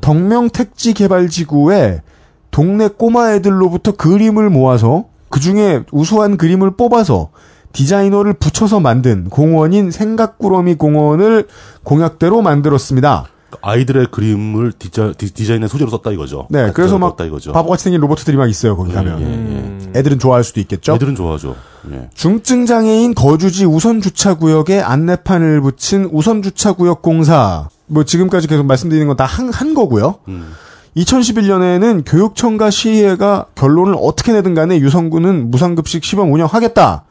[0.00, 2.02] 덕명 택지 개발 지구에
[2.50, 7.30] 동네 꼬마 애들로부터 그림을 모아서 그 중에 우수한 그림을 뽑아서
[7.72, 11.46] 디자이너를 붙여서 만든 공원인 생각꾸러미 공원을
[11.84, 13.26] 공약대로 만들었습니다.
[13.62, 16.48] 아이들의 그림을 디자, 디, 디자인의 소재로 썼다 이거죠.
[16.50, 17.52] 네, 그래서 막 이거죠.
[17.52, 19.20] 바보같이 생긴 로봇들이 막 있어요 거기 가면.
[19.20, 19.28] 예, 예.
[19.28, 19.92] 음.
[19.96, 20.94] 애들은 좋아할 수도 있겠죠.
[20.94, 21.56] 애들은 좋아하죠.
[21.92, 22.10] 예.
[22.14, 27.68] 중증 장애인 거주지 우선 주차 구역에 안내판을 붙인 우선 주차 구역 공사.
[27.88, 30.16] 뭐 지금까지 계속 말씀드리는 건 다한 한 거고요.
[30.28, 30.52] 음.
[30.96, 37.04] 2011년에는 교육청과 시의회가 결론을 어떻게 내든 간에 유성구는 무상급식 시범 운영하겠다.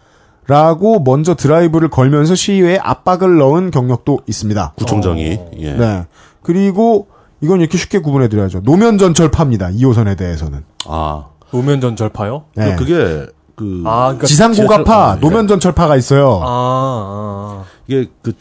[0.49, 4.73] 라고 먼저 드라이브를 걸면서 시의회에 압박을 넣은 경력도 있습니다.
[4.77, 5.51] 구청장이 어.
[5.57, 5.73] 예.
[5.73, 6.05] 네.
[6.41, 7.07] 그리고
[7.41, 8.61] 이건 이렇게 쉽게 구분해 드려야죠.
[8.63, 9.71] 노면 전철파입니다.
[9.71, 10.63] 2호선에 대해서는.
[10.85, 12.45] 아 노면 전철파요?
[12.55, 12.75] 네.
[12.77, 13.25] 그게
[13.55, 16.39] 그 아, 그러니까 지상 고가파, 지하철- 노면 전철파가 있어요.
[16.43, 17.63] 아, 아.
[17.87, 18.31] 이게 그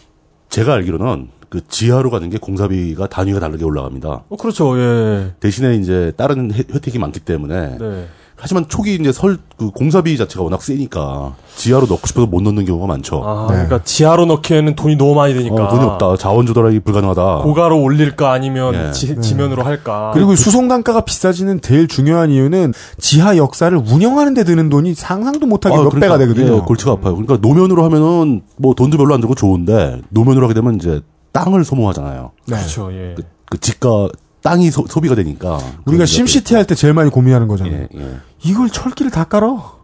[0.48, 4.24] 제가 알기로는 그 지하로 가는 게 공사비가 단위가 다르게 올라갑니다.
[4.28, 5.32] 어, 그렇죠, 예.
[5.40, 8.06] 대신에 이제 다른 혜- 혜택이 많기 때문에 네.
[8.38, 12.86] 하지만 초기 이제 설 그 공사비 자체가 워낙 세니까 지하로 넣고 싶어도 못 넣는 경우가
[12.86, 13.22] 많죠.
[13.24, 13.54] 아, 네.
[13.54, 15.54] 그러니까 지하로 넣기에는 돈이 너무 많이 드니까.
[15.54, 16.16] 어, 돈이 없다.
[16.18, 17.38] 자원 조달하기 불가능하다.
[17.38, 18.92] 고가로 올릴까 아니면 예.
[18.92, 20.10] 지, 지면으로 할까.
[20.12, 25.74] 그리고 수송 단가가 비싸지는 제일 중요한 이유는 지하 역사를 운영하는 데 드는 돈이 상상도 못하게
[25.74, 26.56] 아, 몇 그러니까, 배가 되거든요.
[26.56, 27.16] 예, 골치가 아파요.
[27.16, 31.00] 그러니까 노면으로 하면은 뭐 돈도 별로 안 들고 좋은데 노면으로 하게 되면 이제
[31.44, 32.32] 땅을 소모하잖아요.
[32.46, 32.56] 네.
[32.56, 33.14] 그렇죠, 예.
[33.16, 34.08] 그, 그 집가
[34.42, 37.88] 땅이 소, 비가 되니까 우리가 심시티 할 때 제일 많이 고민하는 거잖아요.
[37.94, 38.16] 예, 예.
[38.44, 39.74] 이걸 철기를 다 깔아?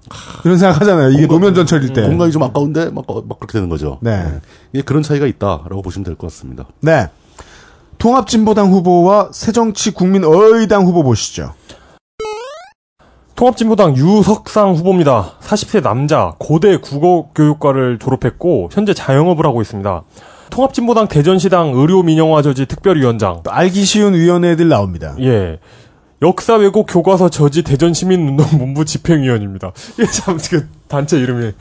[0.45, 1.11] 이런 생각 하잖아요.
[1.11, 2.03] 이게 공간- 노면 전철일 때.
[2.03, 3.99] 공간이 좀 아까운데 막, 막 그렇게 되는 거죠.
[4.03, 4.11] 네.
[4.13, 4.41] 예.
[4.73, 6.67] 이게 그런 차이가 있다라고 보시면 될 것 같습니다.
[6.81, 7.09] 네.
[7.99, 11.55] 통합진보당 후보와 새정치 국민의당 후보 보시죠.
[13.35, 15.33] 통합진보당 유석상 후보입니다.
[15.41, 20.03] 40세 남자, 고대 국어교육과를 졸업했고 현재 자영업을 하고 있습니다.
[20.53, 23.41] 통합진보당 대전시당 의료민영화저지 특별위원장.
[23.43, 25.17] 또 알기 쉬운 위원회들 나옵니다.
[25.21, 25.59] 예.
[26.21, 29.73] 역사 왜곡 교과서 저지 대전시민운동 본부 집행위원입니다.
[29.99, 31.53] 이게 참, 그, 단체 이름이.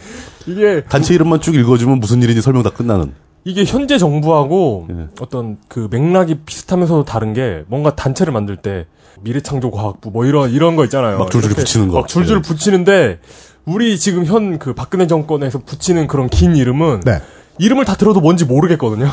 [0.46, 3.14] 이게, 단체 이름만 쭉 읽어주면 무슨 일인지 설명 다 끝나는.
[3.44, 5.08] 이게 현재 정부하고 예.
[5.20, 8.86] 어떤 그 맥락이 비슷하면서도 다른 게 뭔가 단체를 만들 때
[9.22, 11.18] 미래창조과학부 뭐 이런, 이런 거 있잖아요.
[11.18, 12.02] 막 줄줄 붙이는 거.
[12.02, 12.42] 막 줄줄 예.
[12.42, 13.20] 붙이는데
[13.66, 17.20] 우리 지금 현 그 박근혜 정권에서 붙이는 그런 긴 이름은 네.
[17.60, 19.10] 이름을 다 들어도 뭔지 모르겠거든요.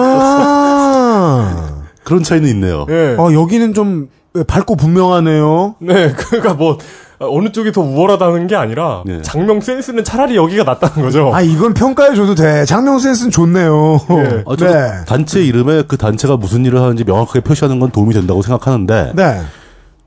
[0.00, 1.80] 아.
[2.04, 2.86] 그런 차이는 있네요.
[2.88, 3.16] 예.
[3.18, 4.08] 어, 여기는 좀
[4.46, 5.76] 밝고 분명하네요.
[5.80, 6.78] 네, 그러니까 뭐
[7.18, 9.20] 어느 쪽이 더 우월하다는 게 아니라 네.
[9.22, 11.30] 장명 센스는 차라리 여기가 낫다는 거죠.
[11.34, 12.64] 아, 이건 평가해 줘도 돼.
[12.64, 14.00] 장명 센스는 좋네요.
[14.10, 14.42] 예.
[14.46, 14.90] 아, 저도 네.
[15.06, 19.40] 단체 이름에 그 단체가 무슨 일을 하는지 명확하게 표시하는 건 도움이 된다고 생각하는데 네.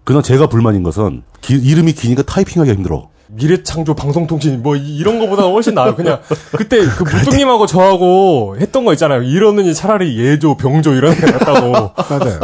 [0.04, 3.10] 그러나 제가 불만인 것은 기- 이름이 기니까 타이핑하기 힘들어.
[3.36, 5.96] 미래창조 방송통신 뭐 이- 이런 거보다 훨씬 나아요.
[5.96, 6.20] 그냥
[6.52, 9.24] 그때 그 무뚱님하고 저하고 했던 거 있잖아요.
[9.24, 12.40] 이러느니 차라리 예조, 병조 이런 게 낫다고 맞아요.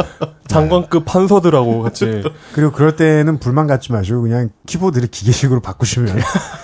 [0.48, 2.22] 장관급 판서들하고 같이
[2.54, 6.18] 그리고 그럴 때는 불만 갖지 마시고 그냥 키보드를 기계식으로 바꾸시면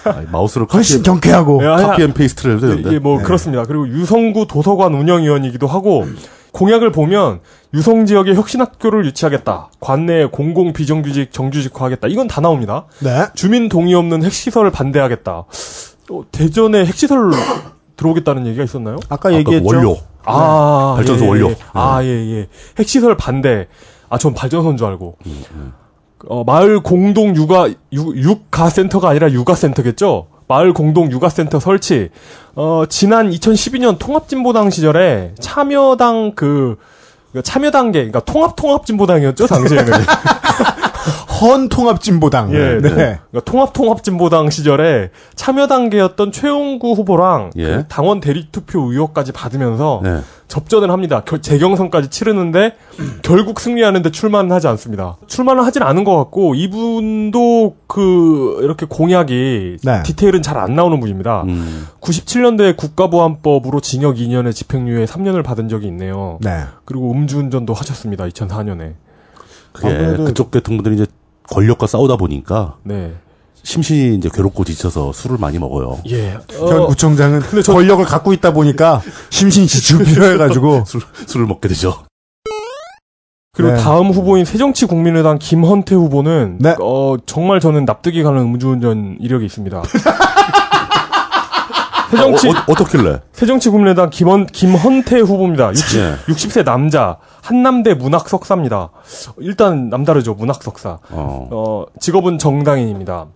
[0.05, 1.62] 아니, 마우스를 훨씬 경쾌하고.
[1.62, 2.89] 예, 아니, copy and paste를 해도 되는데.
[2.91, 3.62] 이게 뭐 그렇습니다.
[3.62, 6.05] 그리고 유성구 도서관 운영위원이기도 하고
[6.57, 7.40] 공약을 보면
[7.74, 9.68] 유성 지역에 혁신학교를 유치하겠다.
[9.78, 12.09] 관내 공공 비정규직 정규직화하겠다.
[12.09, 12.86] 이건 다 나옵니다.
[13.00, 13.26] 네.
[13.34, 15.33] 주민 동의 없는 핵시설을 반대하겠다.
[16.11, 17.30] 어, 대전에 핵시설
[17.96, 18.96] 들어오겠다는 얘기가 있었나요?
[19.11, 19.66] 아까 아까 얘기했죠.
[19.66, 19.99] 원료.
[20.24, 21.30] 아, 발전소 예, 예.
[21.30, 21.54] 원료.
[21.74, 22.49] 아, 예, 예.
[22.78, 23.68] 핵시설 반대.
[24.08, 25.18] 아, 전 발전소인 줄 알고.
[26.28, 30.28] 어, 마을 공동 육아, 육, 육가센터가 아니라 육아센터겠죠?
[30.49, 32.11] 마을 공동 육아센터 설치.
[32.55, 36.77] 어, 지난 2012년 통합진보당 시절에 참여당 그,
[37.33, 39.93] 그 참여단계, 그러니까 통합통합진보당이었죠, 당시에는.
[41.41, 42.53] 헌통합진보당.
[42.54, 42.80] 예, 네.
[42.80, 47.64] 그러니까 통합통합진보당 시절에 참여단계였던 최용구 후보랑 예.
[47.64, 50.21] 그 당원 대리투표 의혹까지 받으면서 네.
[50.49, 51.22] 접전을 합니다.
[51.26, 52.75] 결- 재경선까지 치르는데
[53.22, 55.17] 결국 승리하는데 출마는 하지 않습니다.
[55.26, 60.03] 출마는 하진 않은 것 같고 이분도 그 이렇게 공약이 네.
[60.04, 61.42] 디테일은 잘 안 나오는 분입니다.
[61.42, 61.87] 음.
[62.00, 66.38] 97년도에 국가보안법으로 징역 2년에 집행유예 3년을 받은 적이 있네요.
[66.41, 66.63] 네.
[66.87, 68.25] 그리고 음주운전도 하셨습니다.
[68.26, 68.95] 2004년에.
[69.72, 69.88] 그게
[70.25, 71.07] 그쪽 계통분들이 이제
[71.51, 73.14] 권력과 싸우다 보니까 네.
[73.63, 75.99] 심신이 이제 괴롭고 지쳐서 술을 많이 먹어요.
[76.09, 76.39] 예.
[76.51, 81.95] 현 어, 구청장은 저- 권력을 갖고 있다 보니까 심신이 지치고 필요해가지고 술, 술을 먹게 되죠.
[83.53, 83.79] 그리고 네.
[83.83, 86.77] 다음 후보인 새정치국민의당 김헌태 후보는 네.
[86.81, 89.83] 어, 정말 저는 납득이 가는 음주운전 이력이 있습니다.
[92.11, 93.20] 새정치 어, 어, 어떻길래?
[93.33, 95.70] 새정치국민의당 김헌 김헌태 후보입니다.
[95.70, 96.16] 60, 예.
[96.33, 98.91] 60세 남자 한남대 문학 석사입니다.
[99.38, 100.99] 일단 남다르죠 문학 석사.
[101.11, 101.49] 어.
[101.50, 103.26] 어, 직업은 정당인입니다.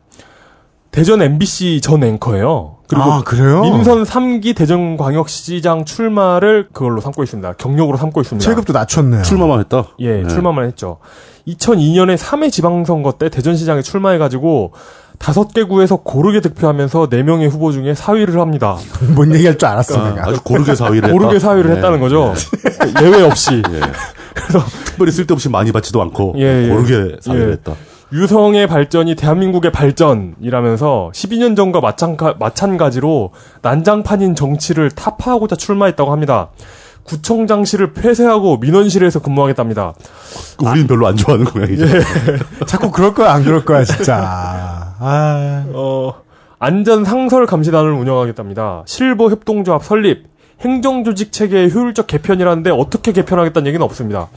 [0.90, 2.78] 대전 MBC 전 앵커예요.
[2.88, 3.62] 그리고 아, 그래요?
[3.62, 7.52] 민선 3기 대전광역시장 출마를 그걸로 삼고 있습니다.
[7.52, 8.44] 경력으로 삼고 있습니다.
[8.44, 9.22] 체급도 낮췄네요.
[9.22, 9.84] 출마만 했다?
[10.00, 10.28] 예, 네.
[10.28, 10.98] 출마만 했죠.
[11.46, 14.72] 2002년에 3회 지방선거 때 대전시장에 출마해가지고
[15.20, 18.78] 다섯 개 구에서 고르게 득표하면서 4명의 후보 중에 4위를 합니다.
[19.14, 20.28] 뭔 얘기할 줄 알았어, 아, 내가.
[20.28, 21.12] 아주 고르게 사위를 했다.
[21.12, 21.76] 고르게 4위를 네.
[21.76, 22.32] 했다는 거죠.
[23.02, 23.62] 예외 없이.
[23.70, 23.80] 예.
[24.86, 26.68] 특별히 쓸데없이 많이 받지도 않고 예, 예.
[26.68, 27.52] 고르게 사위를 예.
[27.52, 27.74] 했다.
[28.12, 33.30] 유성의 발전이 대한민국의 발전이라면서 12년 전과 마찬가, 마찬가지로
[33.60, 36.48] 난장판인 정치를 타파하고자 출마했다고 합니다.
[37.04, 39.92] 구청장실을 폐쇄하고 민원실에서 근무하겠답니다.
[40.60, 41.86] 우리는 별로 안 좋아하는 고양이죠.
[42.66, 44.69] 자꾸 그럴 거야, 안 그럴 거야, 진짜.
[45.00, 45.64] 아.
[45.72, 46.14] 어,
[46.58, 48.82] 안전 상설 감시단을 운영하겠답니다.
[48.86, 50.28] 실버 협동조합 설립,
[50.60, 54.28] 행정조직 체계의 효율적 개편이라는데 어떻게 개편하겠다는 얘기는 없습니다.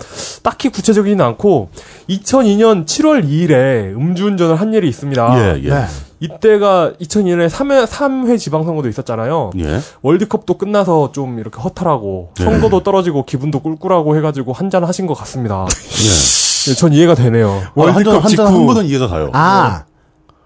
[0.41, 1.69] 딱히 구체적이진 않고
[2.09, 5.35] 2002년 7월 2일에 음주운전을 한 일이 있습니다.
[5.37, 5.69] 예, 예.
[5.69, 5.85] 네.
[6.21, 9.51] 이때가 2002년에 3회, 3회 지방선거도 있었잖아요.
[9.59, 9.79] 예.
[10.01, 12.45] 월드컵도 끝나서 좀 이렇게 허탈하고 네.
[12.45, 15.65] 선거도 떨어지고 기분도 꿀꿀하고 해가지고 한잔 하신 것 같습니다.
[15.67, 16.71] 예.
[16.71, 17.63] 예, 전 이해가 되네요.
[17.75, 18.45] 월드컵 한잔 직후.
[18.45, 19.29] 한 번은 이해가 가요.
[19.33, 19.83] 아.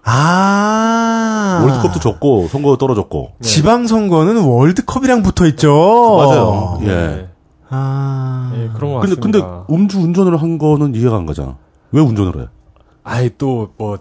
[0.10, 1.62] 아.
[1.66, 3.34] 월드컵도 졌고 선거도 떨어졌고.
[3.42, 5.70] 지방선거는 월드컵이랑 붙어 있죠.
[6.18, 6.80] 맞아요.
[6.84, 6.86] 예.
[6.88, 7.30] 네.
[7.70, 8.52] 아.
[8.56, 9.66] 예, 그런 것 근데 같습니다.
[9.68, 11.58] 근데 음주 운전을 한 거는 이해가 안 가잖아.
[11.92, 12.46] 왜 운전을 해?
[13.04, 13.98] 아이 또 뭐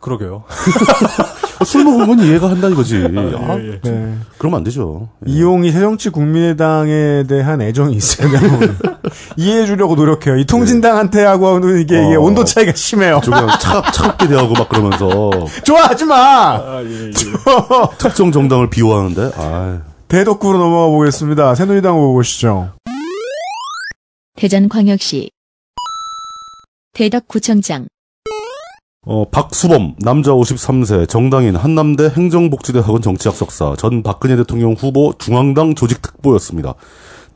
[0.00, 0.44] 그러게요.
[1.66, 2.96] 술 먹은 건 이해가 한다 이거지.
[2.96, 3.80] 아, 예, 예.
[3.82, 4.15] 네.
[4.46, 5.08] 그러면 안 되죠.
[5.26, 5.32] 예.
[5.32, 8.76] 이용이 새정치 국민의당에 대한 애정이 있으면
[9.36, 10.36] 이해해 주려고 노력해요.
[10.36, 12.20] 이 통진당한테 하고는 이게, 이게 어.
[12.20, 13.20] 온도 차이가 심해요.
[13.24, 15.30] 저 그냥 차갑, 차갑게 대하고 막 그러면서
[15.64, 16.14] 좋아하지 마!
[16.54, 17.12] 아, 예, 예.
[17.98, 21.56] 특정 정당을 비호하는데, 아 대덕구로 넘어가 보겠습니다.
[21.56, 22.70] 새누리당 후보 보시죠.
[24.36, 25.30] 대전광역시
[26.92, 27.88] 대덕구청장
[29.08, 36.74] 어, 박수범, 남자 53세, 정당인, 한남대 행정복지대학원 정치학 석사, 전 박근혜 대통령 후보 중앙당 조직특보였습니다.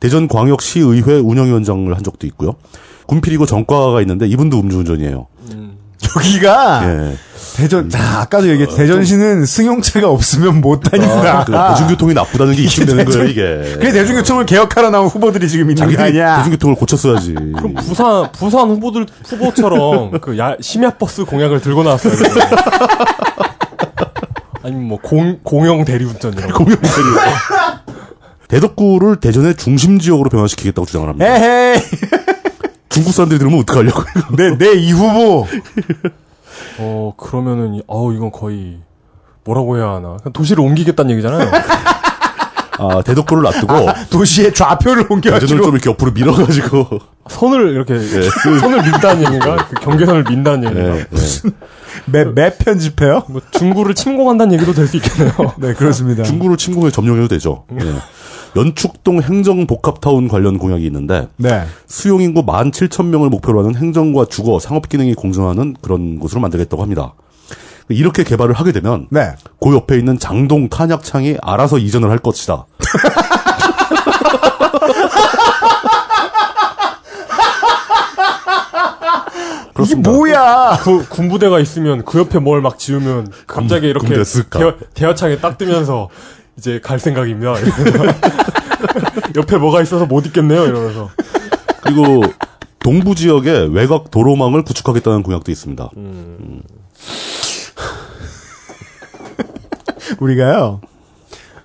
[0.01, 2.55] 대전광역시의회 운영위원장을 한 적도 있고요.
[3.07, 5.27] 군필이고 전과가 있는데 이분도 음주운전이에요.
[6.15, 7.17] 여기가 예.
[7.55, 8.75] 대전, 자, 아까도 얘기했죠.
[8.77, 11.39] 대전시는 승용차가 없으면 못 다닌다.
[11.39, 13.41] 아, 그 대중교통이 나쁘다는 게 있으면 되는 거예요, 이게.
[13.77, 16.37] 그래 대중교통을 개혁하러 나온 후보들이 지금 있는 거 자기들이 아니야.
[16.37, 17.33] 대중교통을 고쳤어야지.
[17.33, 22.13] 그럼 부산 부산 후보들 후보처럼 그 야, 심야 버스 공약을 들고 나왔어요.
[24.63, 26.63] 아니면 뭐 공, 공영 대리운전 이런 거.
[26.63, 26.91] 공영 대리.
[28.47, 31.25] 대덕구를 대전의 중심 지역으로 변화시키겠다고 주장을 합니다.
[31.35, 31.81] 에헤이.
[32.91, 34.03] 중국 사람들이 들으면 어떡하려고.
[34.35, 35.47] 내, 내 이 후보.
[36.79, 38.79] 어 그러면은 이- 어우 이건 거의
[39.43, 41.49] 뭐라고 해야 하나 그냥 도시를 옮기겠다는 얘기잖아요.
[42.83, 43.75] 아, 대덕구를 놔두고,
[44.09, 45.61] 도시의 좌표를 옮겨가지고.
[45.61, 46.87] 좀 이렇게 옆으로 밀어가지고,
[47.29, 47.93] 선을 이렇게
[48.59, 49.67] 선을 민다는 얘기인가?
[49.69, 50.95] 그 경계선을 민다는 얘기인가?
[50.97, 51.51] 예, 예.
[52.07, 53.23] 맵, 맵 편집해요?
[53.29, 55.53] 뭐 중구를 침공한다는 얘기도 될 수 있겠네요.
[55.57, 56.23] 네, 그렇습니다.
[56.23, 57.65] 중구를 침공해 점령해도 되죠.
[57.79, 57.85] 예.
[58.55, 61.63] 연축동 행정복합타운 관련 공약이 있는데, 네.
[61.87, 67.13] 수용 인구 17,000명을 목표로 하는 행정과 주거, 상업 기능이 공존하는 그런 곳으로 만들겠다고 합니다.
[67.89, 69.33] 이렇게 개발을 하게 되면 네.
[69.59, 72.65] 그 옆에 있는 장동 탄약창이 알아서 이전을 할 것이다.
[79.61, 80.11] 이게 그렇습니다.
[80.11, 80.77] 뭐야?
[80.83, 84.07] 그 군부대가 있으면 그 옆에 뭘 막 지으면 갑자기 이렇게?
[84.51, 86.09] 대화, 대화창에 딱 뜨면서
[86.57, 87.53] 이제 갈 생각입니다.
[89.35, 90.65] 옆에 뭐가 있어서 못 있겠네요.
[90.65, 91.09] 이러면서.
[91.81, 92.21] 그리고
[92.79, 95.89] 동부 지역에 외곽 도로망을 구축하겠다는 공약도 있습니다.
[100.19, 100.81] 우리가요.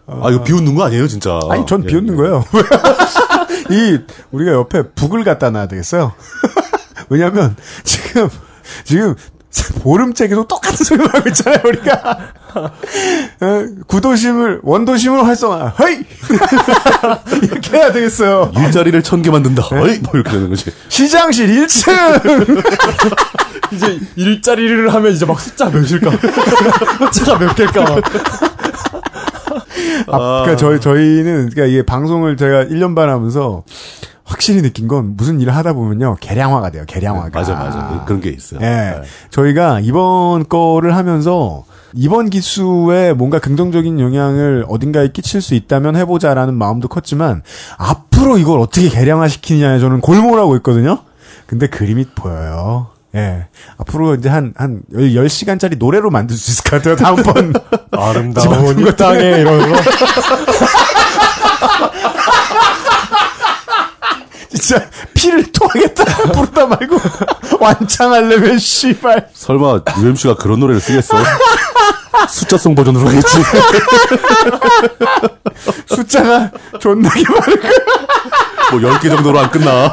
[0.07, 1.41] 아 이거 비웃는 거 아니에요, 진짜.
[1.51, 1.89] 아니, 전 예.
[1.89, 2.45] 비웃는 거예요.
[3.71, 3.99] 이,
[4.31, 6.13] 우리가 옆에 북을 갖다 놔야 되겠어요.
[7.09, 8.29] 왜냐면, 지금,
[8.85, 9.17] 지금,
[9.83, 12.19] 보름째기도 똑같은 소리만 하고 있잖아요, 우리가.
[12.57, 15.99] 어, 구도심을, 원도심을 활성화, 허이!
[17.43, 18.53] 이렇게 해야 되겠어요.
[18.57, 19.63] 일자리를 천 개 만든다.
[19.71, 19.77] 네.
[19.79, 19.99] 어이?
[19.99, 20.71] 뭐 이렇게 되는 거지.
[20.89, 21.93] 시장실 1층!
[23.73, 26.11] 이제 일자리를 하면 이제 막 숫자 몇일까?
[27.13, 27.83] 숫자가 몇 개일까?
[27.83, 28.03] 막.
[30.09, 33.65] 아, 그러니까 저희 저희는 그러니까 이게 방송을 제가 1년 반 하면서
[34.25, 36.85] 확실히 느낀 건 무슨 일을 하다 보면요 계량화가 돼요.
[36.87, 37.31] 계량화가.
[37.33, 38.05] 맞아, 맞아.
[38.07, 38.61] 그런 게 있어요.
[38.63, 38.67] 예.
[38.67, 39.03] 네.
[39.31, 41.65] 저희가 이번 거를 하면서
[41.97, 47.43] 이번 기수에 뭔가 긍정적인 영향을 어딘가에 끼칠 수 있다면 해보자라는 마음도 컸지만
[47.79, 50.99] 앞으로 이걸 어떻게 계량화시키느냐에 저는 골몰하고 있거든요.
[51.47, 52.89] 근데 그림이 보여요.
[53.15, 53.47] 예.
[53.79, 56.97] 앞으로 이제 한, 한 10시간짜리 노래로 만들 수 있을 것 같아요.
[56.97, 57.55] 다음번.
[57.91, 59.73] 아름다운 이 땅에 이러면
[64.67, 66.05] 진짜 피를 토하겠다.
[66.35, 66.99] 부르다 말고.
[67.63, 69.29] 완창하려면, 씨발.
[69.33, 71.17] 설마 UMC가 그런 노래를 쓰겠어?
[72.29, 73.29] 숫자성 버전으로 하겠지.
[75.87, 77.73] 숫자가 존나게 많을 거야.
[78.73, 79.93] 뭐 10개 정도로 안 끝나.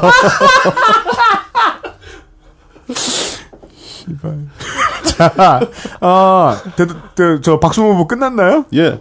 [5.04, 5.60] 자,
[6.00, 8.64] 아, 대, 대, 저 박수모 후보 끝났나요?
[8.74, 9.00] 예.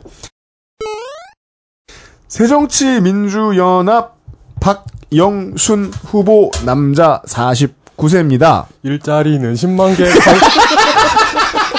[2.28, 4.18] 새정치민주연합
[4.60, 8.66] 박 영순 후보 남자 49세입니다.
[8.84, 10.40] 일자리는 10만 개, 관,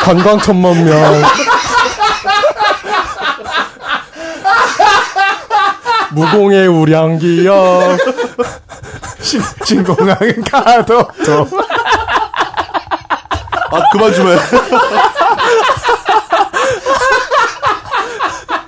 [0.16, 1.22] 관광 천만 명.
[6.12, 7.98] 무공의 우량기역.
[9.64, 11.48] 신공항은 가도 도.
[13.72, 14.36] 아, 그만 좀 해.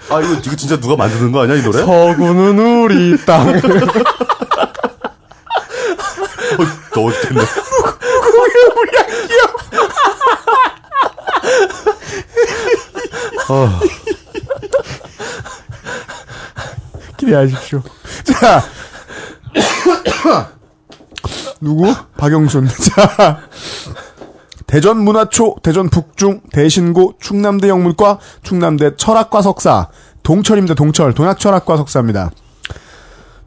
[0.09, 1.79] 아, 이거, 이거 진짜 누가 만드는 거 아니야, 이 노래?
[1.81, 3.61] 서구는 우리 땅.
[6.97, 7.43] 어, 더워 죽겠네.
[13.49, 13.81] 아,
[17.17, 17.83] 기대하십시오.
[18.25, 18.63] 자.
[21.61, 21.95] 누구?
[22.17, 22.69] 박영순.
[22.97, 23.41] 자.
[24.67, 29.89] 대전 문화초, 대전 북중, 대신고, 충남대 영문과, 충남대 철학과 석사,
[30.23, 31.15] 동철입니다, 동철.
[31.15, 32.31] 동학철학과 석사입니다.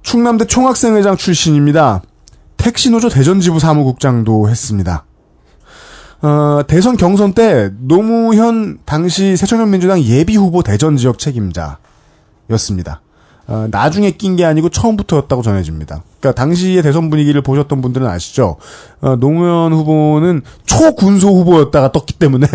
[0.02, 2.02] 충남대 총학생회장 출신입니다.
[2.60, 5.06] 택시노조 대전지부 사무국장도 했습니다.
[6.22, 13.02] 어, 대선 경선 때 노무현 당시 새천년민주당 예비후보 대전 지역 책임자였습니다.
[13.48, 16.03] 어, 나중에 낀 게 아니고 처음부터였다고 전해집니다.
[16.19, 18.57] 그러니까 당시의 대선 분위기를 보셨던 분들은 아시죠?
[19.02, 22.48] 어, 노무현 후보는 초군소 후보였다가 떴기 때문에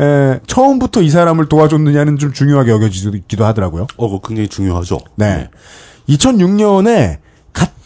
[0.00, 3.86] 에, 처음부터 이 사람을 도와줬느냐는 좀 중요하게 여겨지기도 하더라고요.
[3.96, 4.98] 어, 굉장히 중요하죠.
[5.16, 5.48] 네.
[6.10, 7.27] 2006년에 갓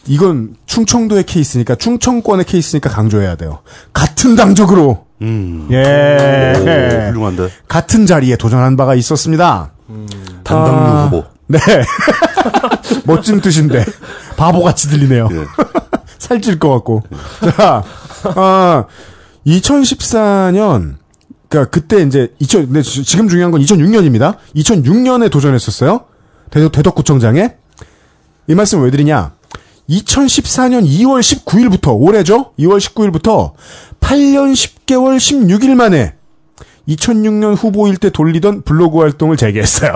[0.06, 3.60] 이건 충청도의 케이스니까 충청권의 케이스니까 강조해야 돼요.
[3.92, 5.68] 같은 당적으로 음.
[5.70, 7.48] 예 오, 훌륭한데.
[7.68, 9.72] 같은 자리에 도전한 바가 있었습니다.
[10.44, 11.04] 단당류 아.
[11.06, 11.24] 후보.
[11.46, 11.58] 네.
[13.04, 13.84] 멋진 뜻인데
[14.36, 15.28] 바보같이 들리네요.
[15.32, 15.44] 예.
[16.18, 17.02] 살찔 것 같고.
[17.56, 17.82] 자,
[18.34, 18.84] 아,
[19.46, 20.94] 2014년,
[21.48, 24.36] 그니까 그때 이제 2000, 근데 지- 지금 중요한 건 2006년입니다.
[24.56, 26.04] 2006년에 도전했었어요.
[26.50, 27.54] 대, 대덕구청장에.
[28.48, 29.32] 이 말씀 왜 드리냐.
[30.00, 32.46] 2014년 2월 19일부터, 올해죠?
[32.58, 33.52] 2월 19일부터
[34.00, 36.14] 8년 10개월 16일 만에
[36.88, 39.92] 2006년 후보일 때 돌리던 블로그 활동을 재개했어요.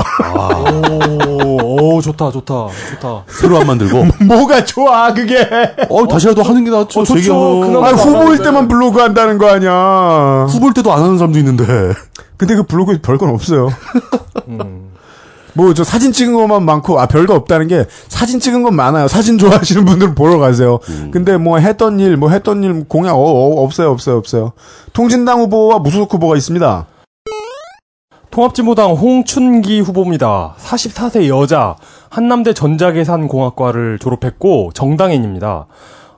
[1.59, 3.25] 오, 오, 좋다, 좋다, 좋다.
[3.27, 4.07] 새로 안 만들고.
[4.25, 5.49] 뭐가 좋아, 그게.
[5.89, 7.01] 어, 다시라도 하는 게 낫죠.
[7.01, 7.61] 어, 좋죠.
[7.61, 8.45] 그나마- 아, 후보일 네.
[8.45, 10.47] 때만 블로그 한다는 거 아니야.
[10.49, 11.65] 후보일 때도 안 하는 사람도 있는데.
[12.37, 13.71] 근데 그 블로그에 별건 없어요.
[14.49, 14.91] 음.
[15.57, 19.09] 뭐 저 사진 찍은 것만 많고 아 별거 없다는 게 사진 찍은 건 많아요.
[19.09, 20.79] 사진 좋아하시는 분들은 보러 가세요.
[21.11, 24.53] 근데 뭐 했던 일, 뭐 했던 일 공약 어, 어, 없어요, 없어요, 없어요.
[24.93, 26.87] 통진당 후보와 무소속 후보가 있습니다.
[28.31, 30.55] 통합진보당 홍춘기 후보입니다.
[30.59, 31.77] 44세 여자,
[32.11, 35.67] 한남대 전자계산공학과를 졸업했고 정당인입니다.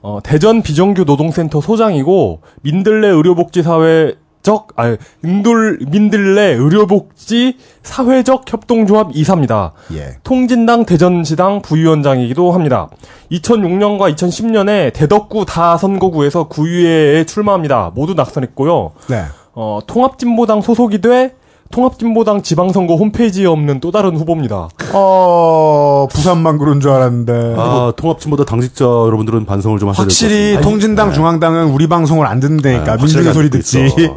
[0.01, 9.73] 어, 대전 비정규 노동센터 소장이고 민들레 의료복지사회 적 아 인돌 민들레 의료복지 사회적 협동조합 이사입니다.
[9.93, 10.17] 예.
[10.23, 12.89] 통진당 대전시당 부위원장이기도 합니다.
[13.31, 17.91] 2006년과 2010년에 대덕구 다선거구에서 구의회에 출마합니다.
[17.93, 18.91] 모두 낙선했고요.
[19.09, 19.23] 네.
[19.53, 21.35] 어, 통합진보당 소속이 돼
[21.71, 24.69] 통합진보당 지방선거 홈페이지에 없는 또 다른 후보입니다.
[24.93, 27.55] 어 부산만 그런 줄 알았는데.
[27.57, 30.61] 아, 통합진보당 당직자 여러분들은 반성을 좀 하셔야 될것 확실히 같습니다.
[30.61, 33.79] 통진당 중앙당은 우리 방송을 안 듣는다니까 네, 민주당 확실하게 소리 듣지.
[33.99, 34.11] 예.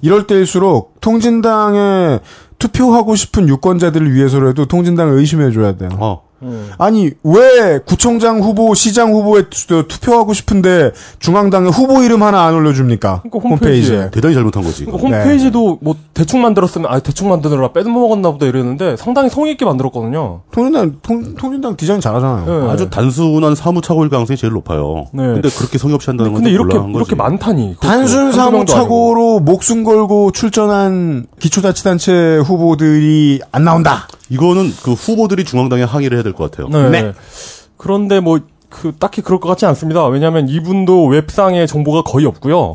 [0.00, 2.20] 이럴 때일수록 통진당에
[2.58, 5.90] 투표하고 싶은 유권자들을 위해서라도 통진당을 의심해줘야 돼요.
[5.98, 6.22] 어.
[6.78, 13.22] 아니 왜 구청장 후보, 시장 후보에 투- 투표하고 싶은데 중앙당에 후보 이름 하나 안 올려줍니까?
[13.22, 14.10] 그러니까 홈페이지에.
[14.10, 14.84] 대단히 잘못한 거지.
[14.84, 20.40] 그러니까 홈페이지도 뭐 대충 만들었으면 아 대충 만드느라 빼먹었나 보다 이랬는데 상당히 성의 있게 만들었거든요.
[20.52, 22.64] 통진당 통, 통진당 디자인 잘하잖아요.
[22.66, 22.70] 네.
[22.70, 25.06] 아주 단순한 사무착오일 가능성이 제일 높아요.
[25.12, 25.22] 네.
[25.24, 26.92] 근데 그렇게 성의 없이 한다는 건 근데 좀 이렇게 거지.
[26.96, 27.76] 이렇게 많다니.
[27.80, 28.32] 단순 아니고.
[28.36, 34.06] 사무착오로 목숨 걸고 출전한 기초자치단체 후보들이 안 나온다.
[34.32, 36.68] 이거는 그 후보들이 중앙당에 항의를 해야 될 것 같아요.
[36.68, 37.02] 네.
[37.02, 37.12] 네.
[37.76, 38.38] 그런데 뭐
[38.72, 40.06] 그 딱히 그럴 것 같지 않습니다.
[40.06, 42.74] 왜냐하면 이분도 웹상에 정보가 거의 없고요.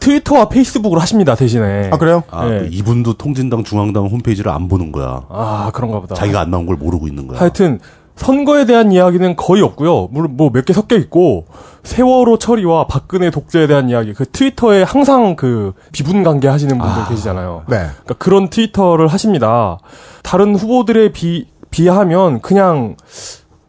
[0.00, 1.88] 트위터와 페이스북을 하십니다 대신에.
[1.92, 2.22] 아 그래요?
[2.30, 2.58] 아, 네.
[2.58, 5.22] 그 이분도 통진당 중앙당 홈페이지를 안 보는 거야.
[5.30, 6.14] 아 그런가 보다.
[6.14, 7.40] 자기가 안 나온 걸 모르고 있는 거야.
[7.40, 7.78] 하여튼
[8.16, 10.08] 선거에 대한 이야기는 거의 없고요.
[10.10, 11.46] 물론 뭐 몇 개 섞여 있고
[11.84, 14.14] 세월호 처리와 박근혜 독재에 대한 이야기.
[14.14, 17.64] 그 트위터에 항상 그 비분 관계 하시는 분들 계시잖아요.
[17.68, 17.76] 네.
[17.76, 19.78] 그러니까 그런 트위터를 하십니다.
[20.22, 22.96] 다른 후보들에 비 비하면 그냥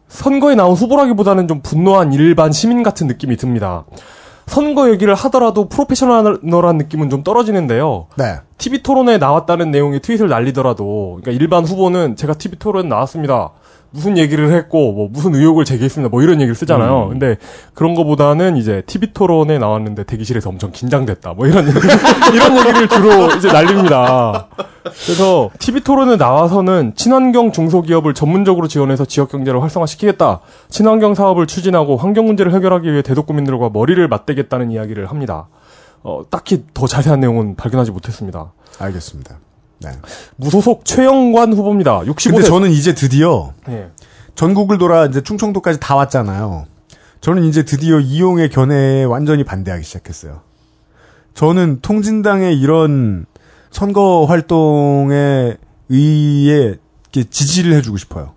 [0.08, 3.84] 선거에 나온 후보라기보다는 좀 분노한 일반 시민 같은 느낌이 듭니다.
[4.46, 8.06] 선거 얘기를 하더라도 프로페셔널한 느낌은 좀 떨어지는데요.
[8.16, 8.36] 네.
[8.56, 13.50] TV 토론에 나왔다는 내용의 트윗을 날리더라도, 그러니까 일반 후보는 제가 TV 토론 나왔습니다.
[13.90, 16.10] 무슨 얘기를 했고, 뭐, 무슨 의혹을 제기했습니다.
[16.10, 17.08] 뭐, 이런 얘기를 쓰잖아요.
[17.08, 17.36] 근데
[17.72, 21.32] 그런 거보다는 이제 TV 토론에 나왔는데 대기실에서 엄청 긴장됐다.
[21.32, 21.78] 뭐, 이런, 얘기-
[22.34, 24.48] 이런 얘기를 주로 이제 날립니다.
[24.82, 30.40] 그래서 TV 토론에 나와서는 친환경 중소기업을 전문적으로 지원해서 지역 경제를 활성화시키겠다.
[30.68, 35.48] 친환경 사업을 추진하고 환경 문제를 해결하기 위해 대도구민들과 머리를 맞대겠다는 이야기를 합니다.
[36.02, 38.52] 어, 딱히 더 자세한 내용은 발견하지 못했습니다.
[38.78, 39.38] 알겠습니다.
[39.80, 39.90] 네.
[40.36, 42.00] 무소속 최영관 후보입니다.
[42.00, 42.30] 65세.
[42.30, 43.88] 근데 저는 이제 드디어 예.
[44.34, 46.66] 전국을 돌아 이제 충청도까지 다 왔잖아요.
[47.20, 50.40] 저는 이제 드디어 이용의 견해에 완전히 반대하기 시작했어요.
[51.34, 53.26] 저는 통진당의 이런
[53.70, 55.56] 선거 활동에
[55.88, 56.74] 의해
[57.30, 58.34] 지지를 해주고 싶어요.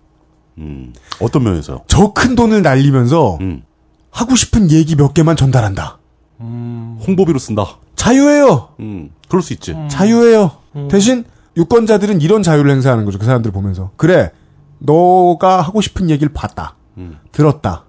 [0.57, 0.93] 음.
[1.19, 1.81] 어떤 면에서요?
[1.87, 3.63] 저 큰 돈을 날리면서 음.
[4.11, 5.97] 하고 싶은 얘기 몇 개만 전달한다.
[6.39, 7.77] 홍보비로 쓴다.
[7.95, 8.69] 자유예요.
[8.79, 9.11] 음.
[9.29, 9.75] 그럴 수 있지.
[9.89, 10.51] 자유예요.
[10.89, 11.23] 대신
[11.57, 13.19] 유권자들은 이런 자유를 행사하는 거죠.
[13.19, 13.91] 그 사람들 보면서.
[13.97, 14.31] 그래.
[14.79, 16.75] 너가 하고 싶은 얘기를 봤다.
[16.97, 17.17] 음.
[17.31, 17.83] 들었다.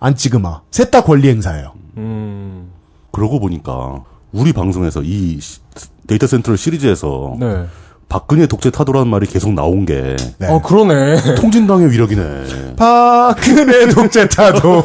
[0.00, 0.60] 안 찍으마.
[0.70, 1.72] 셋 다 권리 행사예요.
[1.96, 2.70] 음.
[3.12, 5.60] 그러고 보니까 우리 방송에서 이 시-
[6.06, 7.66] 데이터 센트럴 시리즈에서 네.
[8.08, 10.48] 박근혜 독재 타도라는 말이 계속 나온 게 네.
[10.48, 11.34] 어, 그러네.
[11.40, 12.74] 통진당의 위력이네.
[12.76, 14.84] 박근혜 독재 타도.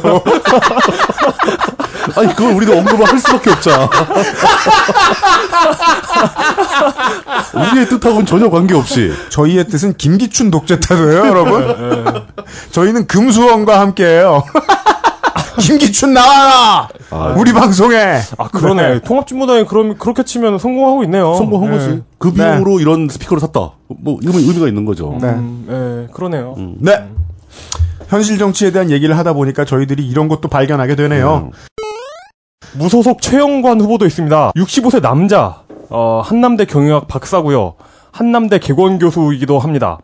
[2.16, 3.88] 아니 그걸 우리가 언급을 할 수밖에 없잖아.
[7.54, 12.24] 우리의 뜻하고는 전혀 관계없이 저희의 뜻은 김기춘 독재타도예요, 여러분.
[12.72, 14.44] 저희는 금수원과 함께해요.
[15.58, 16.88] 김기춘 나와라!
[17.10, 18.20] 아, 우리 방송에!
[18.38, 19.00] 아, 그러네.
[19.00, 21.34] 통합진보당이 그럼, 그렇게 치면 성공하고 있네요.
[21.34, 21.76] 성공한 예.
[21.76, 22.02] 거지.
[22.18, 23.72] 그 비용으로 이런 스피커를 샀다.
[23.88, 25.18] 뭐 의미, 의미가 있는 거죠.
[25.20, 25.28] 네.
[25.28, 26.54] 음, 예, 그러네요.
[26.78, 27.04] 네.
[28.08, 31.50] 현실 정치에 대한 얘기를 하다 보니까 저희들이 이런 것도 발견하게 되네요.
[32.74, 34.52] 무소속 최영관 후보도 있습니다.
[34.56, 37.74] 65세 남자, 어, 한남대 경영학 박사고요.
[38.12, 39.98] 한남대 개원 교수이기도 합니다.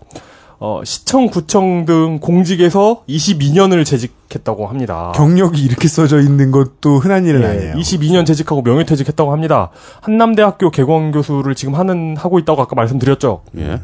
[0.59, 5.13] 어, 시청, 구청 등 공직에서 22년을 재직했다고 합니다.
[5.15, 7.75] 경력이 이렇게 써져 있는 것도 흔한 일은 예, 아니에요.
[7.75, 9.71] 22년 재직하고 명예퇴직했다고 합니다.
[10.01, 13.43] 한남대학교 개원 교수를 지금 하는 하고 있다고 아까 말씀드렸죠.
[13.59, 13.81] 예.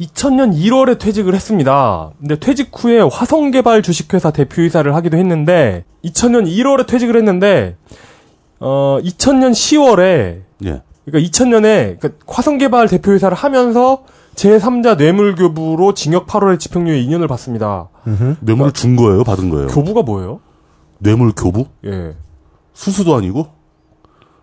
[0.00, 2.12] 2000년 1월에 퇴직을 했습니다.
[2.20, 7.76] 근데 퇴직 후에 화성개발 주식회사 대표이사를 하기도 했는데 2000년 1월에 퇴직을 했는데
[8.60, 10.82] 어 2000년 10월에 예.
[11.04, 14.04] 그러니까 2000년에 그 화성개발 대표이사를 하면서
[14.36, 17.88] 제3자 뇌물교부로 징역 8월에 집행유예 2년을 받습니다.
[18.40, 19.24] 뇌물을 준 거예요?
[19.24, 19.66] 받은 거예요?
[19.68, 20.40] 교부가 뭐예요?
[20.98, 21.66] 뇌물 교부?
[21.84, 22.14] 예.
[22.72, 23.48] 수수도 아니고?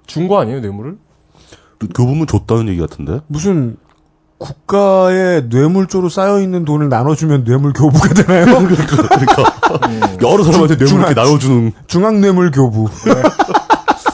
[0.05, 0.97] 준 거 아니에요, 뇌물을?
[1.95, 3.21] 교부면 줬다는 얘기 같은데?
[3.27, 3.77] 무슨
[4.37, 8.45] 국가의 뇌물조로 쌓여있는 돈을 나눠주면 뇌물 교부가 되나요?
[10.21, 11.71] 여러 사람한테 뇌물 중앙- 이렇게 나눠주는.
[11.87, 12.89] 중앙뇌물 교부.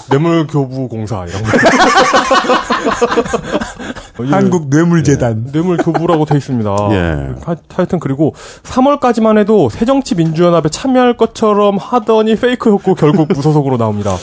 [0.10, 1.50] 뇌물교부공사 이런 거.
[4.24, 4.30] 예.
[4.30, 5.52] 한국 뇌물재단.
[5.52, 6.70] 뇌물 교부라고 돼 있습니다.
[6.92, 7.30] 예.
[7.44, 8.34] 하, 하여튼 그리고
[8.64, 14.16] 3월까지만 해도 새정치민주연합에 참여할 것처럼 하더니 페이크였고 결국 무소속으로 나옵니다.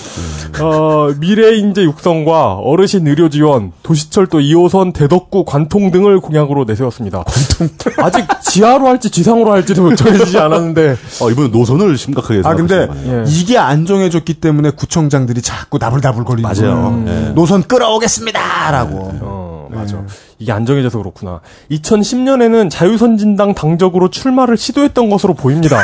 [0.61, 7.25] 어, 미래인재 육성과 어르신 의료 지원, 도시철도 2호선 대덕구 관통 등을 공약으로 내세웠습니다.
[7.99, 12.89] 아직 지하로 할지 지상으로 할지도 정해지지 않았는데 아, 이번엔 노선을 심각하게 아, 근데.
[13.07, 13.25] 예.
[13.27, 16.75] 이게 안 정해졌기 때문에 구청장들이 자꾸 나불나불 거리는 맞아요.
[17.05, 17.05] 거예요.
[17.07, 17.29] 예.
[17.35, 18.71] 노선 끌어오겠습니다!
[18.71, 19.11] 라고.
[19.21, 20.05] 어, 맞아.
[20.39, 21.41] 이게 안 정해져서 그렇구나.
[21.71, 25.79] 2010년에는 자유선진당 당적으로 출마를 시도했던 것으로 보입니다.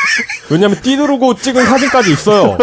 [0.50, 2.56] 왜냐면 띠누르고 찍은 사진까지 있어요.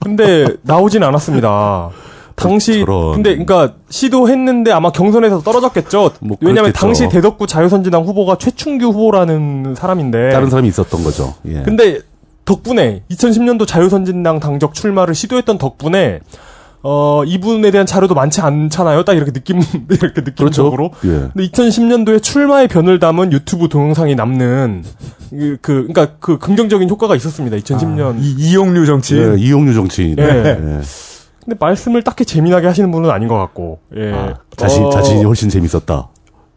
[0.00, 1.90] 근데 나오진 않았습니다.
[2.36, 3.14] 당시 저런.
[3.14, 6.12] 근데 그러니까 시도했는데 아마 경선에서 떨어졌겠죠.
[6.20, 6.80] 뭐 왜냐면 그랬겠죠.
[6.80, 11.34] 당시 대덕구 자유선진당 후보가 최충규 후보라는 사람인데 다른 사람이 있었던 거죠.
[11.46, 11.62] 예.
[11.62, 12.00] 근데
[12.44, 16.20] 덕분에 2010년도 자유선진당 당적 출마를 시도했던 덕분에
[16.82, 19.04] 어 이분에 대한 자료도 많지 않잖아요.
[19.04, 20.90] 딱 이렇게 느낌 이렇게 느낌적으로.
[21.04, 21.30] 예.
[21.32, 24.84] 근데 2010년도에 출마의 변을 담은 유튜브 동영상이 남는
[25.30, 27.56] 그, 그 그러니까 그 긍정적인 효과가 있었습니다.
[27.56, 28.14] 2010년.
[28.14, 29.18] 아, 이, 이용류 정치.
[29.18, 30.16] 예, 이용류 정치인.
[30.18, 30.22] 예.
[30.22, 30.80] 예.
[31.44, 33.80] 근데 말씀을 딱히 재미나게 하시는 분은 아닌 것 같고.
[33.96, 34.12] 예.
[34.12, 36.08] 아, 자신, 어, 자신이 훨씬 재밌었다.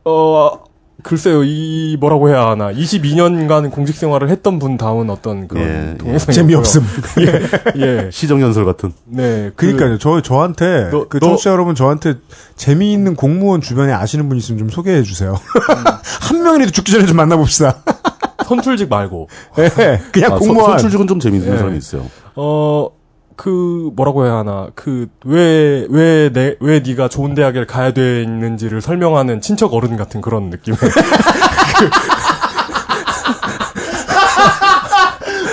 [0.06, 0.69] 어
[1.04, 1.44] 글쎄요.
[1.44, 2.72] 이 뭐라고 해야 하나.
[2.74, 5.98] 22년간 공직 생활을 했던 분 다운 어떤 그런 예, 예.
[5.98, 6.84] 동영상이 재미없음.
[7.78, 8.10] 예.
[8.12, 8.92] 시정연설 같은.
[9.06, 9.52] 네.
[9.56, 9.98] 그- 그러니까요.
[9.98, 12.16] 저 저한테 너- 그 너- 청취자 여러분 저한테
[12.56, 15.36] 재미있는 공무원 주변에 아시는 분 있으면 좀 소개해 주세요.
[16.22, 17.78] 한 명이라도 죽기 전에 좀 만나봅시다.
[18.46, 19.30] 선출직 말고.
[19.60, 20.72] 예, 그냥 아, 공무원.
[20.72, 21.58] 선, 출직은 좀 재밌는 예.
[21.58, 22.06] 사람이 있어요.
[22.36, 22.90] 어,
[23.40, 24.68] 그, 뭐라고 해야 하나.
[24.76, 30.50] 그, 왜, 왜, 내, 왜 네가 좋은 대학을 가야 되는지를 설명하는 친척 어른 같은 그런
[30.50, 30.76] 느낌.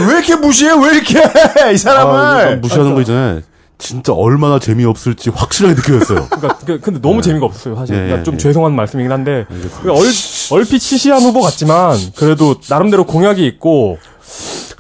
[0.00, 0.72] 왜 이렇게 무시해?
[0.72, 1.72] 왜 이렇게 해?
[1.72, 2.12] 이 사람을.
[2.12, 3.42] 아, 무시하는 거 이전에
[3.78, 6.26] 진짜 얼마나 재미없을지 확실하게 느껴졌어요.
[6.34, 7.94] 그러니까, 그- 근데 너무 재미가 없었어요, 사실.
[7.94, 8.38] 예, 그러니까 예, 좀 예.
[8.38, 9.46] 죄송한 말씀이긴 한데,
[9.82, 10.06] 그 얼,
[10.50, 13.98] 얼핏 시시한 후보 같지만, 그래도 나름대로 공약이 있고,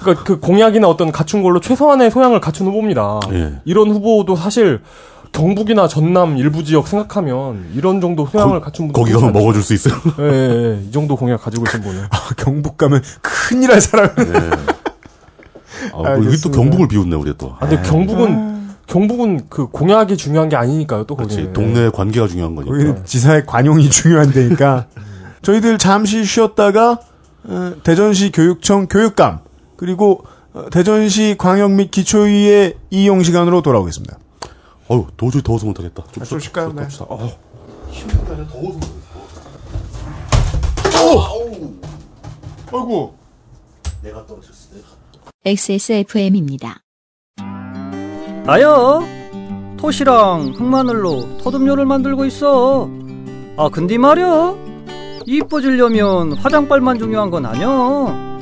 [0.06, 3.20] 그러니까 그 공약이나 어떤 갖춘 걸로 최소한의 소양을 갖춘 후보입니다.
[3.32, 3.54] 예.
[3.64, 4.80] 이런 후보도 사실
[5.32, 9.94] 경북이나 전남 일부 지역 생각하면 이런 정도 소양을 갖춘 분들 거기 가면 먹어줄 수 있어요.
[10.18, 10.80] 예, 예, 예.
[10.88, 12.04] 이 정도 공약 가지고 계신 분은.
[12.10, 14.08] 아, 경북 가면 큰일 날 사람.
[15.92, 16.50] 아, 뭐 여기 또.
[16.50, 17.54] 경북을 비웃네 우리 또.
[17.58, 18.56] 아, 근데 경북은
[18.86, 21.04] 경북은 그 공약이 중요한 게 아니니까요.
[21.04, 21.52] 또 그렇지.
[21.52, 22.72] 동네 관계가 중요한 거니까.
[22.72, 24.86] 거기는 지사의 관용이 중요한데니까.
[25.42, 26.98] 저희들 잠시 쉬었다가
[27.44, 29.40] 어, 대전시 교육청 교육감
[29.76, 34.18] 그리고 어, 대전시 광역 및 기초위의 이용 시간으로 돌아오겠습니다.
[34.88, 36.04] 어우 도저히 더워서 못하겠다.
[36.12, 36.72] 좀 아, 좀 쉴까요?
[36.72, 36.86] 네.
[37.00, 37.30] 어.
[42.72, 43.14] 아이고.
[44.02, 44.66] 내가 떨어졌어.
[45.44, 46.80] XSFM입니다.
[48.46, 49.02] 나요
[49.76, 52.88] 토시랑 흑마늘로 토듬료를 만들고 있어
[53.56, 54.54] 아 근데 말이야
[55.26, 58.35] 이뻐지려면 화장빨만 중요한 건 아니야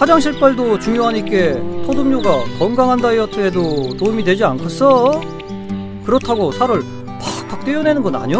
[0.00, 5.20] 화장실빨도 중요하니까 토듬료가 건강한 다이어트에도 도움이 되지 않겠어
[6.06, 6.82] 그렇다고 살을
[7.50, 8.38] 팍팍 떼어내는 건 아니야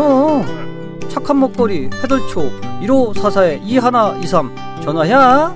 [1.11, 2.51] 착한 먹거리 해덜초
[2.81, 5.55] 1544에 2123 전화야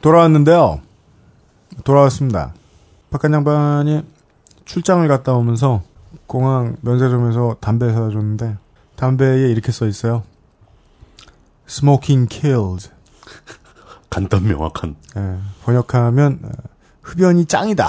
[0.00, 0.80] 돌아왔는데요.
[1.84, 2.54] 돌아왔습니다.
[3.10, 4.02] 박한 양반이
[4.64, 5.82] 출장을 갔다 오면서
[6.30, 8.56] 공항 면세점에서 담배 사다 줬는데
[8.94, 10.22] 담배에 이렇게 써 있어요.
[11.68, 12.88] Smoking kills.
[14.10, 14.94] 간단 명확한.
[15.16, 16.50] 예, 번역하면 어,
[17.02, 17.88] 흡연이 짱이다.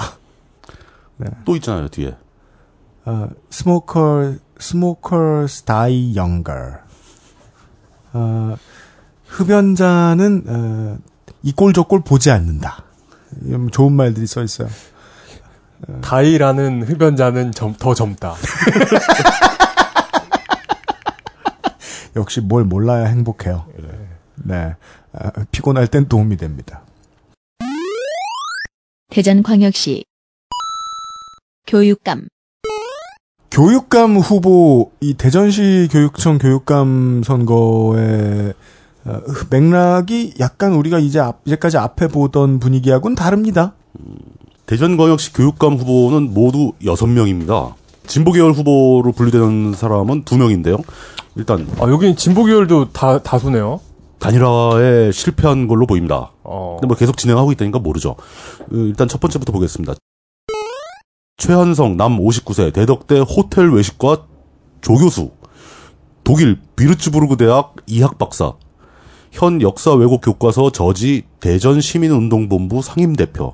[1.44, 2.16] 또 있잖아요 뒤에.
[3.04, 6.78] 어, smoker, smokers die younger.
[8.12, 8.56] 어,
[9.28, 10.98] 흡연자는 어,
[11.44, 12.82] 이꼴 저꼴 보지 않는다.
[13.42, 14.66] 이런 좋은 말들이 써 있어요.
[16.00, 18.34] 다이라는 흡연자는 점- 더 젊다.
[22.16, 23.66] 역시 뭘 몰라야 행복해요.
[24.36, 24.74] 네.
[25.12, 26.82] 아, 피곤할 땐 도움이 됩니다.
[29.10, 30.04] 대전광역시
[31.66, 32.28] 교육감
[33.50, 38.54] 교육감 후보, 이 대전시 교육청 교육감 선거의
[39.04, 43.74] 어, 맥락이 약간 우리가 이제 앞, 이제까지 앞에 보던 분위기하고는 다릅니다.
[44.72, 47.76] 대전광역시 교육감 후보는 모두 여섯 명입니다.
[48.06, 50.78] 진보 계열 후보로 분류되는 사람은 두 명인데요.
[51.36, 53.80] 일단 아, 여기 진보 계열도 다, 다수네요.
[54.18, 56.30] 단일화에 실패한 걸로 보입니다.
[56.42, 56.78] 어.
[56.80, 58.12] 근데 뭐 계속 진행하고 있다니까 모르죠.
[58.12, 58.16] 어,
[58.70, 59.92] 일단 첫 번째부터 보겠습니다.
[61.36, 64.24] 최한성 남 59세 대덕대 호텔 외식과
[64.80, 65.32] 조교수
[66.24, 68.54] 독일 비르츠부르크 대학 이학 박사
[69.32, 73.52] 현 역사 왜곡 교과서 저지 대전 시민운동본부 상임 대표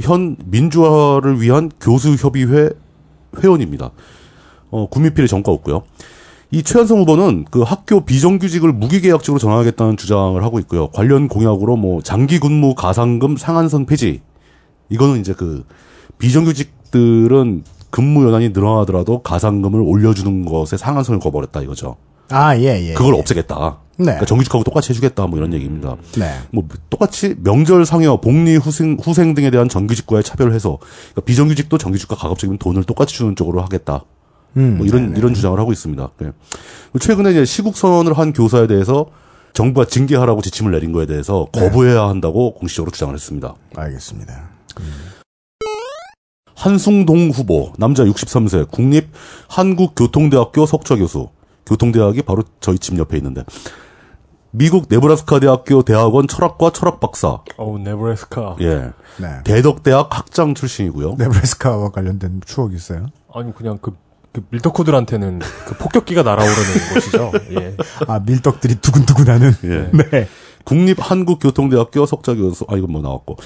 [0.00, 2.70] 현 민주화를 위한 교수협의회
[3.42, 3.90] 회원입니다.
[4.70, 5.82] 어, 구미필의 전과 없고요.
[6.52, 10.88] 이 최한성 후보는 그 학교 비정규직을 무기계약직으로 전환하겠다는 주장을 하고 있고요.
[10.88, 14.20] 관련 공약으로 뭐 장기 근무 가상금 상한선 폐지.
[14.88, 15.64] 이거는 이제 그
[16.18, 21.96] 비정규직들은 근무 연한이 늘어나더라도 가상금을 올려주는 것에 상한선을 거버렸다 이거죠.
[22.30, 22.94] 아, 예, 예.
[22.94, 23.18] 그걸 예.
[23.18, 23.78] 없애겠다.
[24.00, 24.04] 네.
[24.04, 25.96] 그러니까 정규직하고 똑같이 해주겠다 뭐 이런 얘기입니다.
[26.16, 26.38] 네.
[26.50, 30.78] 뭐 똑같이 명절 상여 복리 후생 후생 등에 대한 정규직과의 차별을 해서
[31.10, 34.04] 그러니까 비정규직도 정규직과 가급적이면 돈을 똑같이 주는 쪽으로 하겠다.
[34.56, 36.10] 음, 뭐 이런 이런 주장을 하고 있습니다.
[36.18, 36.30] 네.
[36.98, 39.06] 최근에 이제 시국 선언을 한 교사에 대해서
[39.52, 41.60] 정부가 징계하라고 지침을 내린 거에 대해서 네.
[41.60, 43.54] 거부해야 한다고 공식적으로 주장을 했습니다.
[43.76, 44.50] 알겠습니다.
[46.54, 49.08] 한승동 후보 남자 63세 국립
[49.48, 51.28] 한국교통대학교 석좌 교수
[51.70, 53.44] 교통대학이 바로 저희 집 옆에 있는데
[54.50, 58.56] 미국 네브라스카 대학교 대학원 철학과 철학 박사 어우, 네브래스카.
[58.60, 59.42] 예 네.
[59.44, 61.14] 대덕대학 학장 출신이고요.
[61.18, 63.06] 네브래스카와 관련된 추억이 있어요.
[63.32, 63.96] 아니, 그냥 그,
[64.32, 67.30] 그 밀떡코들한테는 그 폭격기가 날아오르는 곳이죠.
[67.60, 67.76] 예.
[68.08, 69.52] 아, 밀떡들이 두근두근하는.
[69.64, 69.90] 예.
[70.10, 70.28] 네.
[70.64, 73.36] 국립 한국교통대학교 석좌 교수 아 이건 뭐 나왔고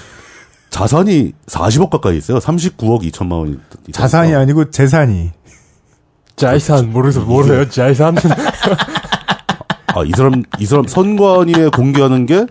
[0.70, 2.38] 자산이 40억 가까이 있어요.
[2.38, 3.60] 39억 2천만 원.
[3.92, 5.30] 자산이 아니고 재산이.
[6.36, 7.68] 자이산, 모르서, 모르세요?
[7.68, 8.16] 자이산?
[9.94, 12.46] 아이 사람 이 사람 선관위에 공개하는 게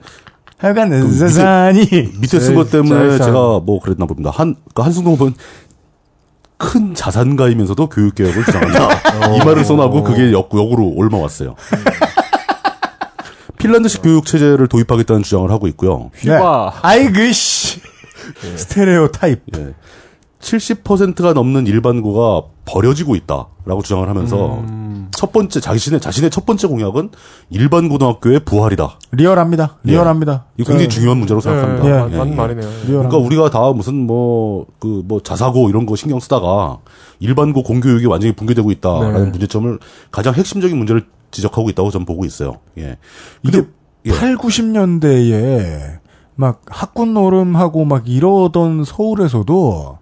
[0.58, 1.82] 하여간 그 밑에- 재산이.
[2.20, 3.28] 밑에 쓴것 자- 때문에 자산.
[3.28, 4.32] 제가 뭐 그랬나 봅니다.
[4.34, 5.34] 한, 그 한승동 분,
[6.58, 9.36] 큰 자산가이면서도 교육개혁을 주장한다.
[9.36, 11.56] 이 말을 써나고 그게 역, 역으로 옮아왔어요.
[13.58, 16.12] 핀란드식 교육 체제를 도입하겠다는 주장을 하고 있고요.
[16.16, 16.80] 휘바.
[16.82, 17.82] 아이그 씨.
[18.56, 19.42] 스테레오 타입.
[19.58, 19.74] 예.
[20.44, 25.08] 70%가 넘는 일반고가 버려지고 있다라고 주장을 하면서 음.
[25.12, 27.10] 첫 번째 자신의 자신의 첫 번째 공약은
[27.50, 29.00] 일반 고등학교의 부활이다.
[29.12, 29.78] 리얼합니다.
[29.88, 29.92] 예.
[29.92, 30.46] 리얼합니다.
[30.58, 31.86] 이거 굉장히 저- 중요한 문제로 생각합니다.
[31.88, 31.92] 예.
[31.92, 32.66] 네, 맞- 맞는 말이네요.
[32.66, 32.92] 리얼합니다.
[33.10, 36.80] 그러니까 우리가 다 무슨 뭐그 뭐 자사고 이런 거 신경 쓰다가
[37.20, 39.30] 일반고 공교육이 완전히 붕괴되고 있다라는 네.
[39.32, 39.80] 문제점을
[40.12, 42.58] 가장 핵심적인 문제를 지적하고 있다고 저는 보고 있어요.
[42.78, 42.98] 예.
[43.42, 43.60] 근데
[44.04, 44.20] 이게 예.
[44.20, 46.00] 8, 90년대에
[46.36, 50.00] 막 학군 노름하고 막 이러던 서울에서도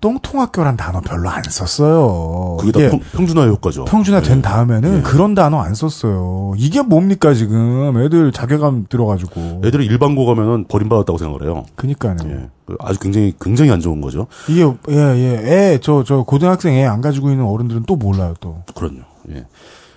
[0.00, 2.56] 똥통학교란 단어 별로 안 썼어요.
[2.60, 3.84] 그게 다 이게 평, 평준화 효과죠.
[3.86, 4.42] 평준화 된 예.
[4.42, 5.02] 다음에는 예.
[5.02, 6.52] 그런 단어 안 썼어요.
[6.56, 9.62] 이게 뭡니까 지금 애들 자괴감 들어가지고.
[9.64, 11.64] 애들이 일반고 가면은 버림받았다고 생각을 해요.
[11.74, 12.16] 그니까요.
[12.26, 12.48] 예.
[12.66, 14.26] 그 아주 굉장히 굉장히 안 좋은 거죠.
[14.48, 18.62] 이게 예예 애 저 저 고등학생 애 안 가지고 있는 어른들은 또 몰라요 또.
[18.74, 19.00] 그럼요.
[19.30, 19.46] 예.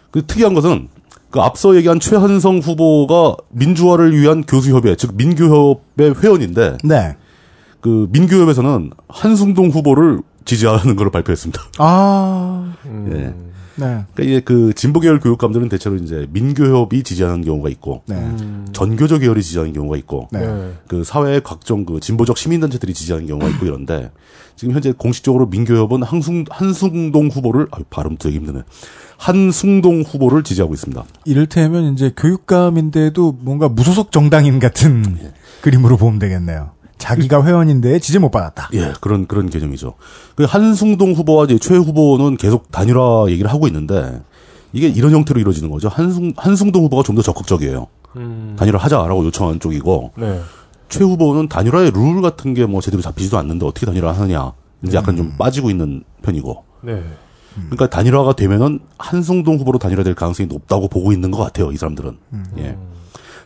[0.09, 0.87] 그 특이한 것은
[1.29, 7.15] 그 앞서 얘기한 최한성 후보가 민주화를 위한 교수협의 즉 민교협의 회원인데 네.
[7.81, 11.61] 그 민교협에서는 한승동 후보를 지지하는 걸 발표했습니다.
[11.79, 13.09] 아 음.
[13.13, 13.51] 예.
[13.75, 14.05] 네.
[14.13, 18.15] 그러니까 이게 그 진보 계열 교육감들은 대체로 이제 민교협이 지지하는 경우가 있고 네.
[18.15, 18.67] 음.
[18.73, 20.45] 전교조 계열이 지지하는 경우가 있고 네.
[20.45, 20.73] 네.
[20.87, 24.11] 그 사회의 각종 그 진보적 시민단체들이 지지하는 경우가 있고 이런데
[24.55, 28.61] 지금 현재 공식적으로 민교협은 한승 한승동 후보를 아 발음 되게 힘드네.
[29.17, 31.03] 한승동 후보를 지지하고 있습니다.
[31.25, 35.31] 이를테면 이제 교육감인데도 뭔가 무소속 정당인 같은 예.
[35.61, 36.71] 그림으로 보면 되겠네요.
[37.01, 38.69] 자기가 회원인데 지지 못 받았다.
[38.73, 39.95] 예, 그런 그런 개념이죠.
[40.35, 44.21] 그 한승동 후보와 이제 최 후보는 계속 단일화 얘기를 하고 있는데
[44.73, 45.89] 이게 이런 형태로 이루어지는 거죠.
[45.89, 47.87] 한승 한승동 후보가 좀 더 적극적이에요.
[48.17, 48.55] 음.
[48.57, 50.39] 단일화 하자라고 요청한 쪽이고 네.
[50.89, 54.53] 최 후보는 단일화의 룰 같은 게 뭐 제대로 잡히지도 않는데 어떻게 단일화 하느냐.
[54.83, 56.63] 이제 약간 좀 빠지고 있는 편이고.
[56.83, 57.03] 네.
[57.55, 61.71] 그러니까 단일화가 되면은 한승동 후보로 단일화될 가능성이 높다고 보고 있는 것 같아요.
[61.71, 62.17] 이 사람들은.
[62.59, 62.77] 예.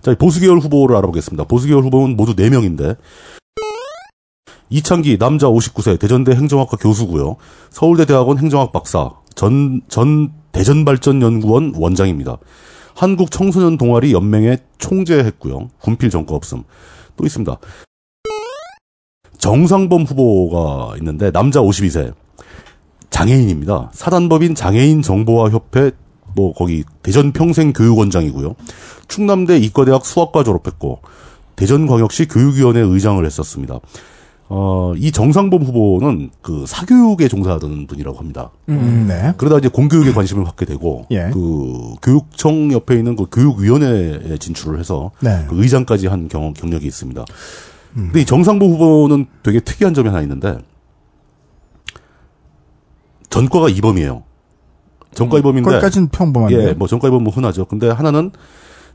[0.02, 1.46] 자, 보수 계열 후보를 알아보겠습니다.
[1.46, 2.98] 보수 계열 후보는 모두 4명인데
[4.70, 7.36] 이창기 남자 59세 대전대 행정학과 교수고요.
[7.70, 12.38] 서울대 대학원 행정학 박사, 전, 전 대전발전연구원 원장입니다.
[12.96, 15.70] 한국 청소년 동아리 연맹의 총재했고요.
[15.80, 16.64] 군필 전과 없음.
[17.18, 17.58] 또 있습니다.
[19.38, 22.14] 정상범 후보가 있는데 남자 52세
[23.10, 23.92] 장애인입니다.
[23.94, 25.92] 사단법인 장애인 정보화 협회
[26.36, 28.56] 뭐 거기 대전 평생 교육원장이고요.
[29.08, 31.02] 충남대 이과대학 수학과 졸업했고
[31.56, 33.80] 대전광역시 교육위원회 의장을 했었습니다.
[34.48, 38.52] 어, 이 정상범 후보는 그 사교육에 종사하던 분이라고 합니다.
[38.70, 39.34] 음, 네.
[39.38, 41.32] 그러다 이제 공교육에 관심을 갖게 되고 예.
[41.34, 45.46] 그 교육청 옆에 있는 그 교육위원회에 진출을 해서 네.
[45.50, 47.26] 그 의장까지 한 경험 경력이 있습니다.
[47.94, 50.58] 근데 이 정상보 후보는 되게 특이한 점이 하나 있는데
[53.30, 54.24] 전과가 이범이에요.
[55.14, 56.70] 전과 이범인데 거기까지는 평범한데.
[56.70, 57.66] 예, 뭐 전과 이범 뭐 흔하죠.
[57.66, 58.32] 근데 하나는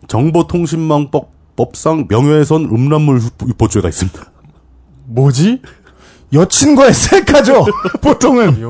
[0.06, 4.22] 정보통신망법 법상 명예훼손 음란물 유포죄가 있습니다.
[5.10, 5.60] 뭐지?
[6.32, 7.66] 여친과의 셀카죠.
[8.00, 8.62] 보통은.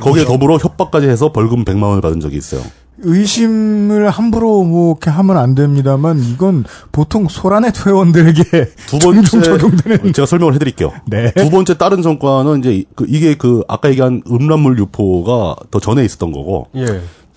[0.00, 2.62] 거기에 더불어 협박까지 해서 벌금 100만 원을 받은 적이 있어요.
[2.98, 8.42] 의심을 함부로 뭐 이렇게 하면 안 됩니다만 이건 보통 소라넷 회원들에게
[8.86, 10.12] 두 번째 적용되는.
[10.12, 10.92] 제가 설명을 해드릴게요.
[11.06, 11.32] 네.
[11.32, 16.04] 두 번째 다른 전과는 이제 이- 그 이게 그 아까 얘기한 음란물 유포가 더 전에
[16.04, 16.86] 있었던 거고 예.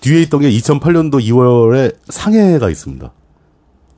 [0.00, 3.10] 뒤에 있던 게 2008년도 2월에 상해가 있습니다.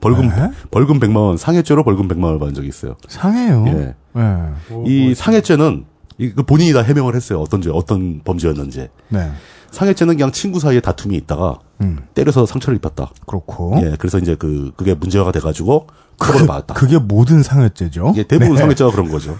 [0.00, 0.50] 벌금 네?
[0.70, 2.96] 벌금 100만 원 상해죄로 벌금 100만 원을 받은 적이 있어요.
[3.08, 3.64] 상해요.
[3.68, 3.72] 예.
[3.72, 3.94] 네.
[4.70, 5.84] 뭐, 이 뭐, 상해죄는
[6.18, 7.40] 이- 그 본인이 다 해명을 했어요.
[7.40, 8.88] 어떤 죄, 어떤 범죄였는지.
[9.08, 9.30] 네.
[9.70, 13.12] 상해죄는 그냥 친구 사이에 다툼이 있다가 음, 때려서 상처를 입혔다.
[13.26, 13.74] 그렇고.
[13.82, 15.86] 예, 그래서 이제 그 그게 문제가 돼가지고
[16.18, 16.74] 처벌을 받았다.
[16.74, 18.10] 그게 모든 상해죄죠.
[18.14, 18.60] 이게 대부분 네.
[18.60, 19.36] 상해죄가 그런 거죠.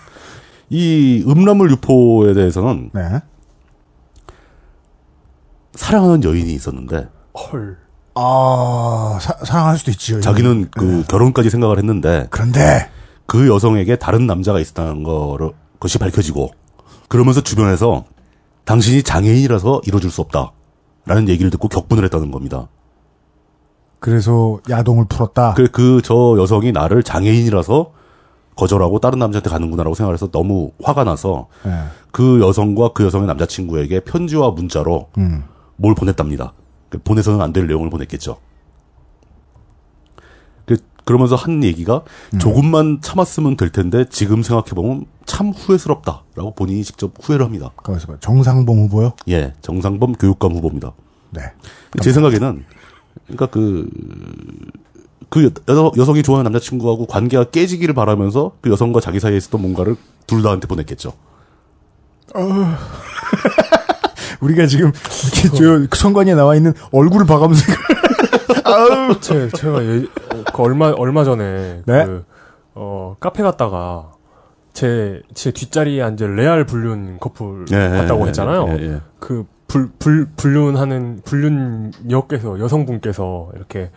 [0.69, 3.21] 이 음란물 유포에 대해서는 네.
[5.75, 7.79] 사랑하는 여인이 있었는데 헐.
[8.23, 10.21] 아, 사, 사랑할 수도 있지요.
[10.21, 12.91] 자기는 그 결혼까지 생각을 했는데 그런데
[13.27, 16.51] 그 여성에게 다른 남자가 있었다는 거를 것이 밝혀지고
[17.09, 18.05] 그러면서 주변에서
[18.67, 20.53] 당신이 장애인이라서 이뤄줄 수 없다
[21.07, 22.69] 라는 얘기를 듣고 격분을 했다는 겁니다.
[24.01, 25.55] 그래서 야동을 풀었다.
[25.55, 27.93] 그 그 저 여성이 나를 장애인이라서
[28.57, 31.73] 거절하고 다른 남자한테 가는구나라고 생각해서 너무 화가 나서 네.
[32.13, 35.45] 그 여성과 그 여성의 남자친구에게 편지와 문자로 음.
[35.77, 36.53] 뭘 보냈답니다.
[36.91, 38.39] 그 보내서는 안 될 내용을 보냈겠죠.
[40.67, 42.03] 그, 그러면서 한 얘기가
[42.39, 47.71] 조금만 참았으면 될 텐데 지금 생각해 보면 참 후회스럽다라고 본인이 직접 후회를 합니다.
[48.07, 48.21] 봐.
[48.21, 49.13] 정상범 후보요?
[49.29, 50.93] 예, 정상범 교육감 후보입니다.
[51.31, 51.43] 네.
[52.03, 52.65] 제 생각에는
[53.27, 53.89] 그러니까 그,
[55.29, 59.97] 그 여, 여성이 좋아하는 남자친구하고 관계가 깨지기를 바라면서 그 여성과 자기 사이에 있었던 뭔가를
[60.27, 61.13] 둘 다한테 보냈겠죠.
[64.41, 64.93] 우리가 지금
[65.53, 67.63] 이렇게 저 선관위에 나와 있는 얼굴을 봐가면서
[68.65, 69.21] 아우.
[69.21, 69.99] 제, 제가 예,
[70.35, 72.05] 어, 그 얼마 얼마 전에 네.
[72.07, 72.25] 그,
[72.75, 74.13] 어 카페 갔다가
[74.73, 78.67] 제 제 뒷자리에 앉은 레알 불륜 커플 예, 예, 봤다고 예, 했잖아요.
[78.69, 79.01] 예, 예.
[79.19, 83.91] 그 불, 불, 불륜하는, 불륜녀께서, 여성분께서 이렇게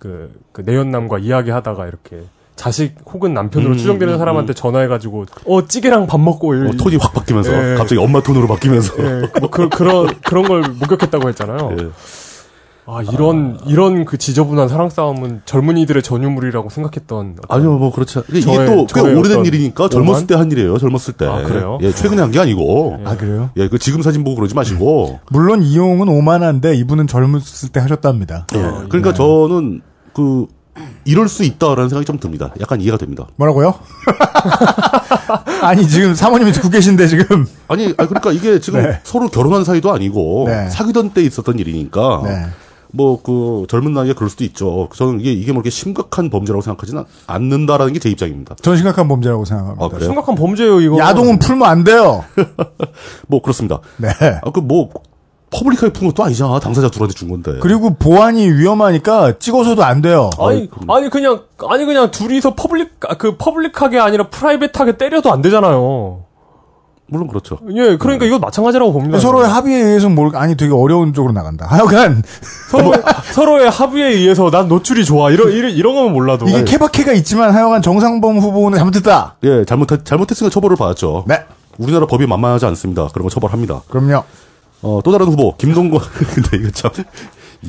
[0.00, 2.24] 그, 그 내연남과 이야기하다가 이렇게
[2.60, 7.14] 자식 혹은 남편으로 음, 추정되는 음, 사람한테 전화해가지고, 어, 찌개랑 밥 먹고, 어, 톤이 확
[7.14, 7.74] 바뀌면서 예.
[7.76, 11.76] 갑자기 엄마 톤으로 바뀌면서 예, 뭐 그, 그런, 그런 걸 목격했다고 했잖아요.
[11.80, 11.88] 예.
[12.84, 17.36] 아, 이런, 이런 그 지저분한 사랑 싸움은 젊은이들의 전유물이라고 생각했던.
[17.48, 18.18] 아니요, 뭐 그렇지.
[18.18, 19.90] 않- 이게 저의- 또꽤 저의 오래된 일이니까 오만?
[19.90, 20.76] 젊었을 때 한 일이에요.
[20.76, 21.24] 젊었을 때.
[21.26, 21.78] 아, 그래요?
[21.80, 22.98] 예, 최근에 한 게 아니고.
[23.06, 23.50] 아 그래요?
[23.56, 25.20] 예, 그 지금 사진 보고 그러지 마시고.
[25.30, 28.46] 물론 이용은 오만한데 이분은 젊었을 때 하셨답니다.
[28.54, 28.58] 예.
[28.90, 29.80] 그러니까 저는
[30.12, 30.46] 그
[31.04, 32.52] 이럴 수 있다라는 생각이 좀 듭니다.
[32.60, 33.26] 약간 이해가 됩니다.
[33.36, 33.74] 뭐라고요?
[35.62, 39.00] 아니 지금 사모님이 듣고 계신데 지금 아니, 아니, 그러니까 이게 지금 네.
[39.02, 40.68] 서로 결혼한 사이도 아니고 네.
[40.70, 42.46] 사귀던 때 있었던 일이니까 네.
[42.92, 44.88] 뭐그 젊은 나이에 그럴 수도 있죠.
[44.94, 48.56] 저는 이게 이게 뭐 이렇게 심각한 범죄라고 생각하지는 않는다라는 게 제 입장입니다.
[48.62, 49.84] 전 심각한 범죄라고 생각합니다.
[49.84, 50.06] 아, 그래요?
[50.06, 50.98] 심각한 범죄예요, 이거.
[50.98, 52.24] 야동은 풀면 안 돼요.
[53.28, 53.78] 뭐 그렇습니다.
[53.98, 54.08] 네.
[54.42, 54.90] 아, 그뭐
[55.50, 56.60] public하게 푼 것도 아니잖아.
[56.60, 57.58] 당사자 둘한테 준 건데.
[57.60, 60.30] 그리고 보안이 위험하니까 찍어서도 안 돼요.
[60.38, 66.24] 아니, 아니, 그냥, 아니, 그냥 둘이서 public, 아, 그, public하게 아니라 private하게 때려도 안 되잖아요.
[67.10, 67.58] 물론 그렇죠.
[67.74, 69.18] 예, 그러니까 이거 마찬가지라고 봅니다.
[69.18, 71.66] 서로의 합의에 의해서 뭘 아니 되게 어려운 쪽으로 나간다.
[71.68, 72.22] 하여간
[72.70, 72.92] 서로,
[73.32, 75.32] 서로의 합의에 의해서 난 노출이 좋아.
[75.32, 76.46] 이런, 이런, 이런 거면 몰라도.
[76.46, 79.34] 이게 케바케가 있지만 하여간 정상범 후보는 잘못했다.
[79.42, 81.24] 예, 잘못 잘못했으니까 처벌을 받았죠.
[81.26, 81.40] 네.
[81.78, 83.08] 우리나라 법이 만만하지 않습니다.
[83.08, 83.82] 그런 거 처벌합니다.
[83.88, 84.22] 그럼요.
[84.82, 86.00] 어, 또 다른 후보 김동건
[86.34, 86.90] 근데 이거 참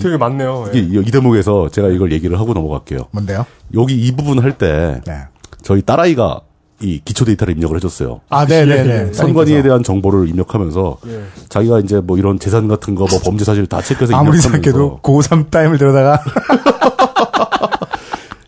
[0.01, 0.69] 되게 많네요.
[0.73, 0.81] 이, 예.
[0.81, 3.07] 이, 이 대목에서 제가 이걸 얘기를 하고 넘어갈게요.
[3.11, 3.45] 뭔데요?
[3.73, 5.13] 여기 이 부분 할때 네.
[5.61, 6.41] 저희 딸아이가
[6.79, 8.21] 이 기초 데이터를 입력을 해줬어요.
[8.29, 9.11] 아, 네, 네, 네.
[9.13, 11.23] 선관위에 대한 정보를 입력하면서 예.
[11.49, 14.99] 자기가 이제 뭐 이런 재산 같은 거 뭐 범죄 사실 다 체크해서 아무리 입력하면서 생각해도
[15.03, 16.23] 고3 타임을 들여다가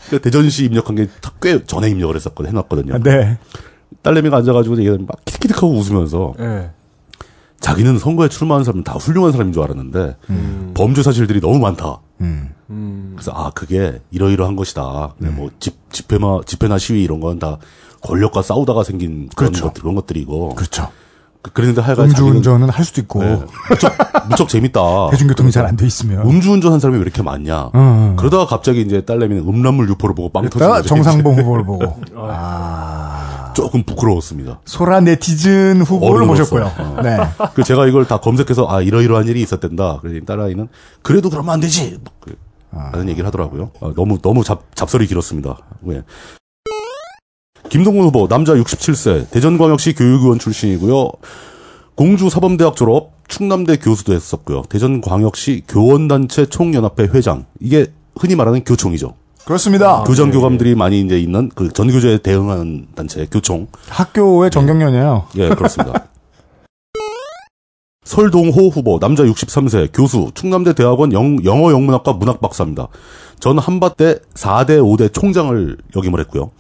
[0.10, 1.08] 그 대전시 입력한 게
[1.42, 3.00] 꽤 전에 입력을 했었거든 해놨거든요.
[3.04, 3.38] 네.
[4.02, 6.70] 딸내미가 앉아가지고 얘막 키득키득하고 웃으면서 예.
[7.64, 10.18] 자기는 선거에 출마한 사람은 다 훌륭한 사람인 줄 알았는데
[10.74, 12.00] 범죄 사실들이 너무 많다.
[12.22, 12.50] 음.
[12.70, 13.14] 음.
[13.16, 15.14] 그래서 아 그게 이러이러한 것이다.
[15.18, 17.58] 그냥 뭐 집, 집회나 집회나 시위 이런 건 다
[18.02, 19.68] 권력과 싸우다가 생긴 그런 그렇죠.
[19.68, 20.90] 것들 그런 것들이고 그렇죠.
[21.42, 23.94] 그- 그랬는데 하여간 음주운전은 할 수도 있고 네, 무척,
[24.30, 24.82] 무척 재밌다.
[25.12, 27.70] 대중교통이 잘 안 돼 있으면 음주운전한 사람이 왜 이렇게 많냐.
[27.74, 28.16] 어.
[28.18, 32.02] 그러다가 갑자기 이제 딸내미는 음란물 유포를 보고 빵 그러다가 터지는 정상범 후보를 보고
[33.54, 34.60] 조금 부끄러웠습니다.
[34.66, 36.26] 소라 네티즌 후보를.
[36.26, 36.72] 모셨고요.
[36.78, 36.98] 어.
[37.04, 37.18] 네.
[37.56, 40.00] 그 제가 이걸 다 검색해서 아 이러이러한 일이 있었댄다.
[40.02, 40.68] 그랬더니 딸아이는
[41.02, 42.00] 그래도 그러면 안 되지.
[42.20, 42.36] 그-
[42.72, 43.70] 라는 얘기를 하더라고요.
[43.82, 45.58] 아, 너무 너무 잡 잡설이 길었습니다.
[45.84, 46.02] 왜?
[47.70, 51.10] 김동훈 후보 남자 67세 대전광역시 교육의원 출신이고요.
[51.96, 54.64] 공주 사범대학 졸업 충남대 교수도 했었고요.
[54.70, 57.88] 대전광역시 교원단체 총연합회 회장 이게
[58.20, 59.14] 흔히 말하는 교총이죠.
[59.46, 60.04] 그렇습니다.
[60.04, 63.68] 교장 교감들이 많이 이제 있는 그 전교조에 대응하는 단체 교총.
[63.90, 65.28] 학교의 정경련이에요.
[65.36, 66.08] 예, 그렇습니다.
[68.06, 72.88] 설동호 후보, 남자 63세, 교수, 충남대 대학원 영, 영어 영문학과 문학 박사입니다.
[73.40, 76.52] 전 한밭대 4대 5대 총장을 역임을 했고요.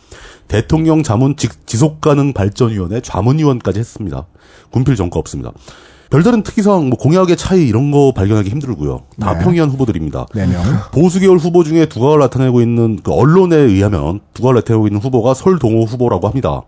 [0.47, 4.25] 대통령 자문 지, 지속가능 발전위원회 자문위원까지 했습니다.
[4.71, 5.51] 군필 전과 없습니다.
[6.13, 9.01] 별다른 특이사항, 뭐 공약의 차이 이런 거 발견하기 힘들고요.
[9.19, 9.43] 다 네.
[9.43, 10.27] 평이한 후보들입니다.
[10.35, 10.61] 네 명.
[10.91, 15.85] 보수 계열 후보 중에 두각을 나타내고 있는 그 언론에 의하면 두각을 나타내고 있는 후보가 설동호
[15.85, 16.61] 후보라고 합니다.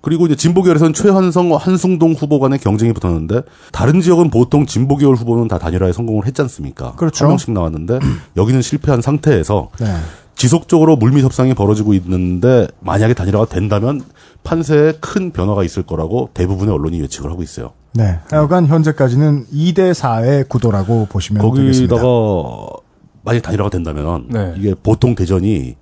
[0.00, 5.14] 그리고 이제 진보 계열에서는 최한성, 한승동 후보 간의 경쟁이 붙었는데 다른 지역은 보통 진보 계열
[5.14, 6.96] 후보는 다 단일화에 성공을 했지 않습니까?
[6.96, 7.26] 그렇죠.
[7.26, 8.00] 한 명씩 나왔는데
[8.36, 9.86] 여기는 실패한 상태에서 네.
[10.34, 14.02] 지속적으로 물밑 협상이 벌어지고 있는데 만약에 단일화가 된다면
[14.42, 17.70] 판세에 큰 변화가 있을 거라고 대부분의 언론이 예측을 하고 있어요.
[17.92, 18.18] 네.
[18.30, 21.96] 하여간 현재까지는 2대 4의 구도라고 보시면 되겠습니다.
[21.96, 22.80] 거기다가
[23.22, 24.54] 만약 단일화가 된다면 네.
[24.56, 25.76] 이게 보통 대전이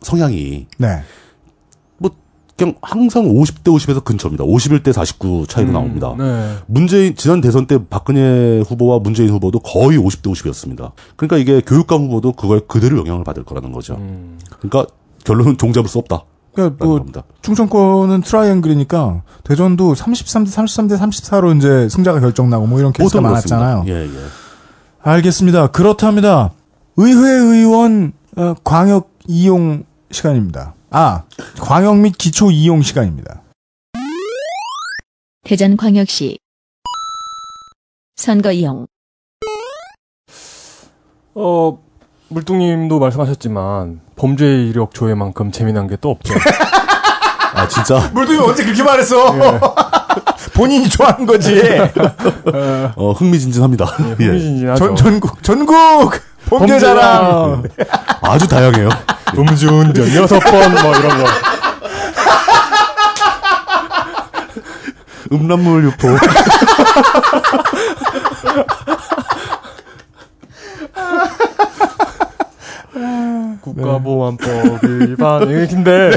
[0.00, 1.02] 성향이 네.
[1.96, 2.10] 뭐
[2.56, 4.44] 그냥 항상 50대 50에서 근처입니다.
[4.44, 6.14] 51대 49 차이로 나옵니다.
[6.18, 6.56] 네.
[6.66, 10.92] 문재인 지난 대선 때 박근혜 후보와 문재인 후보도 거의 50대 50이었습니다.
[11.16, 13.94] 그러니까 이게 교육감 후보도 그걸 그대로 영향을 받을 거라는 거죠.
[13.94, 14.38] 음.
[14.60, 14.86] 그러니까
[15.24, 16.24] 결론은 종잡을 수 없다.
[16.54, 17.24] 그러니까 뭐 겁니다.
[17.42, 23.84] 충청권은 트라이앵글이니까 대전도 33대 33대 34로 이제 승자가 결정나고 뭐 이런 케이스가 많았잖아요.
[23.88, 24.10] 예, 예.
[25.02, 25.68] 알겠습니다.
[25.68, 26.52] 그렇답니다.
[26.96, 30.74] 의회 의원 어, 광역 이용 시간입니다.
[30.90, 31.24] 아,
[31.60, 33.42] 광역 및 기초 이용 시간입니다.
[35.44, 36.38] 대전광역시
[38.16, 38.86] 선거 이용
[41.34, 41.83] 어,
[42.34, 46.34] 물뚱님도 말씀하셨지만 범죄 이력 조회만큼 재미난 게 또 없죠.
[47.54, 48.10] 아, 아, 진짜.
[48.12, 49.32] 물뚱이 언제 그렇게 말했어?
[50.54, 51.62] 본인이 좋아하는 거지.
[52.96, 53.86] 어, 흥미진진합니다.
[54.20, 54.24] 예.
[54.26, 54.84] 흥미진진하죠.
[54.86, 56.12] 전, 전국, 전국!
[56.50, 57.62] 범죄자랑!
[58.22, 58.88] 아주 다양해요.
[59.38, 61.24] 음주운전 여섯 번 뭐 이런 거.
[65.32, 66.08] 음란물 유포.
[73.60, 75.50] 국가보안법 위반.
[75.52, 76.10] 예, 근데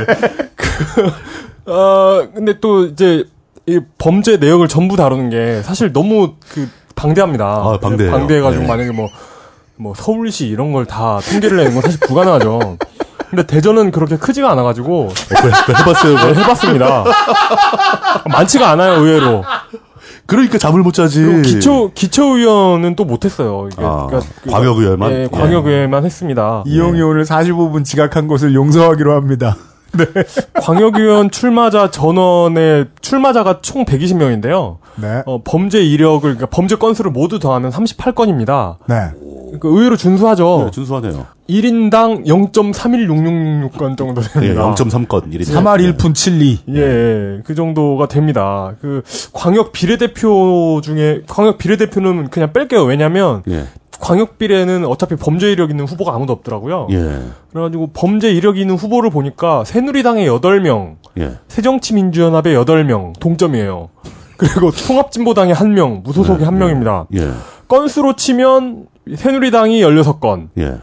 [0.56, 3.24] 그, 어 근데 또 이제
[3.66, 7.46] 이 범죄 내역을 전부 다루는 게 사실 너무 그 방대합니다.
[7.46, 8.12] 아, 방대해요.
[8.14, 8.68] 방대해가지고 네.
[8.68, 12.78] 만약에 뭐뭐 서울시 이런 걸 다 통계를 내는 건 사실 불가능하죠.
[13.30, 15.36] 근데 대전은 그렇게 크지가 않아가지고 어, 그,
[15.66, 16.16] 그 해봤어요.
[16.34, 16.40] 네?
[16.42, 17.04] 해봤습니다.
[18.30, 19.44] 많지가 않아요 의외로.
[20.28, 21.24] 그러니까 잠을 못 자지.
[21.44, 23.70] 기초 기초의원은 또 못했어요.
[23.72, 25.12] 이게 아, 그러니까 그- 광역의원만?
[25.12, 26.64] 예, 광역의원만 했습니다.
[26.68, 29.56] 이용이 오늘 45분 지각한 것을 용서하기로 합니다.
[30.62, 34.78] 광역의원 출마자 전원의 출마자가 총 120명인데요.
[34.98, 35.24] 네.
[35.26, 38.78] 어, 범죄 이력을 그러니까 범죄 건수를 모두 더하면 38건입니다.
[38.88, 38.96] 네.
[39.48, 40.64] 그러니까 의외로 준수하죠.
[40.66, 41.26] 네, 준수하네요.
[41.50, 44.74] 1인당 0.316666건 정도 예, 됩니다.
[44.76, 45.32] 0.3건.
[45.32, 46.58] 1인 3할 1푼 7리.
[46.76, 48.76] 예, 예, 그 정도가 됩니다.
[48.82, 49.02] 그
[49.34, 52.84] 광역 비례대표 중에 광역 비례대표는 그냥 뺄게요.
[52.84, 53.66] 왜냐면 예.
[54.00, 56.88] 광역 비례는 어차피 범죄 이력 있는 후보가 아무도 없더라고요.
[56.92, 57.20] 예.
[57.52, 61.38] 그래가지고 범죄 이력이 있는 후보를 보니까 새누리당의 8명, 예.
[61.48, 63.90] 새정치민주연합의 8명 동점이에요.
[64.38, 67.08] 그리고 통합진보당의 1명, 무소속의 네, 1명입니다.
[67.16, 67.30] 예.
[67.68, 70.78] 건수로 치면 새누리당이 16건, 예.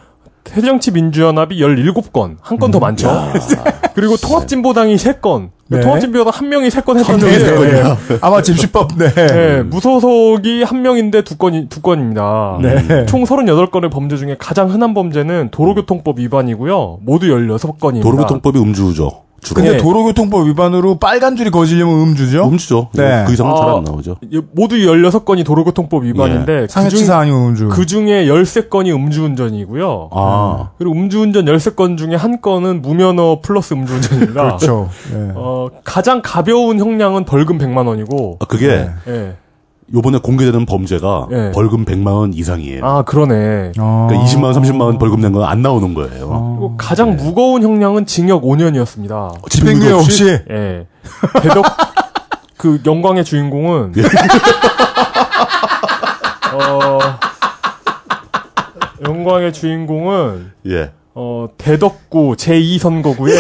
[0.45, 3.11] 새정치민주연합이 17건, 한 건더 많죠.
[3.95, 5.81] 그리고 통합진보당이 3건, 네.
[5.81, 8.19] 통합진보당 한 명이 3건 네, 했었는데, 네.
[8.21, 9.15] 아마 집시법, 네.
[9.15, 12.59] 네, 무소속이 한 명인데 두 건이 두 건입니다.
[12.61, 13.07] 네.
[13.07, 16.99] 총 38건의 범죄 중에 가장 흔한 범죄는 도로교통법 위반이고요.
[17.03, 18.03] 모두 16건입니다.
[18.03, 19.24] 도로교통법이 음주죠.
[19.45, 19.63] 주로.
[19.63, 19.79] 근데 예.
[19.79, 22.49] 도로교통법 위반으로 빨간 줄이 거지려면 음주죠?
[22.49, 22.89] 음주죠.
[22.95, 23.25] 네.
[23.27, 24.17] 그 이상은 잘 아, 안 나오죠.
[24.53, 27.69] 모두 16건이 도로교통법 위반인데 상해치사 아니면 음주.
[27.69, 30.11] 그 중에 13건이 음주운전이고요.
[30.13, 30.71] 아.
[30.79, 34.43] 그리고 음주운전 13건 중에 한 건은 무면허 플러스 음주운전입니다.
[34.43, 34.89] 그렇죠.
[35.13, 35.33] 예.
[35.37, 38.91] 어, 가장 가벼운 형량은 벌금 100만 원이고 아, 그게 네.
[39.09, 39.37] 예.
[39.93, 41.51] 요번에 공개되는 범죄가 예.
[41.55, 42.85] 벌금 100만 원 이상이에요.
[42.85, 43.73] 아, 그러네.
[43.79, 44.07] 어.
[44.09, 46.11] 그러니까 20만 원, 30만 원 벌금 낸 건 안 나오는 거예요.
[46.57, 49.51] 그리고 가장 무거운 형량은 징역 5년이었습니다.
[49.51, 50.39] 집행유예 없이.
[50.51, 50.87] 예.
[51.43, 51.65] 대덕
[52.57, 53.93] 그 영광의 주인공은
[56.55, 56.99] 어
[59.07, 60.93] 영광의 주인공은 예.
[61.15, 63.35] 어 대덕구 제2선거구의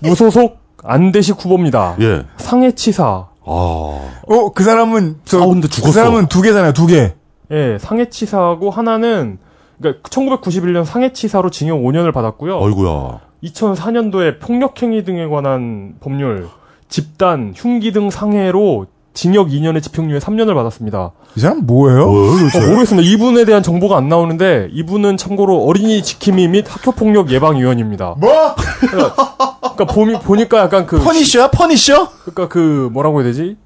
[0.00, 1.96] 무소속 안대식 후보입니다.
[2.00, 2.24] 예.
[2.38, 3.26] 상해치사.
[3.44, 4.20] 아.
[4.26, 5.92] 어, 그 사람은, 저, 싸우는데 그 죽었어.
[5.92, 7.14] 사람은 두 개잖아요, 두 개.
[7.50, 9.38] 예, 상해치사하고 하나는
[9.78, 12.58] 그러니까 1991년 상해치사로 징역 5년을 받았고요.
[12.58, 13.20] 어이구야.
[13.44, 16.48] 2004년도에 폭력행위 등에 관한 법률,
[16.88, 21.10] 집단, 흉기 등 상해로 징역 2년에 집행유예 3년을 받았습니다.
[21.36, 22.06] 이 사람 뭐예요?
[22.06, 22.60] 뭐예요, 어?
[22.68, 23.06] 모르겠습니다.
[23.06, 28.14] 이분에 대한 정보가 안 나오는데 이분은 참고로 어린이 지킴이 및 학교폭력 예방위원입니다.
[28.18, 28.54] 뭐?
[28.80, 31.50] 그러니까 보미, 보니까 약간 그 퍼니셔야?
[31.50, 32.08] 퍼니셔?
[32.22, 33.56] 그러니까 그 뭐라고 해야 되지?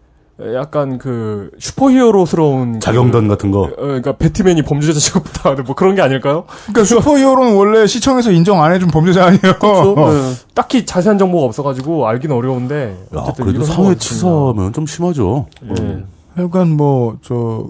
[0.54, 3.68] 약간 그 슈퍼히어로스러운 자경단 같은 거.
[3.68, 6.44] 그, 어, 그러니까 배트맨이 범죄자 취급당하는 뭐 그런 게 아닐까요?
[6.66, 9.54] 그러니까 슈퍼히어로는 원래 시청에서 인정 안 해준 범죄자 아니에요?
[9.60, 9.94] 어.
[10.12, 10.32] 네.
[10.54, 15.46] 딱히 자세한 정보가 없어가지고 알기는 어려운데 야, 어쨌든 그래도 상황이 치사면 좀 심하죠.
[15.78, 16.04] 예.
[16.34, 17.64] 하여간 뭐, 저,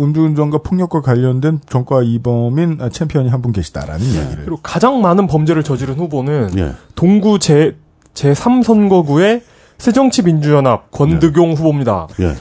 [0.00, 4.44] 음- 음주운전과 폭력과 관련된 전과 이범인 아, 챔피언이 한 분 계시다라는 이야기를.
[4.44, 6.72] 그리고 가장 많은 범죄를 저지른 후보는 예.
[6.94, 7.76] 동구 제
[8.14, 9.42] 제3선거구의
[9.78, 12.06] 새정치민주연합 권득용 후보입니다.
[12.20, 12.34] 예.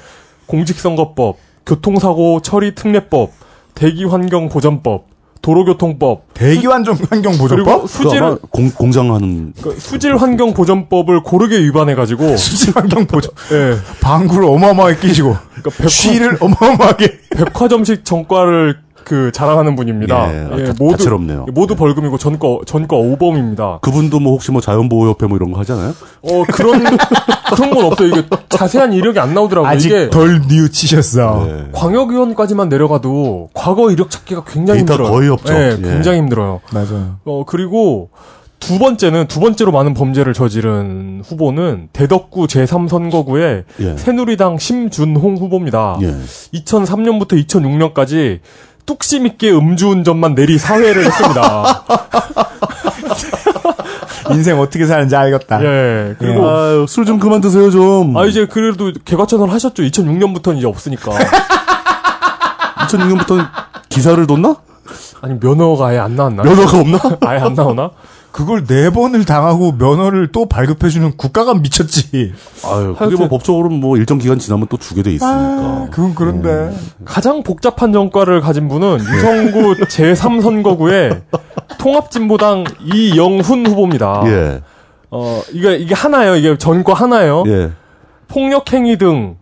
[0.48, 3.32] 공직선거법, 교통사고 처리 특례법,
[3.76, 5.06] 대기환경보전법,
[5.42, 7.82] 도로교통법, 대기환경 환경 그리고 보조법?
[7.84, 13.32] 그 수질 공, 공장하는 그 수질 환경 보전법을 고르게 위반해가지고 수질 환경 보조.
[13.52, 17.20] 예, 방구를 어마어마하게 끼시고 그러니까 백화, 쉬를 어마어마하게.
[17.32, 20.32] 백화점식 전과를 그 자랑하는 분입니다.
[20.34, 21.46] 예, 예, 다- 모두 다채롭네요.
[21.54, 23.82] 모두 벌금이고 전과 전과 5범입니다.
[23.82, 25.94] 그분도 뭐 혹시 뭐 자연보호협회 뭐 이런 거 하잖아요?
[26.22, 26.84] 어 그런
[27.56, 28.08] 그런 건 없어요.
[28.10, 29.70] 이게 자세한 이력이 안 나오더라고요.
[29.70, 31.46] 아직 이게 덜 뉘우치셨어.
[31.48, 31.66] 네.
[31.72, 35.12] 광역의원까지만 내려가도 과거 이력 찾기가 굉장히 데이터 힘들어요.
[35.12, 35.54] 거의 없죠.
[35.54, 35.82] 예, 예.
[35.82, 36.62] 굉장히 힘들어요.
[36.72, 37.16] 맞아요.
[37.26, 38.10] 어 그리고
[38.60, 43.96] 두 번째는 두 번째로 많은 범죄를 저지른 후보는 대덕구 제3선거구의 예.
[43.98, 45.98] 새누리당 심준홍 후보입니다.
[46.02, 46.14] 예.
[46.60, 48.40] 2003년부터 2006년까지
[48.90, 51.84] 뚝심 있게 음주운전만 내리 사회를 했습니다.
[54.34, 55.64] 인생 어떻게 사는지 알겠다.
[55.64, 56.16] 예.
[56.18, 58.18] 그리고 아유, 술좀 그만 드세요, 좀.
[58.18, 59.84] 아 이제 그래도 개과천을 하셨죠.
[59.84, 61.12] 2006년부터는 이제 없으니까.
[62.90, 63.48] 2006년부터는
[63.90, 64.56] 기사를 뒀나?
[65.22, 66.42] 아니 면허가 아예 안 나왔나?
[66.42, 67.00] 면허가 없나?
[67.28, 67.92] 아예 안 나오나?
[68.32, 72.34] 그걸 네 번을 당하고 면허를 또 발급해주는 국가가 미쳤지.
[72.66, 75.36] 아유, 그게 뭐 법적으로 뭐 일정 기간 지나면 또 주게 돼 있으니까.
[75.36, 76.72] 아, 그건 그런데.
[77.06, 81.22] 가장 복잡한 정과를 가진 분은 유성구 제3선거구의
[81.80, 84.24] 통합진보당 이영훈 후보입니다.
[84.28, 84.62] 예,
[85.10, 86.36] 어, 이게, 이게 하나예요.
[86.36, 87.44] 이게 전과 하나예요.
[87.48, 87.72] 예,
[88.28, 89.36] 폭력행위 등에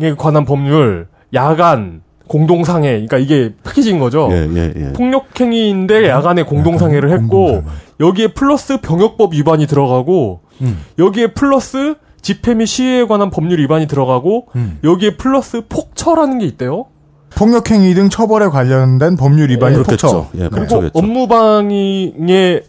[0.00, 2.90] 예, 관한 법률, 야간, 공동상해.
[2.90, 4.28] 그러니까 이게 패키지인 거죠.
[4.30, 4.92] 예, 예, 예.
[4.92, 7.76] 폭력행위인데 야간에 공동상해를 했고, 공동상해.
[8.00, 10.78] 여기에 플러스 병역법 위반이 들어가고, 음.
[10.98, 14.78] 여기에 플러스 집회 및 시위에 관한 법률 위반이 들어가고, 음.
[14.84, 16.86] 여기에 플러스 폭처라는 게 있대요.
[17.34, 20.08] 폭력행위 등 처벌에 관련된 법률 위반이 네, 폭처.
[20.08, 20.30] 그렇겠죠.
[20.44, 20.98] 예, 그리고 그렇겠죠.
[20.98, 22.60] 업무방해에다가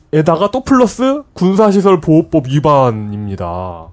[0.52, 3.88] 또 플러스 군사시설 보호법 위반입니다.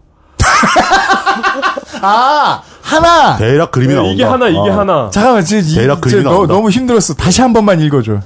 [2.02, 3.36] 아 하나.
[3.36, 4.12] 대략 그림이 네, 나온다.
[4.12, 4.78] 이게 하나, 이게 아.
[4.78, 5.10] 하나.
[5.10, 6.54] 잠깐만, 진짜, 이- 대략 그림이 나온다.
[6.54, 7.14] 너무 힘들었어.
[7.14, 8.20] 다시 한 번만 읽어줘.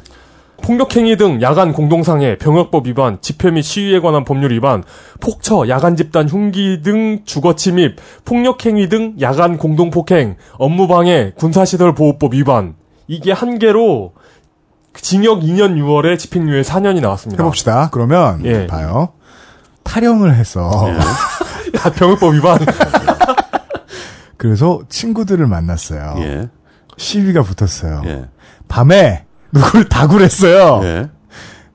[0.63, 4.85] 폭력행위 등 야간 공동상해, 병역법 위반, 집회 및 시위에 관한 법률 위반,
[5.19, 7.97] 폭처, 야간 집단 흉기 등 주거 침입,
[8.27, 12.75] 폭력행위 등 야간 공동폭행, 업무방해, 군사시설 보호법 위반.
[13.09, 14.13] 이게 한 개로
[14.93, 17.43] 징역 2년 6월에 집행유예 4년이 나왔습니다.
[17.43, 17.89] 해봅시다.
[17.91, 18.67] 그러면 예.
[18.67, 19.15] 봐요.
[19.85, 20.99] 타령을 해서 야,
[21.97, 22.59] 병역법 위반.
[24.37, 26.15] 그래서 친구들을 만났어요.
[26.19, 26.49] 예,
[26.97, 28.03] 시위가 붙었어요.
[28.07, 28.29] 예,
[28.69, 30.81] 밤에 누굴 다굴했어요.
[30.85, 31.11] 예.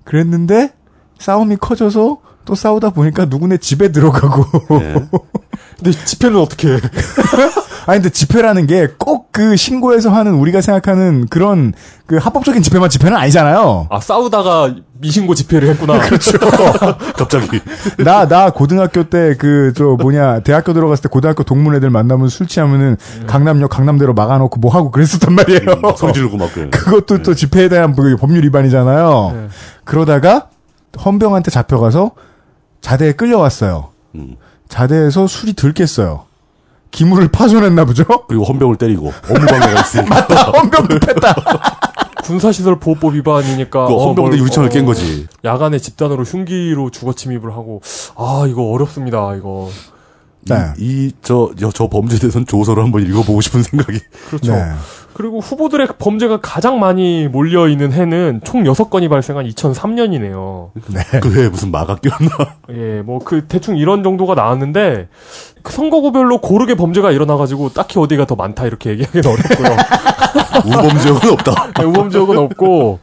[0.04, 0.74] 그랬는데
[1.20, 4.46] 싸움이 커져서 또 싸우다 보니까 누구네 집에 들어가고.
[4.82, 4.96] 예.
[5.78, 6.80] 근데 집회는 어떻게 해?
[7.88, 11.74] 아니 근데 집회라는 게 꼭 그 신고해서 하는 우리가 생각하는 그런
[12.06, 13.88] 그 합법적인 집회만 집회는 아니잖아요.
[13.90, 16.00] 아, 싸우다가 미신고 집회를 했구나.
[16.08, 16.38] 그렇죠.
[17.18, 17.60] 갑자기.
[17.98, 22.48] 나, 나 고등학교 때 그, 저 뭐냐, 대학교 들어갔을 때 고등학교 동문 애들 만나면 술
[22.48, 22.96] 취하면은
[23.28, 25.60] 강남역 강남대로 막아놓고 뭐 하고 그랬었단 말이에요.
[25.84, 26.70] 음, 소리 지르고 막 그래.
[26.70, 29.32] 그것도 또 집회에 대한 그 법률 위반이잖아요.
[29.36, 29.48] 네.
[29.84, 30.48] 그러다가
[31.04, 32.12] 헌병한테 잡혀가서
[32.86, 33.90] 자대에 끌려왔어요.
[34.14, 34.36] 음.
[34.70, 36.26] 자대에서 술이 들깼어요.
[36.92, 38.06] 기물을 파손했나 보죠?
[38.30, 40.22] 그리고 헌병을 때리고 업무방해가 있으니까.
[40.54, 41.36] 헌병도 뺐다.
[42.24, 45.26] 군사시설 보호법 위반이니까 그 어, 뭘, 유리창을 어, 깬 거지.
[45.44, 47.82] 야간에 집단으로 흉기로 주거 침입을 하고
[48.16, 49.70] 아 이거 어렵습니다 이거
[50.50, 50.74] 네.
[50.78, 54.00] 이, 저, 저, 저 범죄에 대해서는 조서를 한번 읽어보고 싶은 생각이.
[54.30, 54.72] 그렇죠 네.
[55.14, 60.72] 그리고 후보들의 범죄가 가장 많이 몰려 있는 해는 총 6건이 발생한 2003년이네요
[61.22, 62.30] 그 해에 무슨 마가 끼었나.
[62.72, 65.08] 예 뭐 그 대충 이런 정도가 나왔는데
[65.64, 69.78] 그 선거구별로 고르게 범죄가 일어나 가지고 딱히 어디가 더 많다 이렇게 얘기하기는 어렵고요
[70.68, 71.72] 우범지역은 없다.
[71.80, 73.00] 네, 우범지역은 없고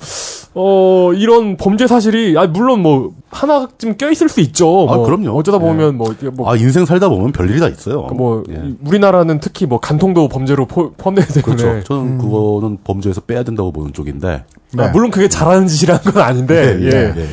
[0.54, 4.86] 어 이런 범죄 사실이 아 물론 뭐 하나쯤 껴 있을 수 있죠.
[4.90, 5.30] 아, 뭐 그럼요.
[5.30, 5.60] 어쩌다 예.
[5.60, 8.02] 보면 뭐 이게 뭐 아, 인생 살다 보면 별일이 다 있어요.
[8.14, 8.54] 뭐 예.
[8.68, 11.84] 이- 우리나라는 특히 뭐 간통도 범죄로 포, 포함되기 때문에 그렇죠.
[11.84, 14.44] 저는 그거는 범죄에서 빼야 된다고 보는 쪽인데.
[14.74, 14.84] 네.
[14.84, 16.86] 아, 물론 그게 잘하는 짓이라는 건 아닌데 예,
[17.20, 17.26] 예.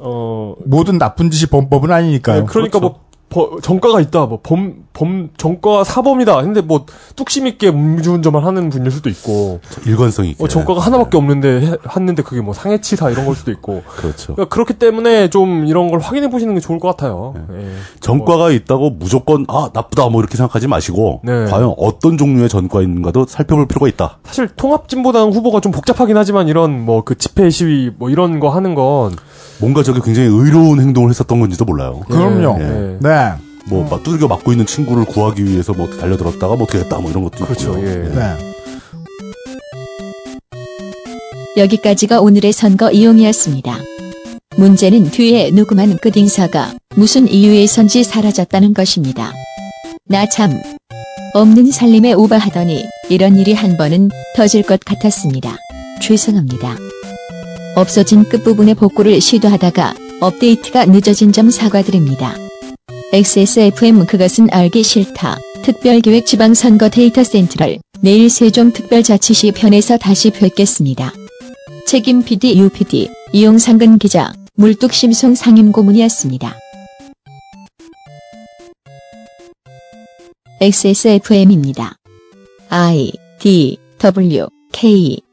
[0.00, 2.46] 어 모든 나쁜 짓이 범법은 아니니까요.
[2.46, 3.00] 그러니까 뭐
[3.30, 6.84] 버- 정과가 있다 뭐 범 범 정과 사범이다 근데 뭐
[7.16, 10.44] 뚝심 있게 음주운전만 하는 분일 수도 있고 일관성 있게.
[10.44, 14.34] 어, 정과가 하나밖에 없는데 해- 했는데 그게 뭐 상해치사 이런 걸 수도 있고 그렇죠.
[14.34, 17.34] 그러니까 그렇기 때문에 좀 이런 걸 확인해 보시는 게 좋을 것 같아요.
[17.52, 17.70] 예.
[18.00, 21.46] 전과가 있다고 무조건 아 나쁘다 뭐 이렇게 생각하지 마시고 네.
[21.46, 24.18] 과연 어떤 종류의 전과가 있는가도 살펴볼 필요가 있다.
[24.24, 28.74] 사실 통합진보당 후보가 좀 복잡하긴 하지만 이런 뭐 그 집회 시위 뭐 이런 거 하는
[28.74, 29.12] 건
[29.60, 32.00] 뭔가 저게 굉장히 의로운 행동을 했었던 건지도 몰라요.
[32.08, 32.58] 그럼요.
[32.60, 32.98] 예.
[33.00, 33.32] 네.
[33.68, 37.22] 뭐 막 두들겨 맞고 있는 친구를 구하기 위해서 뭐 달려들었다가 뭐 어떻게 했다 뭐 이런
[37.24, 37.70] 것도 그렇죠.
[37.78, 37.86] 있고요.
[37.88, 38.08] 예.
[38.08, 38.50] 네.
[41.56, 43.76] 여기까지가 오늘의 선거 이용이었습니다.
[44.56, 49.32] 문제는 뒤에 녹음한 끝인사가 무슨 이유에선지 사라졌다는 것입니다.
[50.06, 50.60] 나 참.
[51.32, 55.56] 없는 살림에 오바하더니 이런 일이 한 번은 터질 것 같았습니다.
[56.00, 56.76] 죄송합니다.
[57.76, 62.36] 없어진 끝부분의 복구를 시도하다가 업데이트가 늦어진 점 사과드립니다.
[63.12, 65.38] XSFM 그것은 알기 싫다.
[65.62, 71.12] 특별기획 지방선거 데이터 센트럴 내일 세종 특별자치시 편에서 다시 뵙겠습니다.
[71.86, 76.56] 책임 PD UPD 이용상근 기자 물뚝심송 상임고문이었습니다.
[80.60, 81.96] XSFM입니다.
[82.68, 85.29] I D W K